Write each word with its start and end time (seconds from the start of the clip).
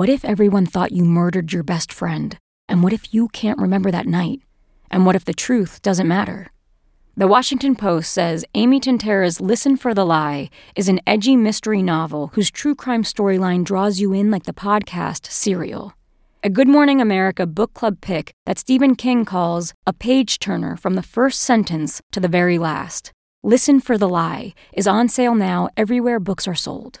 what 0.00 0.08
if 0.08 0.24
everyone 0.24 0.64
thought 0.64 0.92
you 0.92 1.04
murdered 1.04 1.52
your 1.52 1.62
best 1.62 1.92
friend? 1.92 2.38
And 2.70 2.82
what 2.82 2.94
if 2.94 3.12
you 3.12 3.28
can't 3.28 3.58
remember 3.58 3.90
that 3.90 4.06
night? 4.06 4.40
And 4.90 5.04
what 5.04 5.14
if 5.14 5.26
the 5.26 5.34
truth 5.34 5.82
doesn't 5.82 6.08
matter? 6.08 6.46
The 7.18 7.26
Washington 7.26 7.76
Post 7.76 8.10
says 8.10 8.46
Amy 8.54 8.80
Tintera's 8.80 9.42
Listen 9.42 9.76
for 9.76 9.92
the 9.92 10.06
Lie 10.06 10.48
is 10.74 10.88
an 10.88 11.02
edgy 11.06 11.36
mystery 11.36 11.82
novel 11.82 12.28
whose 12.28 12.50
true 12.50 12.74
crime 12.74 13.02
storyline 13.02 13.62
draws 13.62 14.00
you 14.00 14.14
in 14.14 14.30
like 14.30 14.44
the 14.44 14.54
podcast 14.54 15.26
Serial. 15.30 15.92
A 16.42 16.48
Good 16.48 16.66
Morning 16.66 17.02
America 17.02 17.46
book 17.46 17.74
club 17.74 18.00
pick 18.00 18.32
that 18.46 18.58
Stephen 18.58 18.94
King 18.94 19.26
calls 19.26 19.74
a 19.86 19.92
page 19.92 20.38
turner 20.38 20.78
from 20.78 20.94
the 20.94 21.02
first 21.02 21.42
sentence 21.42 22.00
to 22.12 22.20
the 22.20 22.26
very 22.26 22.56
last. 22.56 23.12
Listen 23.42 23.80
for 23.80 23.98
the 23.98 24.08
Lie 24.08 24.54
is 24.72 24.86
on 24.86 25.10
sale 25.10 25.34
now 25.34 25.68
everywhere 25.76 26.18
books 26.18 26.48
are 26.48 26.54
sold. 26.54 27.00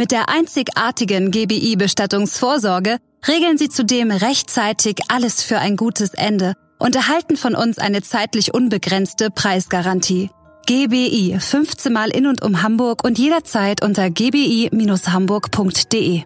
Mit 0.00 0.12
der 0.12 0.28
einzigartigen 0.28 1.32
GBI-Bestattungsvorsorge 1.32 2.98
regeln 3.26 3.58
Sie 3.58 3.68
zudem 3.68 4.12
rechtzeitig 4.12 5.00
alles 5.08 5.42
für 5.42 5.58
ein 5.58 5.76
gutes 5.76 6.14
Ende 6.14 6.54
und 6.78 6.94
erhalten 6.94 7.36
von 7.36 7.56
uns 7.56 7.78
eine 7.78 8.00
zeitlich 8.02 8.54
unbegrenzte 8.54 9.32
Preisgarantie. 9.32 10.30
GBI 10.66 11.38
15 11.40 11.92
Mal 11.92 12.10
in 12.10 12.28
und 12.28 12.44
um 12.44 12.62
Hamburg 12.62 13.02
und 13.02 13.18
jederzeit 13.18 13.82
unter 13.82 14.08
gbi-hamburg.de. 14.08 16.22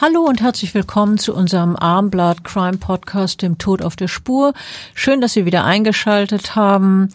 Hallo 0.00 0.22
und 0.22 0.40
herzlich 0.40 0.74
willkommen 0.74 1.18
zu 1.18 1.34
unserem 1.34 1.76
Armblatt 1.76 2.42
Crime 2.42 2.78
Podcast, 2.78 3.42
dem 3.42 3.58
Tod 3.58 3.82
auf 3.82 3.94
der 3.94 4.08
Spur. 4.08 4.54
Schön, 4.94 5.20
dass 5.20 5.34
Sie 5.34 5.44
wieder 5.44 5.64
eingeschaltet 5.64 6.56
haben. 6.56 7.12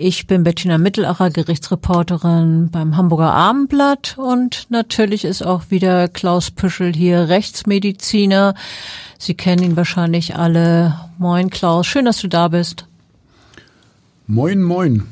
Ich 0.00 0.28
bin 0.28 0.44
Bettina 0.44 0.78
Mittelacher, 0.78 1.28
Gerichtsreporterin 1.28 2.68
beim 2.70 2.96
Hamburger 2.96 3.32
Abendblatt 3.32 4.14
und 4.16 4.68
natürlich 4.68 5.24
ist 5.24 5.44
auch 5.44 5.64
wieder 5.70 6.06
Klaus 6.06 6.52
Püschel 6.52 6.94
hier, 6.94 7.28
Rechtsmediziner. 7.28 8.54
Sie 9.18 9.34
kennen 9.34 9.64
ihn 9.64 9.76
wahrscheinlich 9.76 10.36
alle. 10.36 11.00
Moin 11.18 11.50
Klaus, 11.50 11.88
schön, 11.88 12.04
dass 12.04 12.20
du 12.20 12.28
da 12.28 12.46
bist. 12.46 12.86
Moin, 14.28 14.62
moin. 14.62 15.04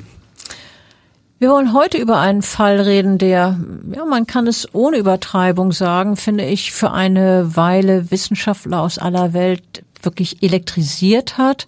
Wir 1.37 1.49
wollen 1.49 1.73
heute 1.73 1.97
über 1.97 2.21
einen 2.21 2.41
Fall 2.41 2.79
reden, 2.79 3.17
der, 3.17 3.59
ja, 3.93 4.05
man 4.05 4.25
kann 4.25 4.47
es 4.47 4.73
ohne 4.73 4.99
Übertreibung 4.99 5.73
sagen, 5.73 6.15
finde 6.15 6.45
ich, 6.45 6.71
für 6.71 6.91
eine 6.91 7.57
Weile 7.57 8.09
Wissenschaftler 8.09 8.79
aus 8.79 8.99
aller 8.99 9.33
Welt 9.33 9.83
wirklich 10.01 10.41
elektrisiert 10.43 11.37
hat. 11.37 11.67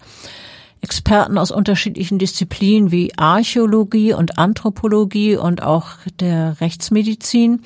Experten 0.81 1.37
aus 1.37 1.51
unterschiedlichen 1.51 2.19
Disziplinen 2.19 2.91
wie 2.91 3.17
Archäologie 3.17 4.13
und 4.13 4.37
Anthropologie 4.37 5.35
und 5.35 5.61
auch 5.61 5.87
der 6.19 6.59
Rechtsmedizin. 6.61 7.61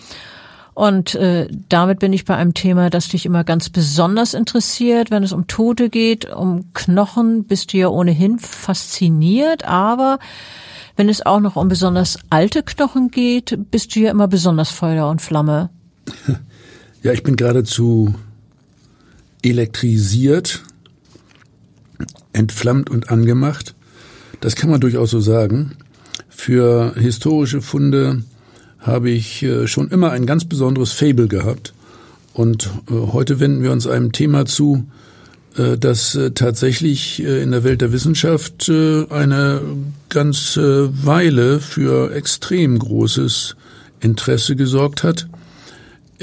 Und 0.73 1.13
äh, 1.15 1.47
damit 1.69 1.99
bin 1.99 2.13
ich 2.13 2.25
bei 2.25 2.35
einem 2.35 2.55
Thema, 2.55 2.89
das 2.89 3.09
dich 3.09 3.27
immer 3.27 3.43
ganz 3.43 3.69
besonders 3.69 4.33
interessiert. 4.33 5.11
Wenn 5.11 5.23
es 5.23 5.31
um 5.31 5.45
Tote 5.45 5.89
geht, 5.89 6.25
um 6.25 6.73
Knochen, 6.73 7.43
bist 7.43 7.73
du 7.73 7.77
ja 7.77 7.89
ohnehin 7.89 8.39
fasziniert. 8.39 9.65
Aber 9.65 10.17
wenn 10.95 11.09
es 11.09 11.23
auch 11.23 11.39
noch 11.39 11.55
um 11.55 11.67
besonders 11.67 12.17
alte 12.31 12.63
Knochen 12.63 13.11
geht, 13.11 13.57
bist 13.69 13.95
du 13.95 13.99
ja 13.99 14.11
immer 14.11 14.27
besonders 14.27 14.71
Feuer 14.71 15.09
und 15.09 15.21
Flamme. 15.21 15.69
Ja, 17.03 17.11
ich 17.11 17.21
bin 17.21 17.35
geradezu 17.35 18.15
elektrisiert 19.41 20.63
entflammt 22.33 22.89
und 22.89 23.09
angemacht. 23.09 23.75
Das 24.41 24.55
kann 24.55 24.69
man 24.69 24.81
durchaus 24.81 25.11
so 25.11 25.21
sagen. 25.21 25.77
Für 26.29 26.93
historische 26.95 27.61
Funde 27.61 28.23
habe 28.79 29.09
ich 29.09 29.43
äh, 29.43 29.67
schon 29.67 29.89
immer 29.89 30.11
ein 30.11 30.25
ganz 30.25 30.45
besonderes 30.45 30.91
Fable 30.91 31.27
gehabt. 31.27 31.73
Und 32.33 32.69
äh, 32.89 32.93
heute 32.93 33.39
wenden 33.39 33.63
wir 33.63 33.71
uns 33.71 33.87
einem 33.87 34.11
Thema 34.11 34.45
zu, 34.45 34.85
äh, 35.57 35.77
das 35.77 36.19
tatsächlich 36.35 37.23
in 37.23 37.51
der 37.51 37.63
Welt 37.63 37.81
der 37.81 37.93
Wissenschaft 37.93 38.69
eine 38.69 39.61
ganze 40.09 41.05
Weile 41.05 41.59
für 41.59 42.13
extrem 42.13 42.77
großes 42.77 43.55
Interesse 44.01 44.55
gesorgt 44.55 45.03
hat. 45.03 45.27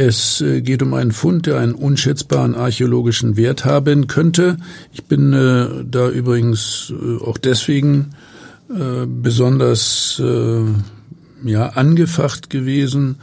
Es 0.00 0.41
äh, 0.41 0.62
geht 0.62 0.83
um 0.83 0.94
einen 0.94 1.12
Fund, 1.12 1.44
der 1.44 1.59
einen 1.59 1.75
unschätzbaren 1.75 2.55
archäologischen 2.55 3.37
Wert 3.37 3.66
haben 3.66 4.06
könnte. 4.06 4.56
Ich 4.94 5.05
bin 5.05 5.34
äh, 5.34 5.84
da 5.84 6.09
übrigens 6.09 6.91
äh, 6.91 7.22
auch 7.22 7.37
deswegen 7.37 8.12
äh, 8.71 9.05
besonders 9.05 10.19
äh, 10.25 10.62
ja 11.44 11.66
angefacht 11.66 12.49
gewesen, 12.49 13.16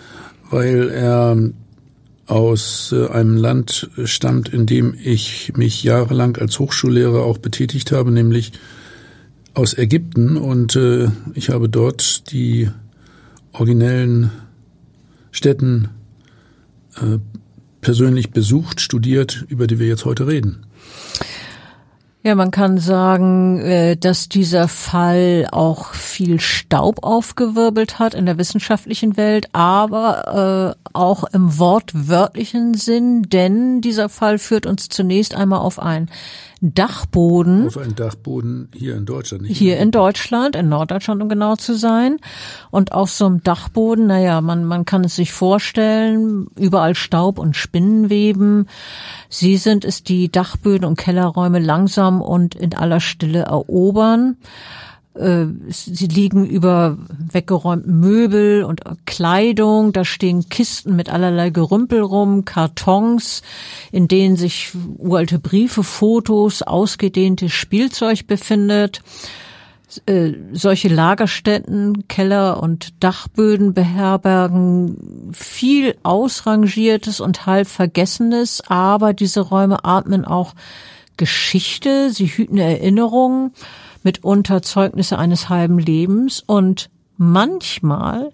weil 0.51 0.89
er 0.89 1.35
aus 2.27 2.93
äh, 2.95 3.07
einem 3.07 3.37
Land 3.37 3.89
stammt, 4.05 4.47
in 4.47 4.67
dem 4.67 4.93
ich 5.03 5.53
mich 5.57 5.83
jahrelang 5.83 6.37
als 6.37 6.59
Hochschullehrer 6.59 7.23
auch 7.23 7.39
betätigt 7.39 7.91
habe, 7.91 8.11
nämlich 8.11 8.51
aus 9.55 9.75
Ägypten. 9.75 10.37
Und 10.37 10.79
ich 11.33 11.49
habe 11.49 11.69
dort 11.69 12.31
die 12.31 12.69
originellen 13.51 14.29
Stätten 15.31 15.89
äh, 17.01 17.19
persönlich 17.81 18.31
besucht, 18.31 18.81
studiert, 18.81 19.45
über 19.47 19.67
die 19.67 19.79
wir 19.79 19.87
jetzt 19.87 20.05
heute 20.05 20.27
reden. 20.27 20.65
Ja, 22.27 22.35
man 22.35 22.51
kann 22.51 22.77
sagen, 22.77 23.61
äh, 23.61 23.95
dass 23.95 24.27
dieser 24.27 24.67
Fall 24.67 25.47
auch 25.51 25.93
viel 25.93 26.41
Staub 26.41 27.03
aufgewirbelt 27.03 27.99
hat 27.99 28.13
in 28.13 28.25
der 28.25 28.37
wissenschaftlichen 28.37 29.15
Welt, 29.15 29.47
aber 29.53 30.75
äh, 30.75 30.89
auch 30.91 31.23
im 31.31 31.57
wortwörtlichen 31.57 32.73
Sinn, 32.73 33.23
denn 33.23 33.79
dieser 33.79 34.09
Fall 34.09 34.39
führt 34.39 34.65
uns 34.65 34.89
zunächst 34.89 35.35
einmal 35.35 35.59
auf 35.59 35.79
ein 35.79 36.09
Dachboden. 36.61 37.67
Auf 37.67 37.77
einen 37.77 37.95
Dachboden 37.95 38.69
hier 38.73 38.95
in 38.95 39.05
Deutschland. 39.05 39.43
Nicht 39.43 39.57
hier 39.57 39.77
in 39.77 39.91
Deutschland, 39.91 40.55
in 40.55 40.69
Norddeutschland, 40.69 41.21
um 41.21 41.29
genau 41.29 41.55
zu 41.55 41.75
sein. 41.75 42.17
Und 42.71 42.93
auf 42.93 43.11
so 43.11 43.25
einem 43.25 43.43
Dachboden, 43.43 44.07
naja, 44.07 44.41
man, 44.41 44.65
man 44.65 44.85
kann 44.85 45.03
es 45.03 45.15
sich 45.15 45.33
vorstellen, 45.33 46.47
überall 46.55 46.95
Staub 46.95 47.37
und 47.37 47.55
Spinnenweben. 47.55 48.67
Sie 49.29 49.57
sind 49.57 49.85
es, 49.85 50.03
die 50.03 50.31
Dachböden 50.31 50.87
und 50.87 50.97
Kellerräume 50.97 51.59
langsam 51.59 52.21
und 52.21 52.55
in 52.55 52.73
aller 52.73 52.99
Stille 52.99 53.43
erobern. 53.43 54.37
Äh, 55.17 55.47
sie 55.69 56.07
liegen 56.07 56.45
über 56.45 56.97
weggeräumten 57.31 57.99
Möbel 57.99 58.63
und 58.63 58.81
Kleidung. 59.05 59.93
Da 59.93 60.05
stehen 60.05 60.47
Kisten 60.49 60.95
mit 60.95 61.09
allerlei 61.09 61.49
Gerümpel 61.49 62.01
rum, 62.01 62.45
Kartons, 62.45 63.41
in 63.91 64.07
denen 64.07 64.35
sich 64.35 64.71
uralte 64.97 65.39
Briefe, 65.39 65.83
Fotos, 65.83 66.61
ausgedehntes 66.61 67.51
Spielzeug 67.51 68.27
befindet. 68.27 69.01
Äh, 70.05 70.33
solche 70.51 70.89
Lagerstätten, 70.89 72.07
Keller 72.07 72.61
und 72.61 73.01
Dachböden 73.01 73.73
beherbergen 73.73 75.31
viel 75.33 75.95
Ausrangiertes 76.03 77.21
und 77.21 77.45
halb 77.45 77.67
Vergessenes, 77.67 78.61
aber 78.67 79.13
diese 79.13 79.39
Räume 79.39 79.85
atmen 79.85 80.25
auch 80.25 80.53
Geschichte, 81.15 82.11
sie 82.11 82.27
hüten 82.27 82.57
Erinnerungen 82.57 83.53
mitunter 84.07 84.61
Zeugnisse 84.61 85.17
eines 85.17 85.49
halben 85.49 85.79
Lebens 85.79 86.41
und 86.45 86.89
manchmal 87.17 88.31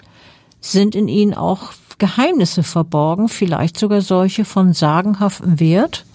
sind 0.61 0.93
in 0.93 1.07
ihnen 1.07 1.33
auch 1.33 1.73
Geheimnisse 1.97 2.61
verborgen, 2.61 3.27
vielleicht 3.27 3.79
sogar 3.79 4.01
solche 4.01 4.45
von 4.45 4.73
sagenhaftem 4.73 5.59
Wert? 5.59 6.05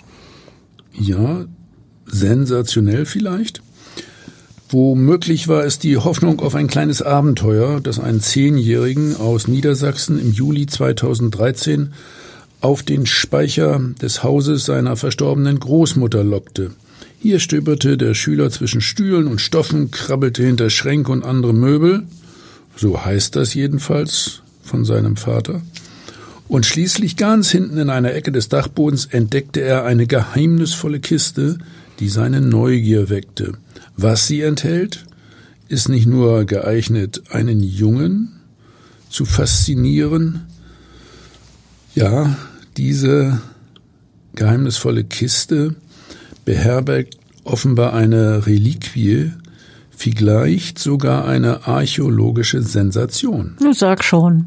Ja, 0.92 1.44
sensationell 2.06 3.04
vielleicht. 3.04 3.62
Womöglich 4.68 5.48
war 5.48 5.64
es 5.64 5.80
die 5.80 5.96
Hoffnung 5.96 6.38
auf 6.38 6.54
ein 6.54 6.68
kleines 6.68 7.02
Abenteuer, 7.02 7.80
das 7.80 7.98
einen 7.98 8.20
Zehnjährigen 8.20 9.16
aus 9.16 9.48
Niedersachsen 9.48 10.20
im 10.20 10.32
Juli 10.32 10.66
2013 10.66 11.94
auf 12.60 12.84
den 12.84 13.06
Speicher 13.06 13.80
des 14.00 14.22
Hauses 14.22 14.66
seiner 14.66 14.96
verstorbenen 14.96 15.58
Großmutter 15.58 16.22
lockte. 16.22 16.70
Hier 17.20 17.40
stöberte 17.40 17.96
der 17.96 18.14
Schüler 18.14 18.50
zwischen 18.50 18.80
Stühlen 18.80 19.26
und 19.26 19.40
Stoffen, 19.40 19.90
krabbelte 19.90 20.44
hinter 20.44 20.70
Schränke 20.70 21.12
und 21.12 21.24
andere 21.24 21.52
Möbel 21.52 22.04
so 22.78 23.04
heißt 23.04 23.34
das 23.34 23.54
jedenfalls 23.54 24.42
von 24.62 24.84
seinem 24.84 25.16
Vater. 25.16 25.62
Und 26.46 26.64
schließlich 26.64 27.16
ganz 27.16 27.50
hinten 27.50 27.76
in 27.76 27.90
einer 27.90 28.14
Ecke 28.14 28.32
des 28.32 28.48
Dachbodens 28.48 29.06
entdeckte 29.06 29.60
er 29.60 29.84
eine 29.84 30.06
geheimnisvolle 30.06 31.00
Kiste, 31.00 31.58
die 31.98 32.08
seine 32.08 32.40
Neugier 32.40 33.10
weckte. 33.10 33.54
Was 33.96 34.28
sie 34.28 34.42
enthält, 34.42 35.04
ist 35.68 35.88
nicht 35.88 36.06
nur 36.06 36.44
geeignet, 36.44 37.22
einen 37.30 37.62
Jungen 37.62 38.40
zu 39.10 39.24
faszinieren. 39.24 40.46
Ja, 41.94 42.38
diese 42.76 43.40
geheimnisvolle 44.36 45.04
Kiste 45.04 45.74
beherbergt 46.48 47.18
offenbar 47.44 47.92
eine 47.92 48.46
Reliquie, 48.46 49.32
vielleicht 49.90 50.78
sogar 50.78 51.26
eine 51.26 51.66
archäologische 51.66 52.62
Sensation. 52.62 53.54
Du 53.60 53.74
sag 53.74 54.02
schon. 54.02 54.46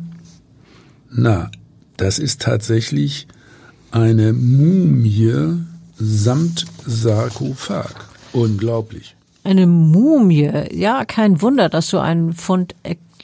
Na, 1.12 1.52
das 1.98 2.18
ist 2.18 2.42
tatsächlich 2.42 3.28
eine 3.92 4.34
Mumie 4.34 5.60
samt 5.96 6.66
Sarkophag. 6.88 7.94
Unglaublich. 8.34 9.16
Eine 9.44 9.68
Mumie. 9.68 10.52
Ja, 10.74 11.06
kein 11.06 11.40
Wunder, 11.44 11.70
dass 11.70 11.90
so 11.90 12.00
ein 12.00 12.34
Fund 12.34 12.74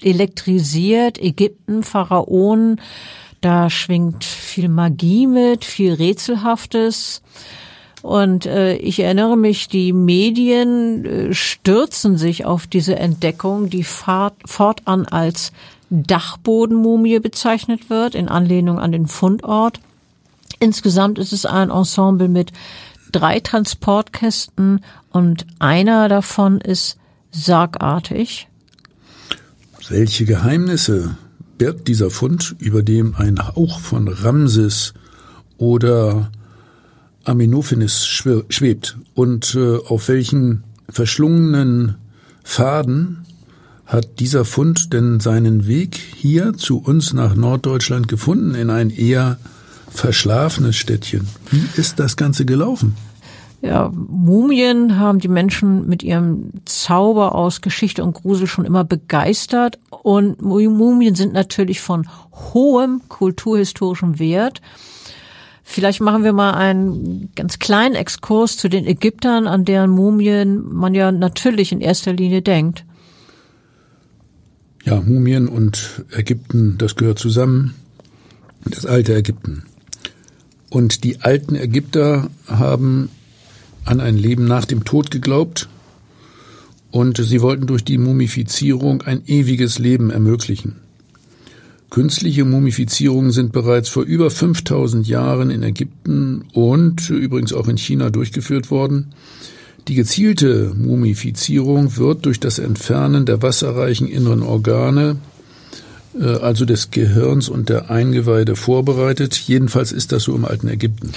elektrisiert. 0.03 1.17
Ägypten, 1.17 1.81
Pharaonen, 1.81 2.79
da 3.41 3.71
schwingt 3.71 4.23
viel 4.23 4.69
Magie 4.69 5.25
mit, 5.25 5.65
viel 5.65 5.93
Rätselhaftes. 5.93 7.23
Und 8.01 8.45
äh, 8.45 8.75
ich 8.75 8.99
erinnere 8.99 9.37
mich, 9.37 9.67
die 9.69 9.91
Medien 9.91 11.05
äh, 11.05 11.33
stürzen 11.33 12.17
sich 12.17 12.45
auf 12.45 12.67
diese 12.67 12.95
Entdeckung, 12.97 13.69
die 13.69 13.83
fort, 13.83 14.35
fortan 14.45 15.05
als 15.05 15.51
Dachbodenmumie 15.89 17.19
bezeichnet 17.19 17.89
wird, 17.89 18.13
in 18.13 18.29
Anlehnung 18.29 18.79
an 18.79 18.91
den 18.91 19.07
Fundort. 19.07 19.79
Insgesamt 20.59 21.17
ist 21.19 21.33
es 21.33 21.45
ein 21.45 21.69
Ensemble 21.69 22.27
mit 22.27 22.51
drei 23.11 23.39
Transportkästen 23.39 24.83
und 25.11 25.45
einer 25.59 26.09
davon 26.09 26.59
ist 26.59 26.97
sargartig. 27.31 28.47
Welche 29.89 30.25
Geheimnisse 30.25 31.17
birgt 31.57 31.87
dieser 31.87 32.09
Fund, 32.09 32.55
über 32.59 32.83
dem 32.83 33.15
ein 33.15 33.39
Hauch 33.39 33.79
von 33.79 34.07
Ramses 34.07 34.93
oder 35.57 36.31
Amenophis 37.27 38.05
schwebt 38.05 38.97
und 39.13 39.55
äh, 39.55 39.77
auf 39.77 40.07
welchen 40.07 40.63
verschlungenen 40.89 41.95
Faden 42.43 43.25
hat 43.85 44.19
dieser 44.19 44.45
Fund 44.45 44.93
denn 44.93 45.19
seinen 45.19 45.67
Weg 45.67 45.95
hier 45.95 46.53
zu 46.53 46.79
uns 46.79 47.13
nach 47.13 47.35
Norddeutschland 47.35 48.07
gefunden, 48.07 48.55
in 48.55 48.69
ein 48.69 48.89
eher 48.89 49.37
verschlafenes 49.89 50.75
Städtchen? 50.75 51.27
Wie 51.51 51.63
ist 51.79 51.99
das 51.99 52.17
Ganze 52.17 52.45
gelaufen? 52.45 52.95
Ja, 53.61 53.91
Mumien 53.93 54.99
haben 54.99 55.19
die 55.19 55.27
Menschen 55.27 55.87
mit 55.87 56.03
ihrem 56.03 56.51
Zauber 56.65 57.33
aus 57.33 57.61
Geschichte 57.61 58.03
und 58.03 58.13
Grusel 58.13 58.45
schon 58.45 58.65
immer 58.65 58.83
begeistert 58.83 59.79
und 59.89 60.41
Mumien 60.41 61.15
sind 61.15 61.33
natürlich 61.33 61.81
von 61.81 62.07
hohem 62.53 63.01
kulturhistorischem 63.09 64.19
Wert. 64.19 64.61
Vielleicht 65.69 65.99
machen 65.99 66.23
wir 66.23 66.31
mal 66.31 66.51
einen 66.53 67.29
ganz 67.35 67.59
kleinen 67.59 67.93
Exkurs 67.93 68.55
zu 68.55 68.69
den 68.69 68.87
Ägyptern, 68.87 69.47
an 69.47 69.65
deren 69.65 69.89
Mumien 69.89 70.63
man 70.73 70.95
ja 70.95 71.11
natürlich 71.11 71.73
in 71.73 71.81
erster 71.81 72.13
Linie 72.13 72.41
denkt. 72.41 72.85
Ja, 74.85 75.01
Mumien 75.01 75.49
und 75.49 76.05
Ägypten, 76.15 76.77
das 76.77 76.95
gehört 76.95 77.19
zusammen. 77.19 77.73
Das 78.63 78.85
alte 78.85 79.13
Ägypten. 79.13 79.63
Und 80.69 81.03
die 81.03 81.19
alten 81.19 81.55
Ägypter 81.55 82.29
haben 82.47 83.09
an 83.83 83.99
ein 83.99 84.17
Leben 84.17 84.45
nach 84.45 84.63
dem 84.63 84.85
Tod 84.85 85.11
geglaubt 85.11 85.67
und 86.91 87.17
sie 87.17 87.41
wollten 87.41 87.67
durch 87.67 87.83
die 87.83 87.97
Mumifizierung 87.97 89.01
ein 89.01 89.21
ewiges 89.27 89.79
Leben 89.79 90.11
ermöglichen. 90.11 90.77
Künstliche 91.89 92.43
Mumifizierungen 92.43 93.31
sind 93.31 93.53
bereits 93.53 93.89
vor 93.89 94.03
über 94.03 94.29
5000 94.29 95.07
Jahren 95.07 95.49
in 95.49 95.63
Ägypten 95.63 96.45
und 96.53 97.09
übrigens 97.09 97.53
auch 97.53 97.67
in 97.67 97.77
China 97.77 98.09
durchgeführt 98.09 98.71
worden. 98.71 99.13
Die 99.87 99.95
gezielte 99.95 100.73
Mumifizierung 100.75 101.95
wird 101.95 102.25
durch 102.25 102.41
das 102.41 102.59
Entfernen 102.59 103.25
der 103.25 103.41
wasserreichen 103.41 104.07
inneren 104.07 104.43
Organe, 104.43 105.15
äh, 106.19 106.25
also 106.25 106.65
des 106.65 106.91
Gehirns 106.91 107.47
und 107.47 107.69
der 107.69 107.89
Eingeweide 107.89 108.57
vorbereitet. 108.57 109.35
Jedenfalls 109.35 109.93
ist 109.93 110.11
das 110.11 110.23
so 110.23 110.35
im 110.35 110.43
alten 110.43 110.67
Ägypten 110.67 111.13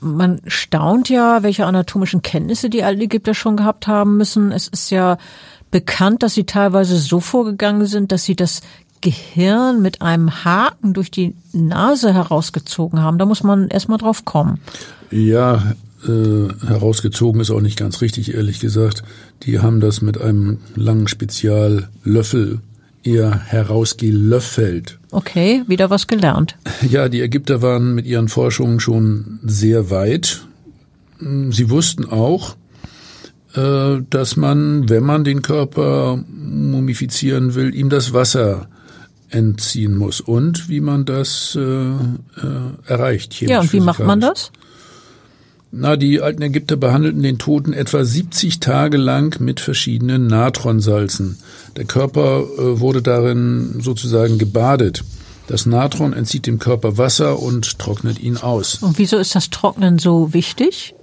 man 0.00 0.40
staunt 0.46 1.08
ja, 1.08 1.42
welche 1.42 1.66
anatomischen 1.66 2.22
Kenntnisse 2.22 2.70
die 2.70 2.82
alten 2.82 3.02
Ägypter 3.02 3.34
schon 3.34 3.56
gehabt 3.56 3.86
haben 3.86 4.16
müssen. 4.16 4.52
Es 4.52 4.68
ist 4.68 4.90
ja 4.90 5.18
bekannt, 5.70 6.22
dass 6.22 6.34
sie 6.34 6.44
teilweise 6.44 6.98
so 6.98 7.20
vorgegangen 7.20 7.86
sind, 7.86 8.12
dass 8.12 8.24
sie 8.24 8.36
das 8.36 8.62
Gehirn 9.00 9.82
mit 9.82 10.02
einem 10.02 10.44
Haken 10.44 10.92
durch 10.92 11.10
die 11.10 11.34
Nase 11.52 12.12
herausgezogen 12.12 13.02
haben. 13.02 13.18
Da 13.18 13.26
muss 13.26 13.42
man 13.42 13.68
erstmal 13.68 13.98
drauf 13.98 14.24
kommen. 14.24 14.60
Ja, 15.10 15.74
äh, 16.06 16.66
herausgezogen 16.66 17.40
ist 17.40 17.50
auch 17.50 17.60
nicht 17.60 17.78
ganz 17.78 18.00
richtig, 18.00 18.34
ehrlich 18.34 18.60
gesagt. 18.60 19.02
Die 19.42 19.58
haben 19.58 19.80
das 19.80 20.00
mit 20.02 20.20
einem 20.20 20.58
langen 20.76 21.08
Speziallöffel 21.08 22.60
eher 23.02 23.38
herausgelöffelt. 23.38 24.98
Okay, 25.10 25.62
wieder 25.66 25.90
was 25.90 26.06
gelernt. 26.06 26.56
Ja, 26.88 27.08
die 27.08 27.20
Ägypter 27.20 27.62
waren 27.62 27.94
mit 27.94 28.06
ihren 28.06 28.28
Forschungen 28.28 28.80
schon 28.80 29.40
sehr 29.42 29.90
weit. 29.90 30.46
Sie 31.20 31.70
wussten 31.70 32.04
auch, 32.04 32.56
äh, 33.54 34.02
dass 34.10 34.36
man, 34.36 34.88
wenn 34.88 35.04
man 35.04 35.24
den 35.24 35.42
Körper 35.42 36.22
mumifizieren 36.28 37.54
will, 37.54 37.74
ihm 37.74 37.88
das 37.88 38.12
Wasser 38.12 38.68
entziehen 39.30 39.96
muss 39.96 40.20
und 40.20 40.68
wie 40.68 40.80
man 40.80 41.04
das 41.04 41.56
äh, 41.56 41.60
äh, 41.60 41.94
erreicht. 42.86 43.40
Ja, 43.40 43.60
und 43.60 43.72
wie 43.72 43.80
macht 43.80 44.00
man 44.00 44.20
das? 44.20 44.50
Na, 45.70 45.96
die 45.96 46.22
alten 46.22 46.40
Ägypter 46.40 46.76
behandelten 46.76 47.22
den 47.22 47.38
Toten 47.38 47.74
etwa 47.74 48.02
70 48.02 48.58
Tage 48.58 48.96
lang 48.96 49.38
mit 49.40 49.60
verschiedenen 49.60 50.26
Natronsalzen. 50.26 51.38
Der 51.76 51.84
Körper 51.84 52.40
äh, 52.40 52.80
wurde 52.80 53.02
darin 53.02 53.80
sozusagen 53.80 54.38
gebadet. 54.38 55.04
Das 55.46 55.66
Natron 55.66 56.12
entzieht 56.12 56.46
dem 56.46 56.58
Körper 56.58 56.96
Wasser 56.98 57.40
und 57.40 57.78
trocknet 57.78 58.18
ihn 58.18 58.38
aus. 58.38 58.76
Und 58.82 58.98
wieso 58.98 59.18
ist 59.18 59.34
das 59.34 59.50
Trocknen 59.50 59.98
so 59.98 60.32
wichtig? 60.32 60.94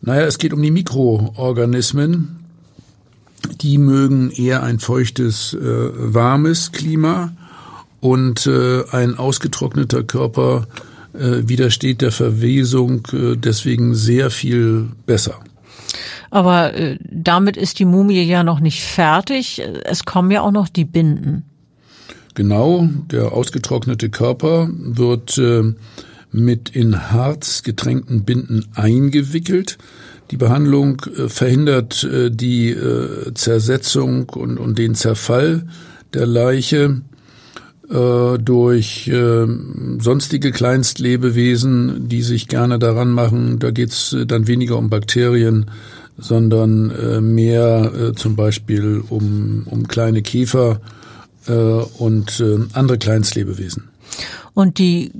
Naja, 0.00 0.26
es 0.26 0.38
geht 0.38 0.52
um 0.52 0.62
die 0.62 0.70
Mikroorganismen. 0.70 2.45
Die 3.60 3.78
mögen 3.78 4.30
eher 4.30 4.62
ein 4.62 4.78
feuchtes, 4.78 5.54
äh, 5.54 5.58
warmes 5.60 6.72
Klima 6.72 7.32
und 8.00 8.46
äh, 8.46 8.84
ein 8.90 9.18
ausgetrockneter 9.18 10.02
Körper 10.02 10.66
äh, 11.12 11.48
widersteht 11.48 12.02
der 12.02 12.12
Verwesung 12.12 13.06
äh, 13.12 13.36
deswegen 13.36 13.94
sehr 13.94 14.30
viel 14.30 14.88
besser. 15.06 15.40
Aber 16.30 16.74
äh, 16.74 16.98
damit 17.02 17.56
ist 17.56 17.78
die 17.78 17.84
Mumie 17.84 18.22
ja 18.22 18.42
noch 18.42 18.60
nicht 18.60 18.82
fertig. 18.82 19.62
Es 19.84 20.04
kommen 20.04 20.30
ja 20.30 20.42
auch 20.42 20.50
noch 20.50 20.68
die 20.68 20.84
Binden. 20.84 21.44
Genau, 22.34 22.88
der 23.10 23.32
ausgetrocknete 23.32 24.10
Körper 24.10 24.68
wird 24.70 25.38
äh, 25.38 25.72
mit 26.30 26.68
in 26.68 27.10
Harz 27.10 27.62
getränkten 27.62 28.24
Binden 28.24 28.66
eingewickelt. 28.74 29.78
Die 30.30 30.36
Behandlung 30.36 31.02
äh, 31.16 31.28
verhindert 31.28 32.04
äh, 32.04 32.30
die 32.30 32.70
äh, 32.70 33.32
Zersetzung 33.34 34.28
und, 34.30 34.58
und 34.58 34.78
den 34.78 34.94
Zerfall 34.94 35.66
der 36.14 36.26
Leiche 36.26 37.02
durch 37.88 39.06
äh, 39.06 39.46
sonstige 40.00 40.50
Kleinstlebewesen, 40.50 42.08
die 42.08 42.22
sich 42.22 42.48
gerne 42.48 42.80
daran 42.80 43.12
machen. 43.12 43.60
Da 43.60 43.70
geht's 43.70 44.16
dann 44.26 44.48
weniger 44.48 44.76
um 44.76 44.90
Bakterien, 44.90 45.66
sondern 46.18 46.90
äh, 46.90 47.20
mehr 47.20 47.92
äh, 47.94 48.12
zum 48.14 48.36
Beispiel 48.36 49.02
um, 49.08 49.66
um 49.66 49.86
kleine 49.86 50.22
Käfer 50.22 50.80
äh, 51.46 51.52
und 51.52 52.40
äh, 52.40 52.58
andere 52.72 52.98
Kleinstlebewesen. 52.98 53.88
Und 54.54 54.78
die 54.78 55.12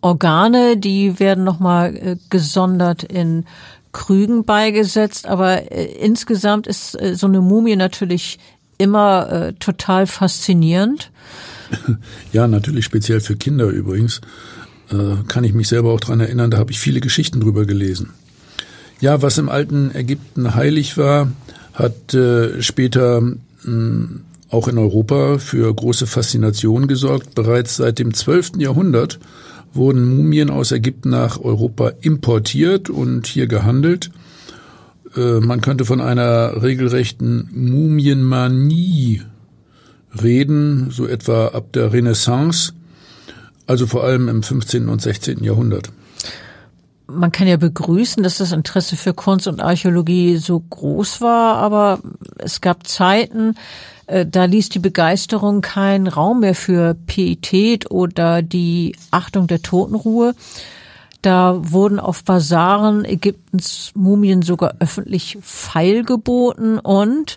Organe, 0.00 0.76
die 0.76 1.18
werden 1.18 1.42
nochmal 1.42 1.96
äh, 1.96 2.16
gesondert 2.30 3.02
in 3.02 3.44
Krügen 3.92 4.44
beigesetzt, 4.44 5.26
aber 5.26 5.72
äh, 5.72 5.84
insgesamt 5.84 6.66
ist 6.66 7.00
äh, 7.00 7.14
so 7.14 7.26
eine 7.26 7.40
Mumie 7.40 7.76
natürlich 7.76 8.38
immer 8.78 9.30
äh, 9.30 9.52
total 9.54 10.06
faszinierend. 10.06 11.10
Ja, 12.32 12.48
natürlich 12.48 12.86
speziell 12.86 13.20
für 13.20 13.36
Kinder 13.36 13.66
übrigens. 13.66 14.22
Äh, 14.90 15.22
kann 15.28 15.44
ich 15.44 15.52
mich 15.52 15.68
selber 15.68 15.92
auch 15.92 16.00
dran 16.00 16.20
erinnern, 16.20 16.50
da 16.50 16.58
habe 16.58 16.70
ich 16.70 16.78
viele 16.78 17.00
Geschichten 17.00 17.40
drüber 17.40 17.66
gelesen. 17.66 18.14
Ja, 19.00 19.20
was 19.22 19.36
im 19.38 19.48
alten 19.48 19.94
Ägypten 19.94 20.54
heilig 20.54 20.96
war, 20.96 21.30
hat 21.74 22.14
äh, 22.14 22.62
später 22.62 23.20
mh, 23.20 24.20
auch 24.50 24.66
in 24.68 24.78
Europa 24.78 25.38
für 25.38 25.72
große 25.72 26.06
Faszination 26.06 26.88
gesorgt. 26.88 27.34
Bereits 27.34 27.76
seit 27.76 27.98
dem 27.98 28.14
12. 28.14 28.52
Jahrhundert 28.56 29.18
wurden 29.72 30.16
Mumien 30.16 30.50
aus 30.50 30.72
Ägypten 30.72 31.10
nach 31.10 31.40
Europa 31.40 31.92
importiert 32.00 32.90
und 32.90 33.26
hier 33.26 33.46
gehandelt. 33.46 34.10
Äh, 35.16 35.40
man 35.40 35.60
könnte 35.60 35.84
von 35.84 36.00
einer 36.00 36.62
regelrechten 36.62 37.48
Mumienmanie 37.52 39.22
reden, 40.22 40.90
so 40.90 41.06
etwa 41.06 41.48
ab 41.48 41.72
der 41.72 41.92
Renaissance, 41.92 42.72
also 43.66 43.86
vor 43.86 44.04
allem 44.04 44.28
im 44.28 44.42
15. 44.42 44.88
und 44.88 45.02
16. 45.02 45.44
Jahrhundert 45.44 45.90
man 47.10 47.32
kann 47.32 47.48
ja 47.48 47.56
begrüßen, 47.56 48.22
dass 48.22 48.38
das 48.38 48.52
Interesse 48.52 48.94
für 48.94 49.14
Kunst 49.14 49.48
und 49.48 49.62
Archäologie 49.62 50.36
so 50.36 50.60
groß 50.60 51.20
war, 51.20 51.56
aber 51.56 52.00
es 52.38 52.60
gab 52.60 52.86
Zeiten, 52.86 53.54
da 54.08 54.44
ließ 54.44 54.70
die 54.70 54.78
Begeisterung 54.78 55.60
keinen 55.60 56.06
Raum 56.06 56.40
mehr 56.40 56.54
für 56.54 56.94
Pietät 56.94 57.90
oder 57.90 58.42
die 58.42 58.96
Achtung 59.10 59.46
der 59.46 59.62
Totenruhe. 59.62 60.34
Da 61.22 61.72
wurden 61.72 61.98
auf 61.98 62.22
Basaren 62.22 63.04
Ägyptens 63.04 63.90
Mumien 63.94 64.42
sogar 64.42 64.76
öffentlich 64.78 65.36
feilgeboten 65.42 66.78
und 66.78 67.36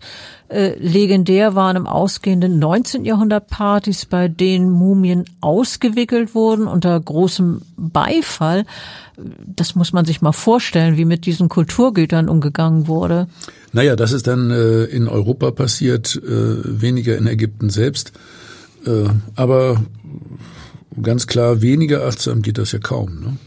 äh, 0.49 0.77
legendär 0.77 1.55
waren 1.55 1.77
im 1.77 1.87
ausgehenden 1.87 2.59
19. 2.59 3.05
Jahrhundert 3.05 3.47
Partys, 3.47 4.05
bei 4.05 4.27
denen 4.27 4.69
Mumien 4.69 5.25
ausgewickelt 5.39 6.35
wurden 6.35 6.67
unter 6.67 6.99
großem 6.99 7.61
Beifall. 7.75 8.65
Das 9.47 9.73
muss 9.73 9.93
man 9.93 10.05
sich 10.05 10.21
mal 10.21 10.31
vorstellen, 10.31 10.97
wie 10.97 11.05
mit 11.05 11.25
diesen 11.25 11.49
Kulturgütern 11.49 12.29
umgegangen 12.29 12.87
wurde. 12.87 13.27
Naja, 13.71 13.95
das 13.95 14.11
ist 14.11 14.27
dann 14.27 14.51
äh, 14.51 14.83
in 14.83 15.07
Europa 15.07 15.49
passiert, 15.51 16.17
äh, 16.17 16.81
weniger 16.81 17.17
in 17.17 17.25
Ägypten 17.25 17.69
selbst. 17.71 18.11
Äh, 18.85 19.09
aber 19.35 19.81
ganz 21.01 21.25
klar, 21.25 21.61
weniger 21.61 22.05
achtsam 22.05 22.43
geht 22.43 22.59
das 22.59 22.73
ja 22.73 22.79
kaum. 22.79 23.21
Ne? 23.21 23.37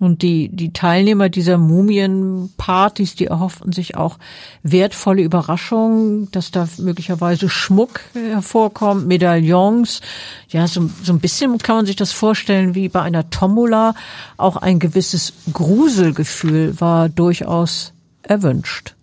Und 0.00 0.22
die, 0.22 0.48
die 0.48 0.72
Teilnehmer 0.72 1.28
dieser 1.28 1.58
Mumienpartys, 1.58 3.16
die 3.16 3.26
erhofften 3.26 3.70
sich 3.70 3.96
auch 3.98 4.16
wertvolle 4.62 5.22
Überraschungen, 5.22 6.30
dass 6.30 6.50
da 6.50 6.66
möglicherweise 6.78 7.50
Schmuck 7.50 8.00
hervorkommt, 8.14 9.06
Medaillons. 9.06 10.00
Ja, 10.48 10.66
so, 10.66 10.88
so 11.02 11.12
ein 11.12 11.20
bisschen 11.20 11.58
kann 11.58 11.76
man 11.76 11.86
sich 11.86 11.96
das 11.96 12.12
vorstellen 12.12 12.74
wie 12.74 12.88
bei 12.88 13.02
einer 13.02 13.28
Tombola. 13.28 13.94
Auch 14.38 14.56
ein 14.56 14.78
gewisses 14.78 15.34
Gruselgefühl 15.52 16.80
war 16.80 17.10
durchaus 17.10 17.92
erwünscht. 18.22 18.94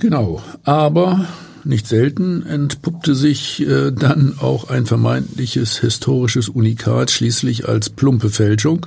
Genau. 0.00 0.42
Aber 0.64 1.26
nicht 1.66 1.86
selten 1.86 2.44
entpuppte 2.46 3.14
sich 3.14 3.60
äh, 3.66 3.90
dann 3.90 4.36
auch 4.40 4.68
ein 4.70 4.86
vermeintliches 4.86 5.78
historisches 5.78 6.48
Unikat 6.48 7.10
schließlich 7.10 7.68
als 7.68 7.90
plumpe 7.90 8.30
Fälschung. 8.30 8.86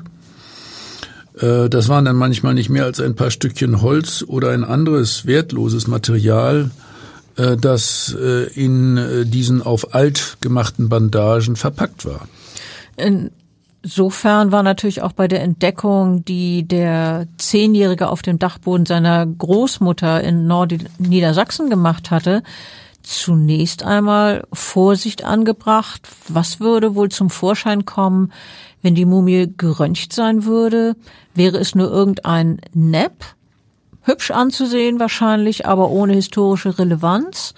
Äh, 1.39 1.69
das 1.69 1.89
waren 1.89 2.05
dann 2.05 2.15
manchmal 2.15 2.53
nicht 2.53 2.69
mehr 2.69 2.85
als 2.85 2.99
ein 2.99 3.15
paar 3.15 3.31
Stückchen 3.31 3.81
Holz 3.81 4.23
oder 4.27 4.51
ein 4.51 4.63
anderes 4.63 5.25
wertloses 5.25 5.87
Material, 5.87 6.71
äh, 7.35 7.57
das 7.57 8.15
äh, 8.19 8.51
in 8.53 8.97
äh, 8.97 9.25
diesen 9.25 9.61
auf 9.61 9.93
alt 9.93 10.37
gemachten 10.41 10.89
Bandagen 10.89 11.55
verpackt 11.55 12.05
war. 12.05 12.27
In 12.97 13.31
Insofern 13.87 14.51
war 14.51 14.63
natürlich 14.63 15.01
auch 15.01 15.13
bei 15.13 15.29
der 15.29 15.41
Entdeckung, 15.41 16.25
die 16.25 16.67
der 16.67 17.25
Zehnjährige 17.37 18.09
auf 18.09 18.21
dem 18.21 18.37
Dachboden 18.37 18.85
seiner 18.85 19.25
Großmutter 19.25 20.21
in 20.25 20.45
Nordniedersachsen 20.45 21.69
gemacht 21.69 22.11
hatte, 22.11 22.43
zunächst 23.01 23.83
einmal 23.83 24.45
Vorsicht 24.51 25.23
angebracht. 25.23 26.01
Was 26.27 26.59
würde 26.59 26.95
wohl 26.95 27.07
zum 27.07 27.29
Vorschein 27.29 27.85
kommen, 27.85 28.33
wenn 28.81 28.93
die 28.93 29.05
Mumie 29.05 29.53
geröntgt 29.55 30.11
sein 30.11 30.43
würde? 30.43 30.97
Wäre 31.33 31.57
es 31.57 31.73
nur 31.73 31.89
irgendein 31.89 32.59
Nepp? 32.73 33.23
Hübsch 34.01 34.31
anzusehen 34.31 34.99
wahrscheinlich, 34.99 35.65
aber 35.65 35.91
ohne 35.91 36.11
historische 36.11 36.77
Relevanz? 36.77 37.53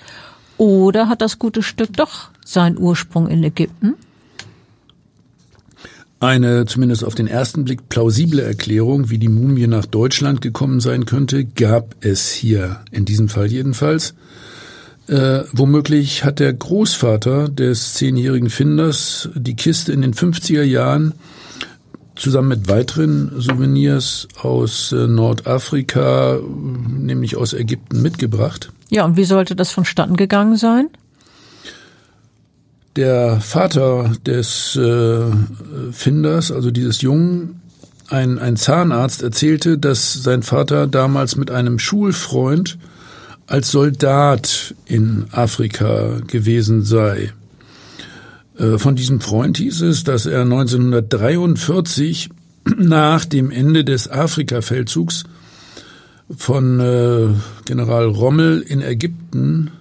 Oder 0.58 1.10
hat 1.10 1.22
das 1.22 1.40
gute 1.40 1.64
Stück 1.64 1.94
doch 1.94 2.30
seinen 2.46 2.78
Ursprung 2.78 3.28
in 3.28 3.44
Ägypten? 3.44 3.96
Eine 6.22 6.66
zumindest 6.66 7.06
auf 7.06 7.16
den 7.16 7.28
ersten 7.28 7.64
Blick 7.64 7.88
plausible 7.88 8.42
Erklärung, 8.42 9.10
wie 9.10 9.20
die 9.20 9.30
Mumie 9.30 9.68
nach 9.68 9.86
Deutschland 9.86 10.42
gekommen 10.42 10.82
sein 10.82 11.06
könnte, 11.06 11.46
gab 11.46 11.96
es 12.02 12.30
hier, 12.30 12.82
in 12.92 13.06
diesem 13.06 13.30
Fall 13.30 13.48
jedenfalls. 13.48 14.16
Äh, 15.08 15.44
womöglich 15.54 16.26
hat 16.26 16.40
der 16.40 16.52
Großvater 16.52 17.48
des 17.48 17.94
zehnjährigen 17.94 18.50
Finders 18.50 19.30
die 19.34 19.56
Kiste 19.56 19.94
in 19.94 20.02
den 20.02 20.14
50er 20.14 20.62
Jahren 20.62 21.14
zusammen 22.16 22.50
mit 22.50 22.68
weiteren 22.68 23.32
Souvenirs 23.40 24.28
aus 24.42 24.92
äh, 24.92 25.08
Nordafrika, 25.08 26.40
nämlich 26.98 27.38
aus 27.38 27.54
Ägypten, 27.54 28.02
mitgebracht. 28.02 28.72
Ja, 28.90 29.06
und 29.06 29.16
wie 29.16 29.24
sollte 29.24 29.56
das 29.56 29.72
vonstatten 29.72 30.18
gegangen 30.18 30.58
sein? 30.58 30.90
Der 32.96 33.40
Vater 33.40 34.12
des 34.26 34.76
äh, 34.76 35.26
Finders, 35.92 36.52
also 36.52 36.72
dieses 36.72 37.02
Jungen, 37.02 37.62
ein, 38.10 38.40
ein 38.40 38.58
Zahnarzt 38.58 39.22
erzählte, 39.22 39.78
dass 39.78 40.14
sein 40.14 40.42
Vater 40.42 40.88
damals 40.88 41.36
mit 41.36 41.52
einem 41.52 41.78
Schulfreund 41.80 42.78
als 43.46 43.72
Soldat 43.72 44.76
in 44.86 45.26
Afrika 45.32 46.20
gewesen 46.28 46.84
sei. 46.84 47.32
Äh, 48.58 48.78
von 48.78 48.96
diesem 48.96 49.22
Freund 49.22 49.58
hieß 49.58 49.82
es, 49.82 50.04
dass 50.04 50.26
er 50.26 50.42
1943 50.42 52.30
nach 52.78 53.26
dem 53.26 53.52
Ende 53.52 53.84
des 53.84 54.10
Afrika-Feldzugs 54.10 55.24
von 56.36 56.80
äh, 56.80 57.28
General 57.66 58.06
Rommel 58.06 58.62
in 58.62 58.82
Ägypten 58.82 59.72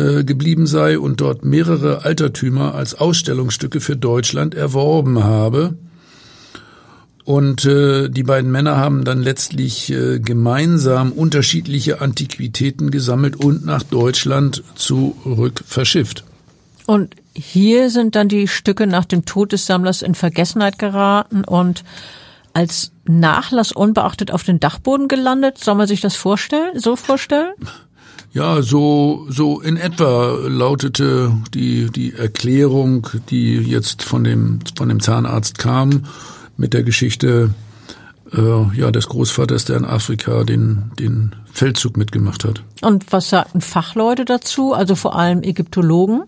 äh, 0.00 0.24
geblieben 0.24 0.66
sei 0.66 0.98
und 0.98 1.20
dort 1.20 1.44
mehrere 1.44 2.04
Altertümer 2.04 2.74
als 2.74 2.94
Ausstellungsstücke 2.94 3.80
für 3.80 3.96
Deutschland 3.96 4.54
erworben 4.54 5.22
habe. 5.22 5.74
Und 7.24 7.64
äh, 7.66 8.08
die 8.08 8.22
beiden 8.22 8.50
Männer 8.50 8.76
haben 8.76 9.04
dann 9.04 9.22
letztlich 9.22 9.92
äh, 9.92 10.18
gemeinsam 10.18 11.12
unterschiedliche 11.12 12.00
Antiquitäten 12.00 12.90
gesammelt 12.90 13.36
und 13.36 13.64
nach 13.64 13.82
Deutschland 13.82 14.64
zurück 14.74 15.62
verschifft. 15.66 16.24
Und 16.86 17.14
hier 17.34 17.90
sind 17.90 18.16
dann 18.16 18.28
die 18.28 18.48
Stücke 18.48 18.86
nach 18.86 19.04
dem 19.04 19.26
Tod 19.26 19.52
des 19.52 19.66
Sammlers 19.66 20.02
in 20.02 20.14
Vergessenheit 20.14 20.78
geraten 20.78 21.44
und 21.44 21.84
als 22.52 22.90
Nachlass 23.04 23.70
unbeachtet 23.70 24.32
auf 24.32 24.42
den 24.42 24.58
Dachboden 24.58 25.06
gelandet. 25.06 25.58
Soll 25.58 25.76
man 25.76 25.86
sich 25.86 26.00
das 26.00 26.16
vorstellen, 26.16 26.78
so 26.80 26.96
vorstellen? 26.96 27.52
Ja, 28.32 28.62
so, 28.62 29.26
so 29.28 29.60
in 29.60 29.76
etwa 29.76 30.38
lautete 30.46 31.32
die, 31.52 31.90
die 31.90 32.14
Erklärung, 32.14 33.08
die 33.28 33.56
jetzt 33.56 34.04
von 34.04 34.22
dem, 34.22 34.60
von 34.76 34.88
dem 34.88 35.00
Zahnarzt 35.00 35.58
kam, 35.58 36.04
mit 36.56 36.72
der 36.72 36.84
Geschichte, 36.84 37.52
äh, 38.32 38.78
ja, 38.78 38.92
des 38.92 39.08
Großvaters, 39.08 39.64
der 39.64 39.78
in 39.78 39.84
Afrika 39.84 40.44
den, 40.44 40.92
den 40.98 41.34
Feldzug 41.52 41.96
mitgemacht 41.96 42.44
hat. 42.44 42.62
Und 42.82 43.10
was 43.10 43.30
sagten 43.30 43.60
Fachleute 43.60 44.24
dazu, 44.24 44.74
also 44.74 44.94
vor 44.94 45.16
allem 45.16 45.42
Ägyptologen? 45.42 46.22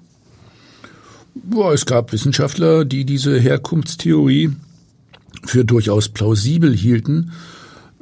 Boah, 1.34 1.72
es 1.72 1.86
gab 1.86 2.12
Wissenschaftler, 2.12 2.84
die 2.84 3.04
diese 3.04 3.38
Herkunftstheorie 3.38 4.50
für 5.44 5.64
durchaus 5.64 6.08
plausibel 6.08 6.74
hielten 6.74 7.32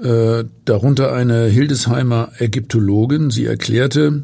äh, 0.03 0.45
darunter 0.65 1.13
eine 1.13 1.47
Hildesheimer 1.47 2.33
Ägyptologin. 2.39 3.31
Sie 3.31 3.47
erklärte, 3.47 4.23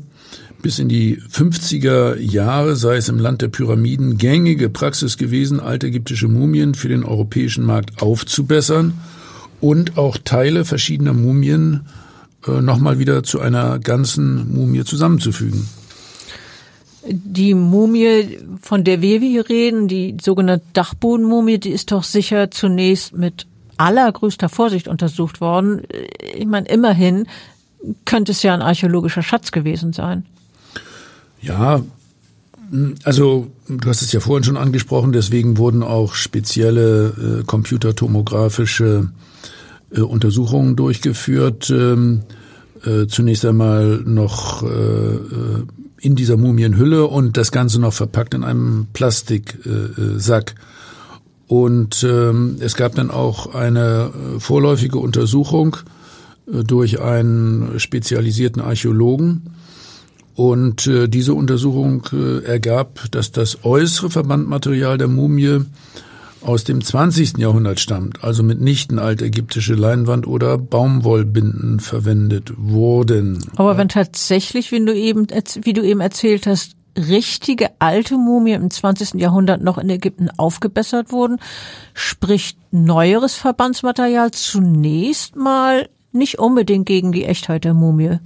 bis 0.63 0.79
in 0.79 0.89
die 0.89 1.19
50er 1.19 2.19
Jahre 2.19 2.77
sei 2.77 2.97
es 2.97 3.09
im 3.09 3.19
Land 3.19 3.43
der 3.43 3.49
Pyramiden 3.49 4.19
gängige 4.19 4.69
Praxis 4.69 5.17
gewesen, 5.17 5.61
altägyptische 5.61 6.29
Mumien 6.29 6.75
für 6.75 6.89
den 6.89 7.05
europäischen 7.05 7.65
Markt 7.65 8.03
aufzubessern 8.03 8.95
und 9.61 9.99
auch 9.99 10.19
Teile 10.25 10.65
verschiedener 10.65 11.13
Mumien 11.13 11.87
äh, 12.47 12.61
nochmal 12.61 12.99
wieder 12.99 13.23
zu 13.23 13.41
einer 13.41 13.79
ganzen 13.79 14.55
Mumie 14.55 14.85
zusammenzufügen. 14.85 15.69
Die 17.09 17.55
Mumie, 17.55 18.39
von 18.61 18.83
der 18.83 19.01
wir 19.01 19.21
hier 19.21 19.49
reden, 19.49 19.87
die 19.87 20.17
sogenannte 20.21 20.65
Dachbodenmumie, 20.73 21.59
die 21.59 21.71
ist 21.71 21.93
doch 21.93 22.03
sicher 22.03 22.51
zunächst 22.51 23.17
mit 23.17 23.47
allergrößter 23.77 24.49
Vorsicht 24.49 24.89
untersucht 24.89 25.41
worden. 25.41 25.83
Ich 26.35 26.47
meine, 26.47 26.69
immerhin 26.69 27.27
könnte 28.05 28.33
es 28.33 28.43
ja 28.43 28.55
ein 28.55 28.63
archäologischer 28.63 29.23
Schatz 29.23 29.53
gewesen 29.53 29.93
sein. 29.93 30.25
Ja, 31.41 31.83
also 33.05 33.49
du 33.69 33.89
hast 33.89 34.03
es 34.03 34.13
ja 34.13 34.21
vorhin 34.21 34.45
schon 34.45 34.57
angesprochen, 34.57 35.13
deswegen 35.13 35.57
wurden 35.57 35.83
auch 35.83 36.15
spezielle 36.15 37.41
äh, 37.41 37.45
computertomographische 37.45 39.11
äh, 39.91 40.01
Untersuchungen 40.01 40.77
durchgeführt. 40.77 41.71
Ähm, 41.71 42.23
äh, 42.85 43.07
zunächst 43.07 43.45
einmal 43.45 44.03
noch 44.05 44.63
äh, 44.63 44.67
äh 44.67 45.65
in 45.99 46.15
dieser 46.15 46.37
Mumienhülle 46.37 47.07
und 47.07 47.37
das 47.37 47.51
Ganze 47.51 47.81
noch 47.81 47.93
verpackt 47.93 48.35
in 48.35 48.45
einem 48.45 48.87
Plastiksack. 48.93 50.55
Und 51.49 52.03
ähm, 52.03 52.57
es 52.61 52.75
gab 52.75 52.95
dann 52.97 53.11
auch 53.11 53.55
eine 53.55 54.11
äh, 54.37 54.41
vorläufige 54.41 54.99
Untersuchung 54.99 55.77
äh, 56.53 56.65
durch 56.65 57.01
einen 57.01 57.79
spezialisierten 57.79 58.61
Archäologen. 58.61 59.55
Und 60.35 60.87
äh, 60.87 61.09
diese 61.09 61.35
Untersuchung 61.35 62.07
äh, 62.13 62.45
ergab, 62.45 63.01
dass 63.11 63.33
das 63.33 63.65
äußere 63.65 64.11
Verbandmaterial 64.11 64.99
der 64.99 65.09
Mumie 65.09 65.61
aus 66.43 66.65
dem 66.65 66.83
20. 66.83 67.39
Jahrhundert 67.39 67.81
stammt, 67.81 68.23
also 68.23 68.43
mitnichten 68.43 68.99
altägyptische 68.99 69.75
Leinwand 69.75 70.27
oder 70.27 70.59
Baumwollbinden 70.59 71.81
verwendet 71.81 72.53
wurden. 72.57 73.45
Aber 73.57 73.77
wenn 73.79 73.89
tatsächlich, 73.89 74.71
wie 74.71 74.85
du 74.85 74.95
eben, 74.95 75.27
wie 75.63 75.73
du 75.73 75.83
eben 75.83 76.01
erzählt 76.01 76.47
hast, 76.47 76.76
richtige 76.97 77.71
alte 77.79 78.17
Mumien 78.17 78.63
im 78.63 78.71
20. 78.71 79.15
Jahrhundert 79.21 79.63
noch 79.63 79.79
in 79.79 79.91
Ägypten 79.91 80.31
aufgebessert 80.37 81.13
wurden, 81.13 81.39
spricht 81.95 82.59
neueres 82.71 83.35
Verbandsmaterial 83.35 84.31
zunächst 84.31 85.37
mal 85.37 85.89
nicht 86.13 86.39
unbedingt 86.39 86.87
gegen 86.87 87.13
die 87.13 87.25
Echtheit 87.25 87.65
der 87.65 87.75
Mumie. 87.75 88.19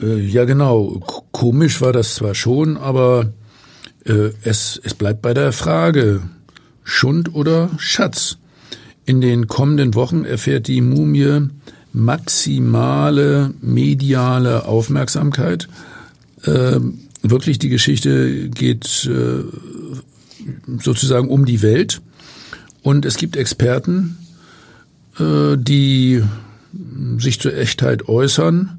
Äh, 0.00 0.20
ja, 0.20 0.44
genau. 0.44 1.00
Komisch 1.32 1.80
war 1.80 1.92
das 1.92 2.14
zwar 2.14 2.34
schon, 2.34 2.76
aber 2.76 3.32
äh, 4.04 4.30
es, 4.42 4.80
es 4.82 4.94
bleibt 4.94 5.22
bei 5.22 5.34
der 5.34 5.52
Frage, 5.52 6.22
Schund 6.82 7.34
oder 7.34 7.70
Schatz. 7.78 8.38
In 9.06 9.20
den 9.20 9.48
kommenden 9.48 9.94
Wochen 9.94 10.24
erfährt 10.24 10.68
die 10.68 10.80
Mumie 10.80 11.48
maximale 11.92 13.54
mediale 13.60 14.66
Aufmerksamkeit. 14.66 15.68
Äh, 16.44 16.80
wirklich, 17.22 17.58
die 17.58 17.68
Geschichte 17.68 18.48
geht 18.48 19.08
äh, 19.10 19.44
sozusagen 20.80 21.28
um 21.28 21.44
die 21.44 21.62
Welt. 21.62 22.00
Und 22.82 23.06
es 23.06 23.16
gibt 23.16 23.36
Experten, 23.36 24.18
äh, 25.18 25.56
die 25.56 26.22
sich 27.18 27.40
zur 27.40 27.56
Echtheit 27.56 28.08
äußern 28.08 28.78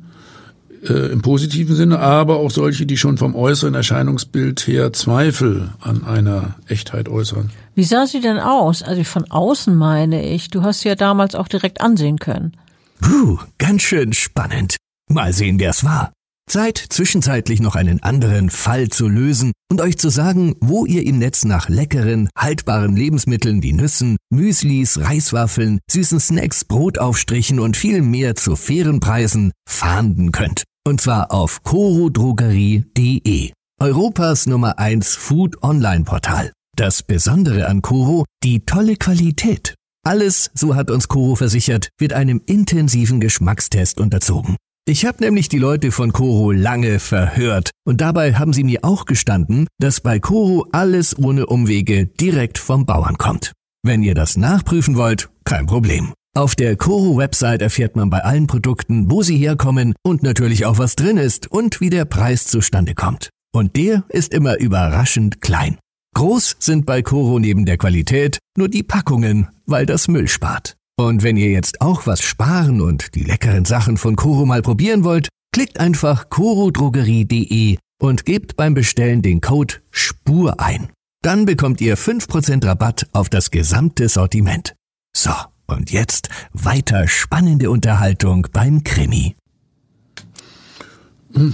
äh, 0.88 1.12
im 1.12 1.22
positiven 1.22 1.76
Sinne, 1.76 2.00
aber 2.00 2.38
auch 2.38 2.52
solche, 2.52 2.86
die 2.86 2.98
schon 2.98 3.18
vom 3.18 3.36
äußeren 3.36 3.74
Erscheinungsbild 3.74 4.68
her 4.68 4.94
Zweifel 4.94 5.72
an 5.80 6.04
einer 6.04 6.56
Echtheit 6.68 7.10
äußern. 7.10 7.50
Wie 7.74 7.84
sah 7.84 8.06
sie 8.06 8.22
denn 8.22 8.40
aus? 8.40 8.84
Also 8.84 9.04
von 9.04 9.30
außen 9.30 9.76
meine 9.76 10.28
ich. 10.30 10.50
Du 10.50 10.64
hast 10.64 10.82
sie 10.82 10.90
ja 10.90 10.96
damals 10.96 11.36
auch 11.36 11.48
direkt 11.48 11.82
ansehen 11.82 12.20
können. 12.20 12.54
Puh, 13.02 13.40
ganz 13.58 13.82
schön 13.82 14.14
spannend. 14.14 14.78
Mal 15.10 15.34
sehen, 15.34 15.60
wer 15.60 15.72
es 15.72 15.84
war. 15.84 16.12
Zeit, 16.48 16.78
zwischenzeitlich 16.78 17.60
noch 17.60 17.76
einen 17.76 18.02
anderen 18.04 18.50
Fall 18.50 18.90
zu 18.90 19.08
lösen 19.08 19.52
und 19.72 19.82
euch 19.82 19.98
zu 19.98 20.10
sagen, 20.10 20.56
wo 20.62 20.86
ihr 20.86 21.06
im 21.06 21.18
Netz 21.18 21.44
nach 21.44 21.70
leckeren, 21.70 22.30
haltbaren 22.38 22.96
Lebensmitteln 22.96 23.64
wie 23.64 23.74
Nüssen, 23.74 24.18
Müslis, 24.30 25.00
Reiswaffeln, 25.00 25.80
süßen 25.90 26.20
Snacks, 26.20 26.64
Brotaufstrichen 26.66 27.60
und 27.60 27.76
viel 27.76 28.02
mehr 28.02 28.36
zu 28.36 28.56
fairen 28.56 29.00
Preisen 29.00 29.52
fahnden 29.68 30.32
könnt. 30.32 30.64
Und 30.88 31.02
zwar 31.02 31.32
auf 31.32 31.64
corodrogerie.de, 31.64 33.52
Europas 33.82 34.46
Nummer 34.46 34.78
1 34.80 35.16
Food 35.16 35.64
Online 35.64 36.04
Portal. 36.04 36.52
Das 36.78 37.04
Besondere 37.04 37.68
an 37.68 37.82
Coro, 37.82 38.26
die 38.44 38.66
tolle 38.66 38.98
Qualität. 38.98 39.76
Alles, 40.06 40.52
so 40.54 40.76
hat 40.76 40.92
uns 40.92 41.08
Coro 41.08 41.36
versichert, 41.36 41.90
wird 42.00 42.14
einem 42.14 42.42
intensiven 42.46 43.20
Geschmackstest 43.20 44.00
unterzogen. 44.00 44.56
Ich 44.88 45.04
habe 45.04 45.24
nämlich 45.24 45.50
die 45.50 45.58
Leute 45.58 45.92
von 45.92 46.14
Coro 46.14 46.52
lange 46.52 47.00
verhört 47.00 47.72
und 47.88 48.02
dabei 48.02 48.36
haben 48.36 48.54
sie 48.54 48.64
mir 48.64 48.86
auch 48.86 49.06
gestanden, 49.06 49.66
dass 49.80 50.00
bei 50.00 50.20
Coro 50.20 50.68
alles 50.74 51.18
ohne 51.18 51.48
Umwege 51.48 52.06
direkt 52.06 52.60
vom 52.60 52.86
Bauern 52.86 53.18
kommt. 53.18 53.52
Wenn 53.82 54.04
ihr 54.04 54.14
das 54.14 54.38
nachprüfen 54.38 54.96
wollt, 54.96 55.30
kein 55.44 55.66
Problem. 55.66 56.14
Auf 56.36 56.54
der 56.56 56.76
Coro-Website 56.76 57.64
erfährt 57.64 57.96
man 57.96 58.12
bei 58.12 58.24
allen 58.24 58.46
Produkten, 58.46 59.10
wo 59.10 59.24
sie 59.24 59.38
herkommen 59.38 59.96
und 60.04 60.22
natürlich 60.22 60.68
auch, 60.68 60.78
was 60.78 60.96
drin 60.96 61.18
ist 61.18 61.52
und 61.52 61.82
wie 61.82 61.90
der 61.90 62.06
Preis 62.06 62.46
zustande 62.46 62.94
kommt. 62.94 63.30
Und 63.56 63.76
der 63.78 64.04
ist 64.10 64.34
immer 64.36 64.60
überraschend 64.60 65.42
klein. 65.42 65.80
Groß 66.14 66.58
sind 66.60 66.86
bei 66.86 67.02
Coro 67.02 67.40
neben 67.40 67.66
der 67.66 67.78
Qualität 67.78 68.38
nur 68.56 68.70
die 68.70 68.84
Packungen, 68.84 69.48
weil 69.66 69.88
das 69.88 70.08
Müll 70.08 70.28
spart. 70.28 70.76
Und 70.98 71.24
wenn 71.24 71.36
ihr 71.36 71.50
jetzt 71.50 71.82
auch 71.82 72.08
was 72.08 72.22
sparen 72.22 72.80
und 72.80 73.16
die 73.16 73.24
leckeren 73.24 73.66
Sachen 73.66 73.98
von 73.98 74.16
Coro 74.16 74.46
mal 74.46 74.62
probieren 74.62 75.04
wollt, 75.04 75.28
klickt 75.52 75.80
einfach 75.80 76.30
corodrogerie.de 76.30 77.78
und 78.02 78.26
gebt 78.26 78.56
beim 78.56 78.74
Bestellen 78.74 79.22
den 79.22 79.42
Code 79.42 79.76
SPUR 79.92 80.60
ein. 80.60 80.90
Dann 81.22 81.46
bekommt 81.46 81.82
ihr 81.82 81.98
5% 81.98 82.66
Rabatt 82.66 83.08
auf 83.12 83.30
das 83.30 83.52
gesamte 83.52 84.08
Sortiment. 84.08 84.74
So, 85.14 85.32
und 85.68 85.92
jetzt 85.92 86.30
weiter 86.54 87.10
spannende 87.10 87.72
Unterhaltung 87.72 88.48
beim 88.54 88.84
Krimi. 88.84 89.36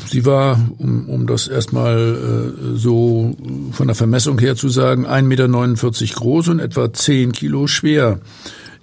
Sie 0.06 0.26
war, 0.28 0.60
um, 0.78 1.10
um 1.10 1.26
das 1.26 1.48
erstmal 1.48 1.98
äh, 1.98 2.78
so 2.78 3.36
von 3.72 3.88
der 3.88 3.96
Vermessung 3.96 4.38
her 4.38 4.56
zu 4.56 4.70
sagen, 4.70 5.08
1,49 5.08 5.24
Meter 5.24 6.16
groß 6.16 6.50
und 6.50 6.60
etwa 6.60 6.94
10 6.94 7.32
Kilo 7.32 7.66
schwer. 7.66 8.20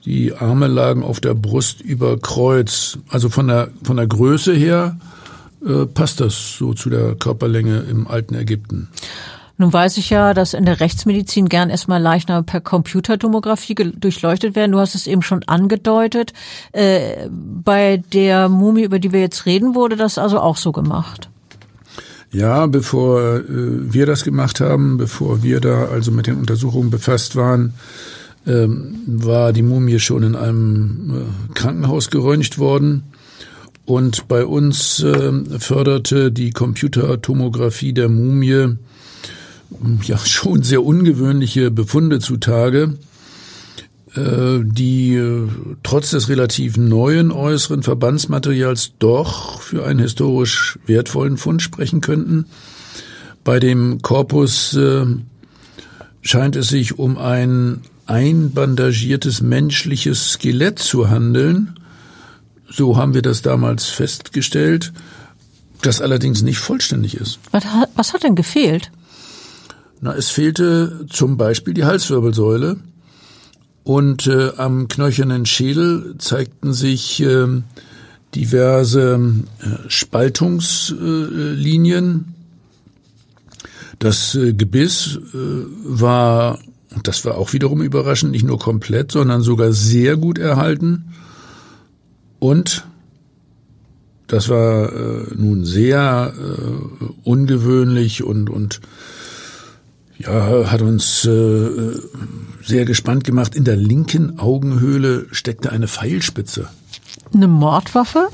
Die 0.09 0.33
Arme 0.35 0.69
lagen 0.69 1.03
auf 1.03 1.21
der 1.21 1.35
Brust 1.35 1.83
über 1.83 2.19
Kreuz. 2.19 2.97
Also 3.11 3.29
von 3.29 3.47
der, 3.47 3.69
von 3.83 3.99
der 3.99 4.07
Größe 4.07 4.55
her 4.55 4.97
äh, 5.63 5.85
passt 5.85 6.23
das 6.23 6.57
so 6.57 6.73
zu 6.73 6.89
der 6.89 7.15
Körperlänge 7.15 7.81
im 7.81 8.09
alten 8.09 8.35
Ägypten. 8.35 8.89
Nun 9.59 9.71
weiß 9.71 9.99
ich 9.99 10.09
ja, 10.09 10.33
dass 10.33 10.55
in 10.55 10.65
der 10.65 10.81
Rechtsmedizin 10.81 11.51
gern 11.51 11.69
erstmal 11.69 12.01
Leichname 12.01 12.43
per 12.43 12.63
Computertomographie 12.63 13.75
durchleuchtet 13.75 14.57
werden. 14.57 14.73
Du 14.73 14.79
hast 14.79 14.95
es 14.95 15.07
eben 15.07 15.21
schon 15.21 15.43
angedeutet. 15.43 16.33
Äh, 16.73 17.29
bei 17.31 18.03
der 18.15 18.49
Mumie, 18.49 18.85
über 18.85 19.01
die 19.01 19.13
wir 19.13 19.21
jetzt 19.21 19.45
reden, 19.45 19.75
wurde 19.75 19.97
das 19.97 20.17
also 20.17 20.41
auch 20.41 20.57
so 20.57 20.73
gemacht. 20.73 21.29
Ja, 22.33 22.65
bevor 22.65 23.21
äh, 23.21 23.43
wir 23.47 24.07
das 24.07 24.25
gemacht 24.25 24.61
haben, 24.61 24.97
bevor 24.97 25.43
wir 25.43 25.61
da 25.61 25.85
also 25.89 26.13
mit 26.13 26.27
den 26.27 26.37
Untersuchungen 26.37 26.89
befasst 26.89 27.37
waren, 27.37 27.75
ähm, 28.49 29.03
war 29.07 29.53
die 29.53 29.63
Mumie 29.63 30.01
schon 30.01 30.23
in 30.23 30.35
einem 30.35 31.27
äh, 31.51 31.55
Krankenhaus 31.55 32.11
geröntgt 32.11 32.59
worden. 32.59 33.05
Und 33.85 34.29
bei 34.29 34.45
uns 34.45 35.03
äh, 35.03 35.33
förderte 35.59 36.33
die 36.33 36.51
Computertomographie 36.51 37.93
der 37.93 38.09
Mumie 38.09 38.77
ja 40.03 40.19
schon 40.25 40.63
sehr 40.63 40.85
ungewöhnliche 40.85 41.71
Befunde 41.71 42.21
zutage, 42.21 42.95
äh, 44.15 44.61
die 44.63 45.15
äh, 45.15 45.49
trotz 45.83 46.11
des 46.11 46.29
relativ 46.29 46.77
neuen 46.77 47.31
äußeren 47.31 47.83
Verbandsmaterials 47.83 48.93
doch 48.99 49.61
für 49.61 49.85
einen 49.85 50.01
historisch 50.01 50.79
wertvollen 50.87 51.37
Fund 51.37 51.63
sprechen 51.63 52.01
könnten. 52.01 52.47
Bei 53.45 53.61
dem 53.61 54.03
Korpus 54.03 54.75
äh, 54.75 55.07
scheint 56.23 56.57
es 56.57 56.69
sich 56.69 56.99
um 56.99 57.17
ein 57.17 57.81
einbandagiertes 58.09 59.43
menschliches 59.43 60.33
Skelett 60.33 60.79
zu 60.79 61.11
handeln. 61.11 61.79
So 62.71 62.97
haben 62.97 63.13
wir 63.15 63.23
das 63.23 63.43
damals 63.43 63.87
festgestellt, 63.87 64.93
das 65.83 66.01
allerdings 66.01 66.43
nicht 66.43 66.59
vollständig 66.59 67.17
ist. 67.17 67.39
Was 67.51 67.65
hat, 67.65 67.91
was 67.95 68.15
hat 68.15 68.25
denn 68.25 68.35
gefehlt? 68.35 68.91
Na, 70.01 70.15
es 70.15 70.31
fehlte 70.31 71.05
zum 71.11 71.37
Beispiel 71.37 71.75
die 71.75 71.85
Halswirbelsäule 71.85 72.79
und 73.85 74.27
äh, 74.27 74.53
am 74.57 74.89
knöchernen 74.89 75.45
Schädel 75.47 76.17
zeigten 76.19 76.73
sich 76.73 77.23
äh, 77.23 77.47
diverse 78.35 79.21
äh, 79.61 79.89
Spaltungslinien. 79.89 82.35
Das 83.99 84.39
Gebiss 84.41 85.17
äh, 85.17 85.21
war, 85.85 86.59
und 86.95 87.07
das 87.07 87.25
war 87.25 87.37
auch 87.37 87.53
wiederum 87.53 87.83
überraschend, 87.83 88.33
nicht 88.33 88.47
nur 88.47 88.59
komplett, 88.59 89.13
sondern 89.13 89.43
sogar 89.43 89.73
sehr 89.73 90.17
gut 90.17 90.39
erhalten. 90.39 91.15
Und 92.39 92.87
das 94.27 94.49
war 94.49 94.93
äh, 94.93 95.35
nun 95.35 95.65
sehr 95.65 96.33
äh, 96.37 97.05
ungewöhnlich 97.25 98.23
und, 98.23 98.51
und 98.51 98.81
ja, 100.19 100.71
hat 100.71 100.83
uns 100.83 101.25
äh, 101.25 101.93
sehr 102.65 102.85
gespannt 102.85 103.25
gemacht. 103.25 103.55
In 103.55 103.65
der 103.65 103.77
linken 103.77 104.39
Augenhöhle 104.39 105.27
steckte 105.31 105.71
eine 105.71 105.89
Pfeilspitze. 105.89 106.69
Eine 107.33 107.49
Mordwaffe? 107.49 108.29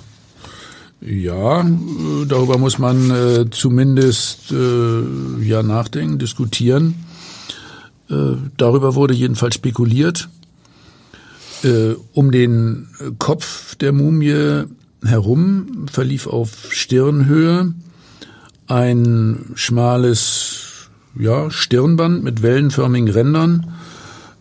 Ja, 1.01 1.61
äh, 1.61 2.27
darüber 2.27 2.59
muss 2.59 2.79
man 2.79 3.11
äh, 3.11 3.51
zumindest 3.51 4.51
äh, 4.53 5.43
ja 5.43 5.62
nachdenken, 5.62 6.19
diskutieren. 6.19 6.95
Äh, 8.11 8.37
darüber 8.57 8.95
wurde 8.95 9.14
jedenfalls 9.14 9.55
spekuliert. 9.55 10.29
Äh, 11.62 11.95
um 12.12 12.31
den 12.31 12.88
Kopf 13.19 13.75
der 13.77 13.93
Mumie 13.93 14.64
herum 15.05 15.87
verlief 15.90 16.27
auf 16.27 16.73
Stirnhöhe 16.73 17.75
ein 18.67 19.53
schmales 19.55 20.88
ja, 21.19 21.51
Stirnband 21.51 22.25
mit 22.25 22.43
wellenförmigen 22.43 23.09
Rändern, 23.09 23.75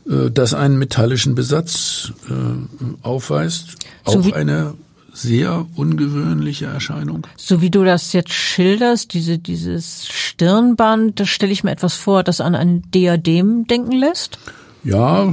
äh, 0.10 0.32
das 0.32 0.54
einen 0.54 0.78
metallischen 0.78 1.36
Besatz 1.36 2.14
äh, 2.30 3.06
aufweist. 3.06 3.78
So 4.06 4.20
Auch 4.20 4.32
eine 4.34 4.74
sehr 5.14 5.68
ungewöhnliche 5.76 6.66
Erscheinung. 6.66 7.28
So 7.38 7.62
wie 7.62 7.70
du 7.70 7.84
das 7.84 8.14
jetzt 8.14 8.34
schilderst, 8.34 9.14
diese, 9.14 9.38
dieses 9.38 10.08
Stirnband, 10.08 11.20
das 11.20 11.30
stelle 11.30 11.52
ich 11.52 11.64
mir 11.64 11.72
etwas 11.72 11.94
vor, 11.94 12.24
das 12.24 12.42
an 12.42 12.56
ein 12.56 12.82
Diadem 12.92 13.68
denken 13.68 13.92
lässt. 13.92 14.40
Ja, 14.84 15.32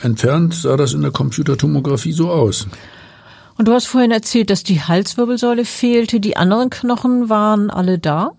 entfernt 0.00 0.54
sah 0.54 0.76
das 0.76 0.92
in 0.94 1.02
der 1.02 1.12
Computertomographie 1.12 2.12
so 2.12 2.30
aus. 2.30 2.66
Und 3.56 3.68
du 3.68 3.72
hast 3.72 3.86
vorhin 3.86 4.10
erzählt, 4.10 4.50
dass 4.50 4.64
die 4.64 4.80
Halswirbelsäule 4.80 5.64
fehlte, 5.64 6.18
die 6.18 6.36
anderen 6.36 6.70
Knochen 6.70 7.28
waren 7.28 7.70
alle 7.70 7.98
da. 7.98 8.32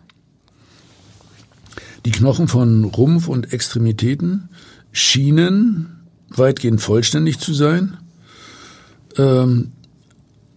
Die 2.06 2.12
Knochen 2.12 2.48
von 2.48 2.84
Rumpf 2.84 3.28
und 3.30 3.54
Extremitäten 3.54 4.50
schienen 4.92 6.08
weitgehend 6.30 6.82
vollständig 6.82 7.40
zu 7.40 7.54
sein. 7.54 7.98
Ähm, 9.18 9.72